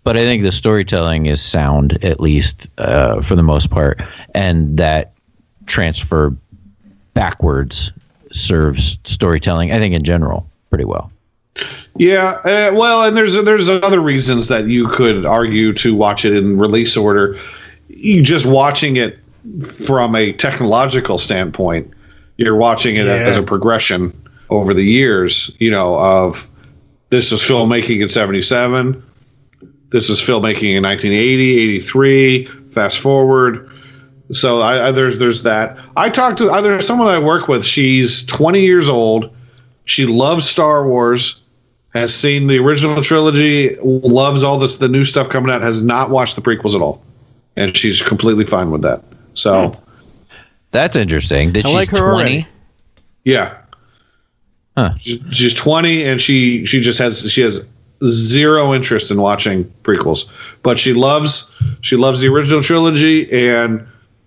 [0.07, 4.01] but I think the storytelling is sound, at least uh, for the most part,
[4.33, 5.11] and that
[5.65, 6.33] transfer
[7.13, 7.91] backwards
[8.31, 9.73] serves storytelling.
[9.73, 11.11] I think in general pretty well.
[11.97, 16.33] Yeah, uh, well, and there's there's other reasons that you could argue to watch it
[16.37, 17.37] in release order.
[17.89, 19.19] You just watching it
[19.61, 21.91] from a technological standpoint,
[22.37, 23.15] you're watching it Yeah.
[23.27, 24.13] as a progression
[24.49, 25.53] over the years.
[25.59, 26.47] You know, of
[27.09, 29.03] this was filmmaking in '77.
[29.89, 32.45] This is filmmaking in 1980, 83.
[32.71, 33.69] Fast forward.
[34.31, 35.79] So I, I there's there's that.
[35.95, 37.65] I talked to there's someone I work with.
[37.65, 39.33] She's 20 years old.
[39.85, 41.41] She loves Star Wars.
[41.93, 43.75] Has seen the original trilogy.
[43.81, 45.61] Loves all this the new stuff coming out.
[45.61, 47.01] Has not watched the prequels at all,
[47.55, 49.01] and she's completely fine with that.
[49.33, 49.83] So hmm.
[50.71, 51.53] That's interesting.
[51.53, 52.45] That I she's like 20.
[53.23, 53.57] yeah,
[54.77, 54.93] Huh.
[54.99, 57.67] She's, she's 20 and she she just has she has
[58.05, 60.29] zero interest in watching prequels,
[60.63, 61.51] but she loves
[61.81, 63.85] she loves the original trilogy and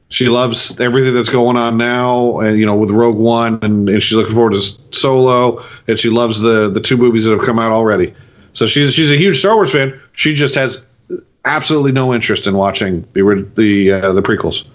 [0.09, 4.03] she loves everything that's going on now and you know with Rogue One and, and
[4.03, 7.59] she's looking forward to Solo and she loves the the two movies that have come
[7.59, 8.15] out already.
[8.53, 9.99] So she's she's a huge Star Wars fan.
[10.13, 10.87] She just has
[11.45, 14.67] absolutely no interest in watching the the uh, the prequels.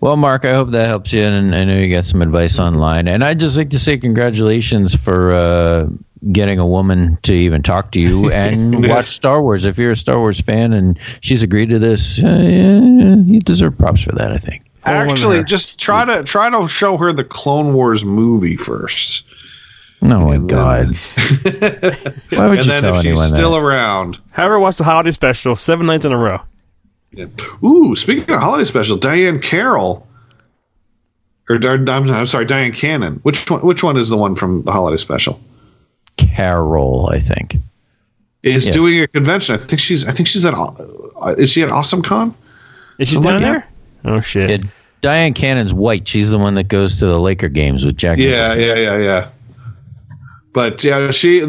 [0.00, 3.08] Well, Mark, I hope that helps you, and I know you got some advice online.
[3.08, 5.88] And I'd just like to say congratulations for uh,
[6.30, 8.94] getting a woman to even talk to you and Yeah.
[8.94, 9.66] watch Star Wars.
[9.66, 13.76] If you're a Star Wars fan and she's agreed to this, uh, yeah, you deserve
[13.76, 14.30] props for that.
[14.32, 14.62] I think.
[14.84, 19.26] Actually, just try to try to show her the Clone Wars movie first.
[20.00, 20.86] Oh my And then- God!
[22.30, 23.58] Why would and you then tell if she's anyone still that?
[23.58, 24.18] around.
[24.30, 26.40] Have her watch the holiday special seven nights in a row.
[27.64, 30.06] Ooh, speaking of holiday special, Diahann Carroll,
[31.48, 33.14] or I'm, I'm sorry, Dyan Cannon.
[33.22, 33.60] Which one?
[33.62, 35.40] Which one is the one from the holiday special?
[36.16, 37.56] Carol, I think.
[38.42, 38.72] Is Yeah.
[38.72, 39.54] doing a convention.
[39.54, 40.06] I think she's.
[40.06, 40.54] I think she's at.
[40.54, 42.34] Uh, is she at Awesome Con?
[42.98, 43.64] Is she Something down like
[44.04, 44.12] there?
[44.12, 44.50] Oh shit!
[44.50, 44.64] It,
[45.02, 46.06] Dyan Cannon's white.
[46.06, 48.18] She's the one that goes to the Laker games with Jack.
[48.18, 48.60] Yeah, Nicholson.
[48.62, 49.28] yeah, yeah, yeah.
[50.52, 51.46] But yeah, she the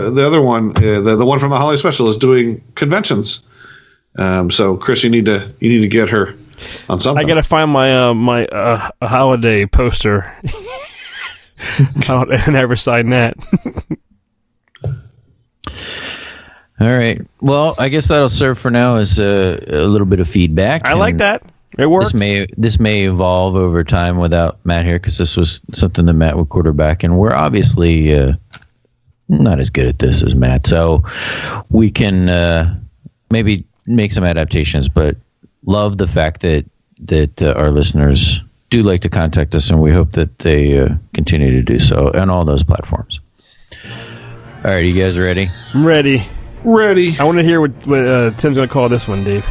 [0.00, 3.42] the the other one, uh, the the one from the holiday special, is doing conventions.
[4.16, 6.34] Um, so Chris, you need to you need to get her
[6.88, 7.24] on something.
[7.24, 10.36] I gotta find my uh, my uh, holiday poster.
[11.58, 13.36] I don't I never signed that.
[16.80, 17.20] All right.
[17.40, 20.84] Well, I guess that'll serve for now as a, a little bit of feedback.
[20.84, 21.44] I like that.
[21.78, 22.12] It works.
[22.12, 26.14] This may this may evolve over time without Matt here because this was something that
[26.14, 28.32] Matt would quarterback, and we're obviously uh,
[29.28, 30.66] not as good at this as Matt.
[30.66, 31.04] So
[31.70, 32.78] we can uh,
[33.30, 35.16] maybe make some adaptations, but
[35.64, 36.64] love the fact that
[37.00, 38.40] that uh, our listeners
[38.70, 42.10] do like to contact us, and we hope that they uh, continue to do so
[42.14, 43.20] on all those platforms.
[44.64, 45.50] All right, you guys ready?
[45.74, 46.24] I'm ready.
[46.64, 47.18] ready.
[47.18, 49.46] I want to hear what, what uh, Tim's gonna call this one, Dave.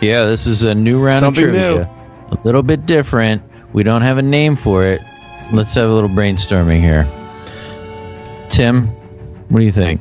[0.00, 1.90] Yeah, this is a new round Something of trivia.
[2.32, 3.42] A little bit different.
[3.72, 5.00] We don't have a name for it.
[5.52, 7.08] Let's have a little brainstorming here.
[8.50, 8.88] Tim,
[9.48, 10.00] what do you think?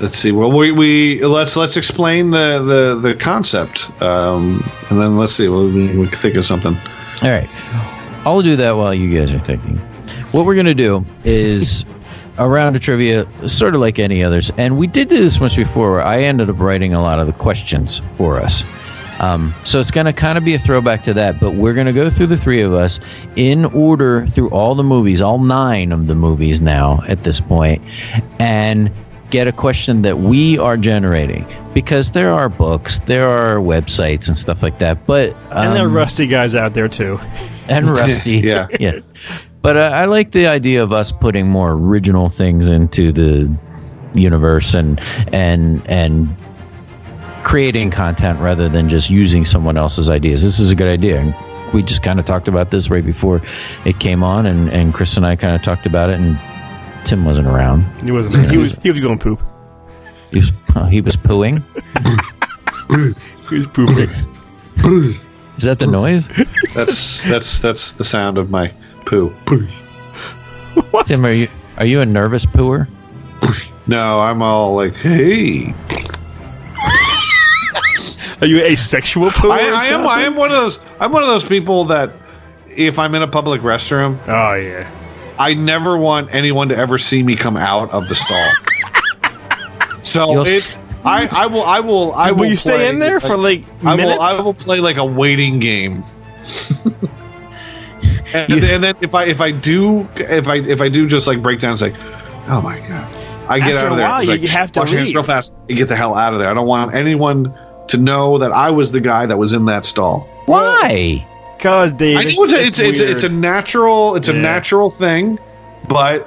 [0.00, 0.32] Let's see.
[0.32, 5.46] Well, we, we let's let's explain the the the concept, um, and then let's see.
[5.46, 6.74] Well, we, can think of something.
[7.22, 7.48] All right.
[8.24, 9.76] I'll do that while you guys are thinking.
[10.32, 11.84] What we're to do is
[12.38, 14.50] a round of trivia, sort of like any others.
[14.56, 17.34] And we did do this once before I ended up writing a lot of the
[17.34, 18.64] questions for us.
[19.18, 21.86] Um, so it's going to kind of be a throwback to that, but we're going
[21.86, 23.00] to go through the three of us
[23.36, 27.82] in order through all the movies, all nine of the movies now at this point,
[28.38, 28.90] and
[29.30, 34.36] get a question that we are generating because there are books, there are websites and
[34.36, 35.06] stuff like that.
[35.06, 37.18] But And there are um, rusty guys out there too.
[37.68, 38.40] and rusty.
[38.40, 38.66] Yeah.
[38.78, 39.00] yeah.
[39.62, 43.54] But uh, I like the idea of us putting more original things into the
[44.14, 44.98] universe and
[45.32, 46.34] and and
[47.42, 50.42] creating content rather than just using someone else's ideas.
[50.42, 51.20] This is a good idea.
[51.20, 51.34] And
[51.72, 53.40] we just kind of talked about this right before
[53.84, 56.36] it came on, and, and Chris and I kind of talked about it, and
[57.04, 57.84] Tim wasn't around.
[58.02, 58.50] He wasn't.
[58.50, 58.74] He was.
[58.74, 59.42] He was going poop.
[60.30, 61.62] He was oh, he was pooing.
[63.48, 64.10] He was pooping.
[65.56, 66.28] Is that the noise?
[66.74, 68.72] That's that's that's the sound of my
[69.06, 69.34] poo.
[69.46, 69.66] Poo.
[71.04, 71.48] Tim, are you
[71.78, 72.88] are you a nervous pooer?
[73.86, 75.74] No, I'm all like, hey.
[78.40, 79.50] Are you asexual pooper?
[79.50, 80.06] I, I am.
[80.06, 80.80] I am one of those.
[81.00, 82.12] I'm one of those people that
[82.68, 84.90] if I'm in a public restroom, Oh yeah.
[85.40, 88.50] I never want anyone to ever see me come out of the stall.
[90.02, 90.78] So You'll- it's.
[91.02, 91.62] I, I will.
[91.62, 92.12] I will.
[92.12, 92.40] I will.
[92.40, 94.18] Will you stay in there for like I minutes?
[94.18, 94.22] will.
[94.22, 96.04] I will play like a waiting game.
[98.34, 101.26] and, You- and then if I if I do if I if I do just
[101.26, 101.94] like break down, it's like,
[102.48, 103.16] oh my god,
[103.48, 104.08] I get After out of there.
[104.08, 105.16] while, you- like, you have to wash your hands leave.
[105.16, 106.48] real fast and get the hell out of there.
[106.50, 107.54] I don't want anyone
[107.88, 110.20] to know that I was the guy that was in that stall.
[110.46, 111.26] Why?
[111.60, 112.16] Cause Dave.
[112.16, 115.38] I know it's a, it's, it's, a, it's a natural it's a natural thing,
[115.88, 116.26] but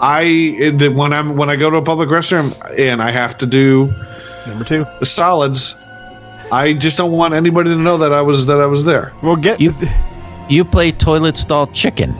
[0.00, 3.46] I it, when I'm when I go to a public restroom and I have to
[3.46, 3.92] do
[4.46, 4.84] number two.
[4.98, 5.78] the solids,
[6.50, 9.12] I just don't want anybody to know that I was that I was there.
[9.22, 9.72] Well, get You
[10.48, 12.12] you play toilet stall chicken.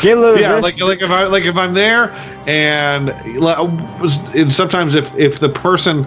[0.00, 2.10] get a Yeah, like like if I like if I'm there
[2.46, 6.06] and and sometimes if if the person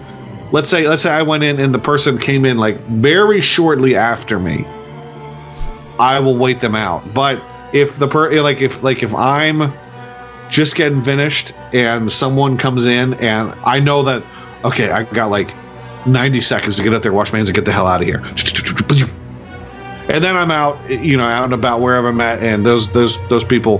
[0.52, 3.96] let's say let's say I went in and the person came in like very shortly
[3.96, 4.64] after me,
[5.98, 7.12] I will wait them out.
[7.12, 7.42] But
[7.72, 9.72] if the per eh, like if like if I'm
[10.48, 14.22] just getting finished and someone comes in and I know that
[14.64, 15.54] okay, I got like
[16.06, 18.06] 90 seconds to get up there, wash my hands, and get the hell out of
[18.06, 18.22] here.
[20.08, 23.16] And then I'm out, you know, out and about wherever I'm at, and those those
[23.28, 23.78] those people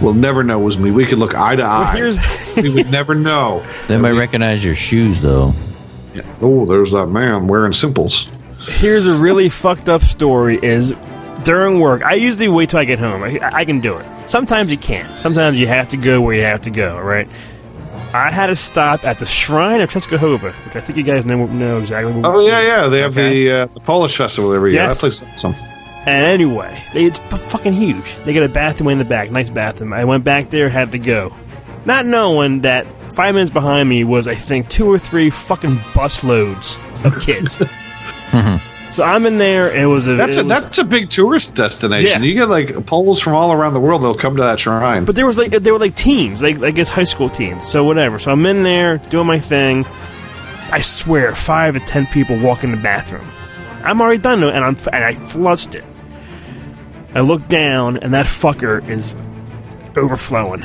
[0.00, 0.90] will never know it was me.
[0.90, 1.94] We could look eye to eye.
[1.94, 2.18] here's
[2.56, 3.64] we would never know.
[3.86, 5.54] They might recognize your shoes though.
[6.40, 8.28] Oh, there's that man wearing simples.
[8.66, 10.58] here's a really fucked up story.
[10.62, 10.92] Is
[11.44, 13.22] during work, I usually wait till I get home.
[13.22, 14.06] I, I can do it.
[14.30, 15.18] Sometimes you can't.
[15.18, 16.98] Sometimes you have to go where you have to go.
[16.98, 17.28] Right.
[18.12, 21.44] I had to stop at the Shrine of Czestochowa, which I think you guys know
[21.46, 22.12] know exactly.
[22.24, 22.86] Oh yeah, yeah.
[22.88, 23.44] They have Okay.
[23.44, 24.82] the uh, the Polish festival every year.
[24.82, 24.96] Yes.
[24.96, 25.54] That place awesome.
[26.06, 27.18] And anyway, it's
[27.50, 28.16] fucking huge.
[28.24, 29.92] They got a bathroom in the back, nice bathroom.
[29.92, 31.34] I went back there, had to go,
[31.88, 36.78] not knowing that five minutes behind me was, I think, two or three fucking busloads
[37.04, 37.58] of kids.
[38.28, 38.90] Mm-hmm.
[38.90, 39.74] so I'm in there.
[39.74, 42.22] It was a That's a was- that's a big tourist destination.
[42.22, 42.28] Yeah.
[42.28, 44.02] You get like Poles from all around the world.
[44.02, 45.06] They'll come to that shrine.
[45.06, 47.66] But there was like they were like teens, like I guess high school teens.
[47.66, 48.18] So whatever.
[48.18, 49.86] So I'm in there doing my thing.
[50.70, 53.26] I swear, five to ten people walk in the bathroom.
[53.82, 55.84] I'm already done and I'm and I flushed it.
[57.14, 59.16] I look down, and that fucker is
[59.96, 60.62] overflowing.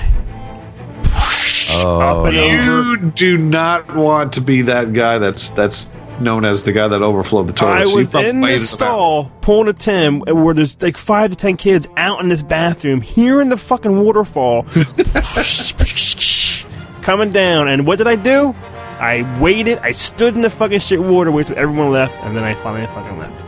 [1.75, 3.01] Oh, Up and over.
[3.01, 5.17] you do not want to be that guy.
[5.17, 7.73] That's that's known as the guy that overflowed the toilet.
[7.73, 11.57] I So was in the stall pulling a Tim where there's like five to ten
[11.57, 14.63] kids out in this bathroom hearing the fucking waterfall
[17.01, 17.67] coming down.
[17.67, 18.55] And what did I do?
[18.99, 19.79] I waited.
[19.79, 22.85] I stood in the fucking shit water, waited till everyone left, and then I finally
[22.87, 23.43] fucking left.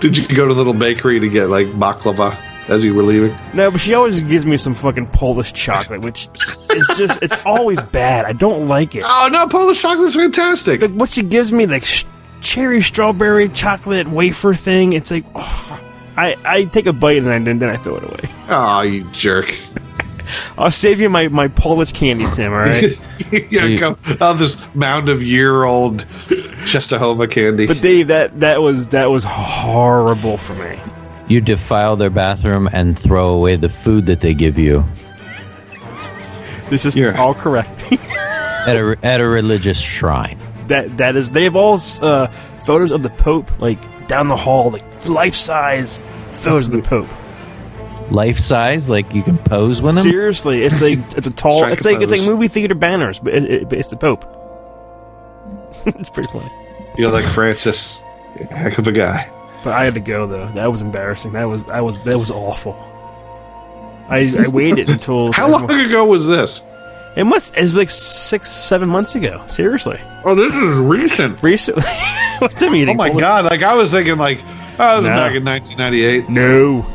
[0.00, 2.36] Did you go to the little bakery to get like baklava
[2.68, 3.36] as you were leaving?
[3.54, 6.28] No, but she always gives me some fucking Polish chocolate, which
[6.74, 8.24] is just, it's always bad.
[8.26, 9.02] I don't like it.
[9.06, 10.80] Oh no, Polish chocolate's fantastic.
[10.82, 12.04] Like, what she gives me, like, sh-
[12.40, 15.80] cherry strawberry chocolate wafer thing, it's like, oh,
[16.16, 18.30] I, I take a bite and I, then I throw it away.
[18.48, 19.56] Oh, you jerk.
[20.58, 22.98] I'll save you my, my Polish candy, Tim, alright?
[23.50, 26.04] yeah, you- go on this mound of year old
[26.64, 27.66] Czestochowa candy.
[27.66, 30.78] but Dave, that, that was that was horrible for me.
[31.28, 34.84] You defile their bathroom and throw away the food that they give you
[36.70, 37.84] This is You're all correct.
[37.92, 40.38] at a at a religious shrine.
[40.68, 42.26] that that is they have all uh,
[42.64, 46.00] photos of the Pope like down the hall, like life size
[46.30, 47.08] photos of the Pope.
[48.10, 50.02] Life size, like you can pose with them.
[50.02, 51.64] Seriously, it's a it's a tall.
[51.64, 54.24] It's a like it's like movie theater banners, but it, it, but it's the Pope.
[55.86, 56.50] it's pretty funny.
[56.96, 58.02] You're like Francis.
[58.50, 59.30] Heck of a guy.
[59.64, 60.46] But I had to go though.
[60.48, 61.32] That was embarrassing.
[61.32, 62.72] That was that was that was awful.
[64.08, 66.62] I I waited until How long ago was this?
[67.16, 67.54] It must.
[67.56, 69.42] It was like six, seven months ago.
[69.46, 71.42] Seriously, Oh, this is recent.
[71.42, 71.82] recently.
[72.38, 72.90] What's that meaning?
[72.90, 73.44] Oh my god!
[73.46, 74.38] Like I was thinking, like
[74.78, 75.14] oh, this was No.
[75.16, 76.28] back in 1998.
[76.28, 76.86] No,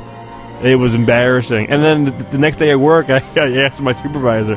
[0.64, 1.70] it was embarrassing.
[1.70, 4.56] And then the, the next day at work, I, I asked my supervisor,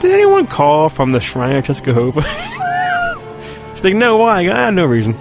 [0.00, 2.22] "Did anyone call from the Shrine of Czestochowa?"
[3.74, 5.14] She's like, "No, why?" I go, ah, no reason.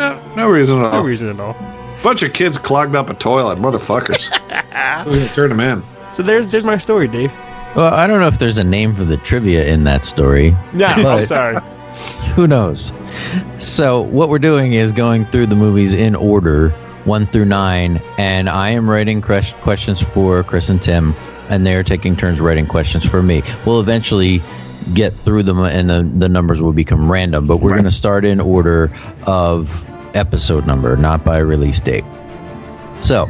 [0.00, 0.92] No, no reason at all.
[0.92, 1.54] No reason at all.
[2.02, 4.30] Bunch of kids clogged up a toilet, motherfuckers.
[4.72, 5.82] I was gonna turn them in.
[6.14, 7.30] So there's there's my story, Dave.
[7.76, 10.56] Well, I don't know if there's a name for the trivia in that story.
[10.74, 11.56] Yeah, I'm But- sorry.
[12.34, 12.92] Who knows?
[13.58, 16.70] So, what we're doing is going through the movies in order,
[17.04, 21.14] one through nine, and I am writing questions for Chris and Tim,
[21.48, 23.42] and they're taking turns writing questions for me.
[23.66, 24.40] We'll eventually
[24.94, 28.24] get through them, and the, the numbers will become random, but we're going to start
[28.24, 28.90] in order
[29.26, 29.84] of
[30.14, 32.04] episode number, not by release date.
[32.98, 33.28] So,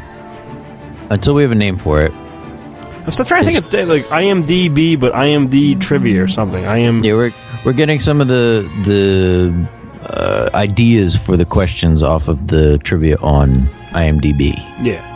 [1.10, 4.98] until we have a name for it, I'm still trying to think of like IMDb,
[4.98, 6.66] but IMD trivia or something.
[6.66, 7.02] I am.
[7.02, 7.32] Yeah, we're
[7.64, 9.68] we're getting some of the the
[10.06, 14.56] uh, ideas for the questions off of the trivia on IMDb.
[14.82, 15.06] Yeah.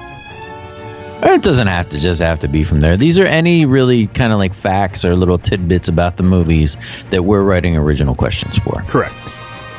[1.23, 2.97] It doesn't have to just have to be from there.
[2.97, 6.77] These are any really kind of like facts or little tidbits about the movies
[7.11, 8.83] that we're writing original questions for.
[8.89, 9.15] Correct.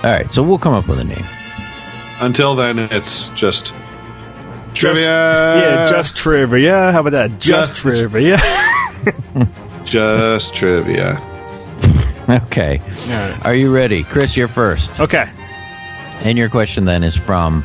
[0.04, 1.26] All right, so we'll come up with a name.
[2.20, 3.74] Until then, it's just
[4.68, 5.08] Just- trivia.
[5.10, 6.92] yeah, just trivia.
[6.92, 7.40] How about that?
[7.40, 8.38] Just, Just- trivia.
[9.84, 11.18] just trivia.
[12.28, 12.82] Okay,
[13.44, 14.36] are you ready, Chris?
[14.36, 15.30] You're first, okay.
[16.24, 17.64] and your question then is from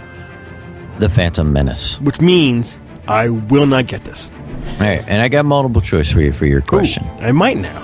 [0.98, 1.98] the Phantom Menace.
[2.02, 2.78] Which means
[3.09, 4.31] I will not get this.
[4.74, 7.05] All right, and I got multiple choice for you for your question.
[7.06, 7.81] Ooh, I might now.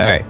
[0.00, 0.24] All right.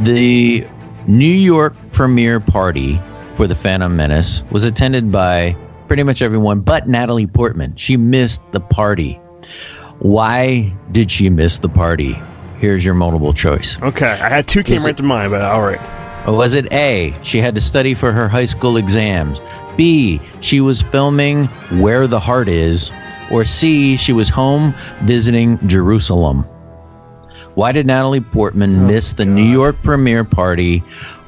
[0.00, 0.66] The
[1.06, 2.98] New York premiere party
[3.36, 5.56] for The Phantom Menace was attended by
[5.88, 7.74] pretty much everyone but Natalie Portman.
[7.76, 9.14] She missed the party.
[9.98, 12.18] Why did she miss the party?
[12.58, 13.80] Here's your multiple choice.
[13.82, 15.80] Okay, I had two came Is right it- to mind, but all right.
[16.26, 19.38] Was it A, she had to study for her high school exams?
[19.76, 21.44] B, she was filming
[21.80, 22.90] Where the Heart Is?
[23.30, 26.44] Or C, she was home visiting Jerusalem?
[27.56, 30.82] Why did Natalie Portman oh, miss the New York premiere party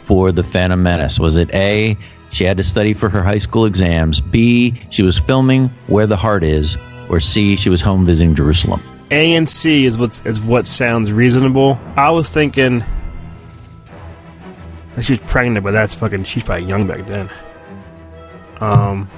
[0.07, 1.19] for The Phantom Menace?
[1.19, 1.99] Was it A,
[2.31, 4.21] she had to study for her high school exams?
[4.21, 6.79] B, she was filming Where the Heart Is?
[7.09, 8.81] Or C, she was home visiting Jerusalem?
[9.11, 11.79] A and C is what is what sounds reasonable.
[11.97, 12.85] I was thinking
[14.95, 16.25] that she was pregnant, but that's fucking.
[16.25, 17.31] She's probably young back then.
[18.61, 19.09] Um,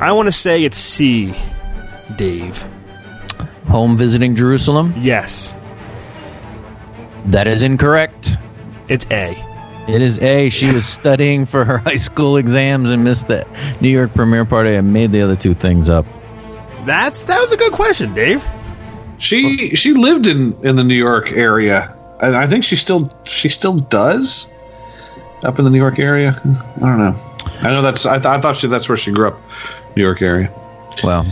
[0.00, 1.34] I want to say it's C,
[2.16, 2.66] Dave.
[3.68, 4.92] Home visiting Jerusalem?
[4.98, 5.54] Yes,
[7.30, 8.36] That is incorrect.
[8.88, 9.46] it's A.
[9.88, 10.50] It is A.
[10.50, 13.46] She was studying for her high school exams and missed the
[13.80, 16.06] New York premiere party and made the other two things up.
[16.84, 18.44] That's that was a good question, Dave.
[19.18, 23.48] She she lived in in the New York area, and I think she still she
[23.48, 24.50] still does
[25.44, 26.40] up in the New York area.
[26.76, 27.16] I don't know.
[27.60, 29.40] I know that's I, th- I thought she that's where she grew up,
[29.96, 30.50] New York area.
[31.04, 31.24] Well,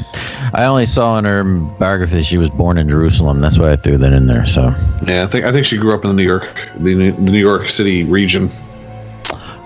[0.55, 3.41] I only saw in her biography she was born in Jerusalem.
[3.41, 4.47] That's why I threw that in there.
[4.47, 4.73] So,
[5.07, 7.31] Yeah, I think I think she grew up in the New York the, New- the
[7.31, 8.51] New York City region.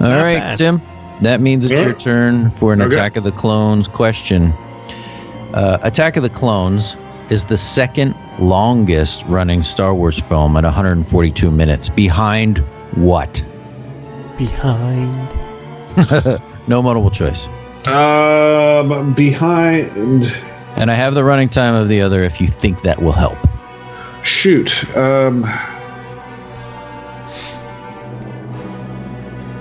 [0.00, 0.58] all right, bad.
[0.58, 0.82] Tim.
[1.20, 1.86] That means it's Yeah.
[1.86, 2.94] your turn for an Okay.
[2.94, 4.52] Attack of the Clones question.
[5.54, 6.96] Uh, Attack of the Clones
[7.30, 11.88] is the second longest running Star Wars film at 142 minutes.
[11.88, 12.58] Behind
[12.94, 13.44] what?
[14.36, 15.28] Behind.
[16.68, 17.48] No multiple choice.
[17.88, 20.32] Um, behind
[20.76, 23.36] And I have the running time of the other if you think that will help.
[24.24, 24.84] shoot.
[24.96, 25.44] Um,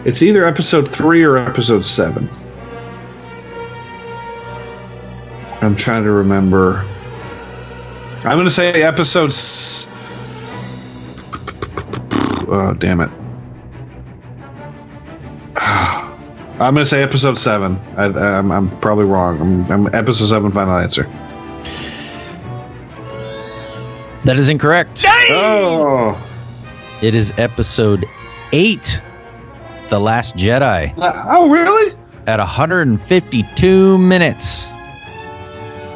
[0.06, 2.30] it's either episode three or episode seven.
[5.61, 6.85] I'm trying to remember.
[8.23, 9.30] I'm going to say episode.
[9.30, 9.91] S-
[12.48, 13.10] oh, damn it.
[16.62, 17.78] I'm going to say episode seven.
[17.98, 19.40] I, I'm, I'm probably wrong.
[19.42, 20.52] I'm, I'm episode seven.
[20.52, 21.04] Final answer.
[24.26, 25.04] That is incorrect.
[25.08, 26.16] Oh,
[27.02, 28.06] It is episode
[28.52, 29.02] eight,
[29.90, 31.98] The Last Jedi, oh, really?
[32.28, 34.68] at 152 minutes.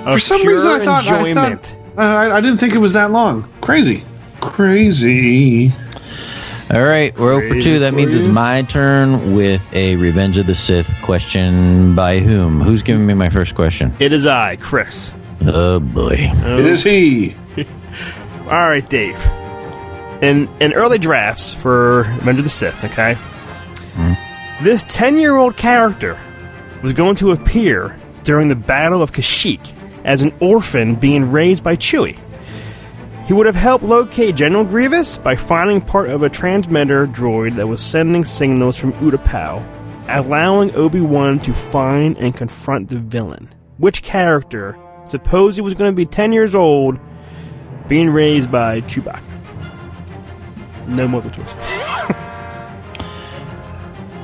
[0.03, 1.75] For some reason, I thought- I enjoyment.
[1.97, 3.47] Uh, I, I didn't think it was that long.
[3.61, 4.03] Crazy,
[4.41, 5.71] crazy.
[6.73, 7.77] All right, we're 0 for 2.
[7.77, 12.59] That for means it's my turn with a Revenge of the Sith question by whom?
[12.59, 13.95] Who's giving me my first question?
[13.99, 15.11] It is I, Chris.
[15.45, 16.15] Oh boy.
[16.17, 17.35] It is he.
[18.45, 19.23] All right, Dave.
[20.23, 23.13] In in early drafts for Revenge of the Sith, okay,
[23.93, 24.13] hmm.
[24.63, 26.19] this ten-year-old character
[26.81, 29.73] was going to appear during the Battle of Kashyyyk
[30.03, 32.17] as an orphan being raised by Chewie.
[33.25, 37.65] He would have helped locate General Grievous by finding part of a transmitter droid that
[37.65, 39.63] was sending signals from Utapau,
[40.07, 43.53] allowing Obi-Wan to find and confront the villain.
[43.77, 46.99] Which character suppose he was going to be 10 years old
[47.87, 49.23] being raised by Chewbacca.
[50.87, 52.11] No multiple choice.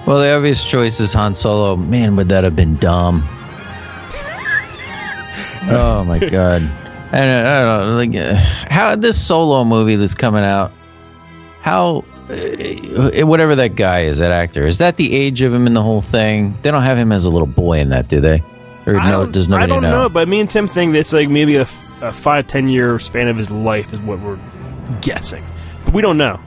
[0.08, 1.76] Well, the obvious choice is Han Solo.
[1.76, 3.24] Man, would that have been dumb?
[5.70, 6.64] oh my god!
[7.12, 7.96] I don't, I don't know.
[7.96, 8.36] Like, uh,
[8.70, 10.72] how this Solo movie that's coming out?
[11.62, 15.74] How, uh, whatever that guy is, that actor, is that the age of him in
[15.74, 16.58] the whole thing?
[16.62, 18.44] They don't have him as a little boy in that, do they?
[18.86, 19.26] Or I no?
[19.28, 19.92] Does I nobody don't know?
[20.04, 23.38] know, but me and Tim think it's like maybe a five ten year span of
[23.38, 24.40] his life is what we're
[25.02, 25.46] guessing.
[25.86, 26.40] But we don't know.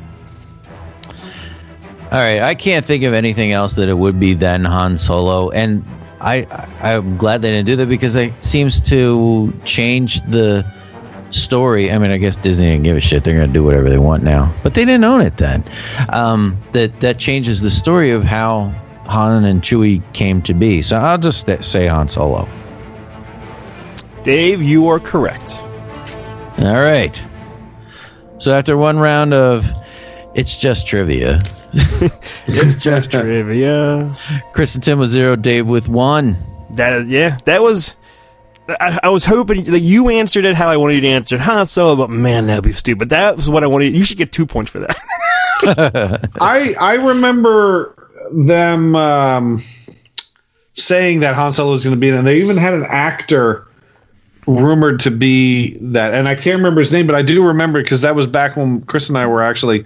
[2.10, 5.50] All right, I can't think of anything else that it would be than Han Solo,
[5.50, 5.84] and
[6.24, 10.64] I, I I'm glad they didn't do that because it seems to change the
[11.30, 11.92] story.
[11.92, 13.98] I mean, I guess Disney didn't give a shit; they're going to do whatever they
[13.98, 15.62] want now, but they didn't own it then.
[16.08, 18.74] Um, that that changes the story of how
[19.06, 20.80] Han and Chewie came to be.
[20.80, 22.48] So I'll just st- say Han Solo.
[24.22, 25.60] Dave, you are correct.
[26.58, 27.22] All right.
[28.38, 29.70] So after one round of
[30.34, 31.42] it's just trivia,
[32.46, 34.12] It's just trivia.
[34.52, 36.36] Chris and Tim with zero, Dave with one.
[36.70, 37.96] That is, yeah, that was.
[38.68, 41.42] I, I was hoping that you answered it how I wanted you to answer it.
[41.42, 43.10] Han Solo, but man, that'd be stupid.
[43.10, 43.94] That was what I wanted.
[43.94, 44.96] You should get two points for that.
[46.40, 49.62] I I remember them um,
[50.72, 52.84] saying that Han Solo was going to be in, it, and they even had an
[52.84, 53.66] actor
[54.46, 58.02] rumored to be that, and I can't remember his name, but I do remember because
[58.02, 59.84] that was back when Chris and I were actually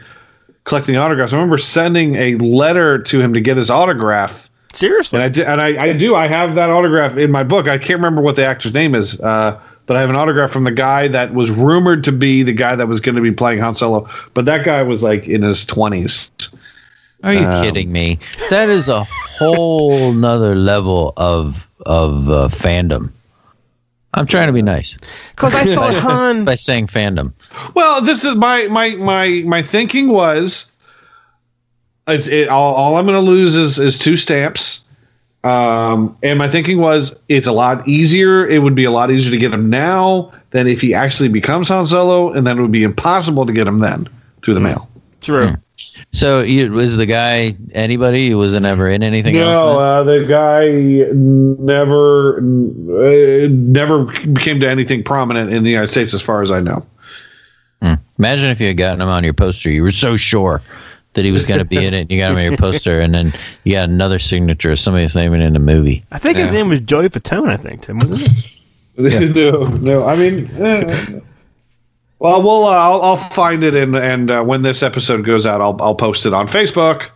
[0.68, 1.32] collecting autographs.
[1.32, 4.48] I remember sending a letter to him to get his autograph.
[4.74, 6.14] Seriously, And I did, and I, I do.
[6.14, 7.66] I have that autograph in my book.
[7.66, 10.64] I can't remember what the actor's name is, uh, but I have an autograph from
[10.64, 13.60] the guy that was rumored to be the guy that was going to be playing
[13.60, 14.08] Han Solo.
[14.34, 16.30] But that guy was like in his twenties.
[17.24, 18.18] Are you kidding me?
[18.50, 23.10] That is a whole nother level of of uh, fandom.
[24.18, 24.96] I'm trying to be nice
[25.30, 26.44] because I thought Han.
[26.44, 27.32] by saying fandom.
[27.74, 30.76] Well, this is my my my my thinking was,
[32.06, 34.84] it's, it, all, all I'm going to lose is is two stamps.
[35.44, 38.46] Um, and my thinking was, it's a lot easier.
[38.46, 41.68] It would be a lot easier to get him now than if he actually becomes
[41.68, 44.08] Han Solo, and then it would be impossible to get him then
[44.42, 44.88] through the mail.
[45.20, 45.54] True.
[46.12, 48.28] So, you, was the guy anybody?
[48.28, 49.80] He wasn't ever in anything No, else.
[49.80, 50.68] uh, the guy
[51.12, 56.60] never uh, never became to anything prominent in the United States, as far as I
[56.60, 56.84] know.
[57.80, 57.98] then?
[58.18, 59.70] Imagine if you had gotten him on your poster.
[59.70, 60.60] You were so sure
[61.14, 62.02] that he was going to be in it.
[62.02, 63.32] And you got him on your poster, and then
[63.64, 66.04] you got another signature of somebody's name in the movie.
[66.10, 67.48] I think his name was Joey Fatone.
[67.50, 68.56] I think Tim wasn't it?
[69.36, 70.04] no, no.
[70.06, 71.20] I mean, eh.
[72.18, 75.60] Well, we'll uh, I'll, I'll find it and and uh, when this episode goes out,
[75.60, 77.10] I'll I'll post it on Facebook.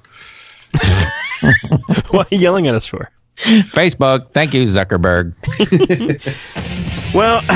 [2.11, 3.11] what are you yelling at us for?
[3.37, 4.33] Facebook.
[4.33, 5.35] Thank you, Zuckerberg.
[7.15, 7.43] Well,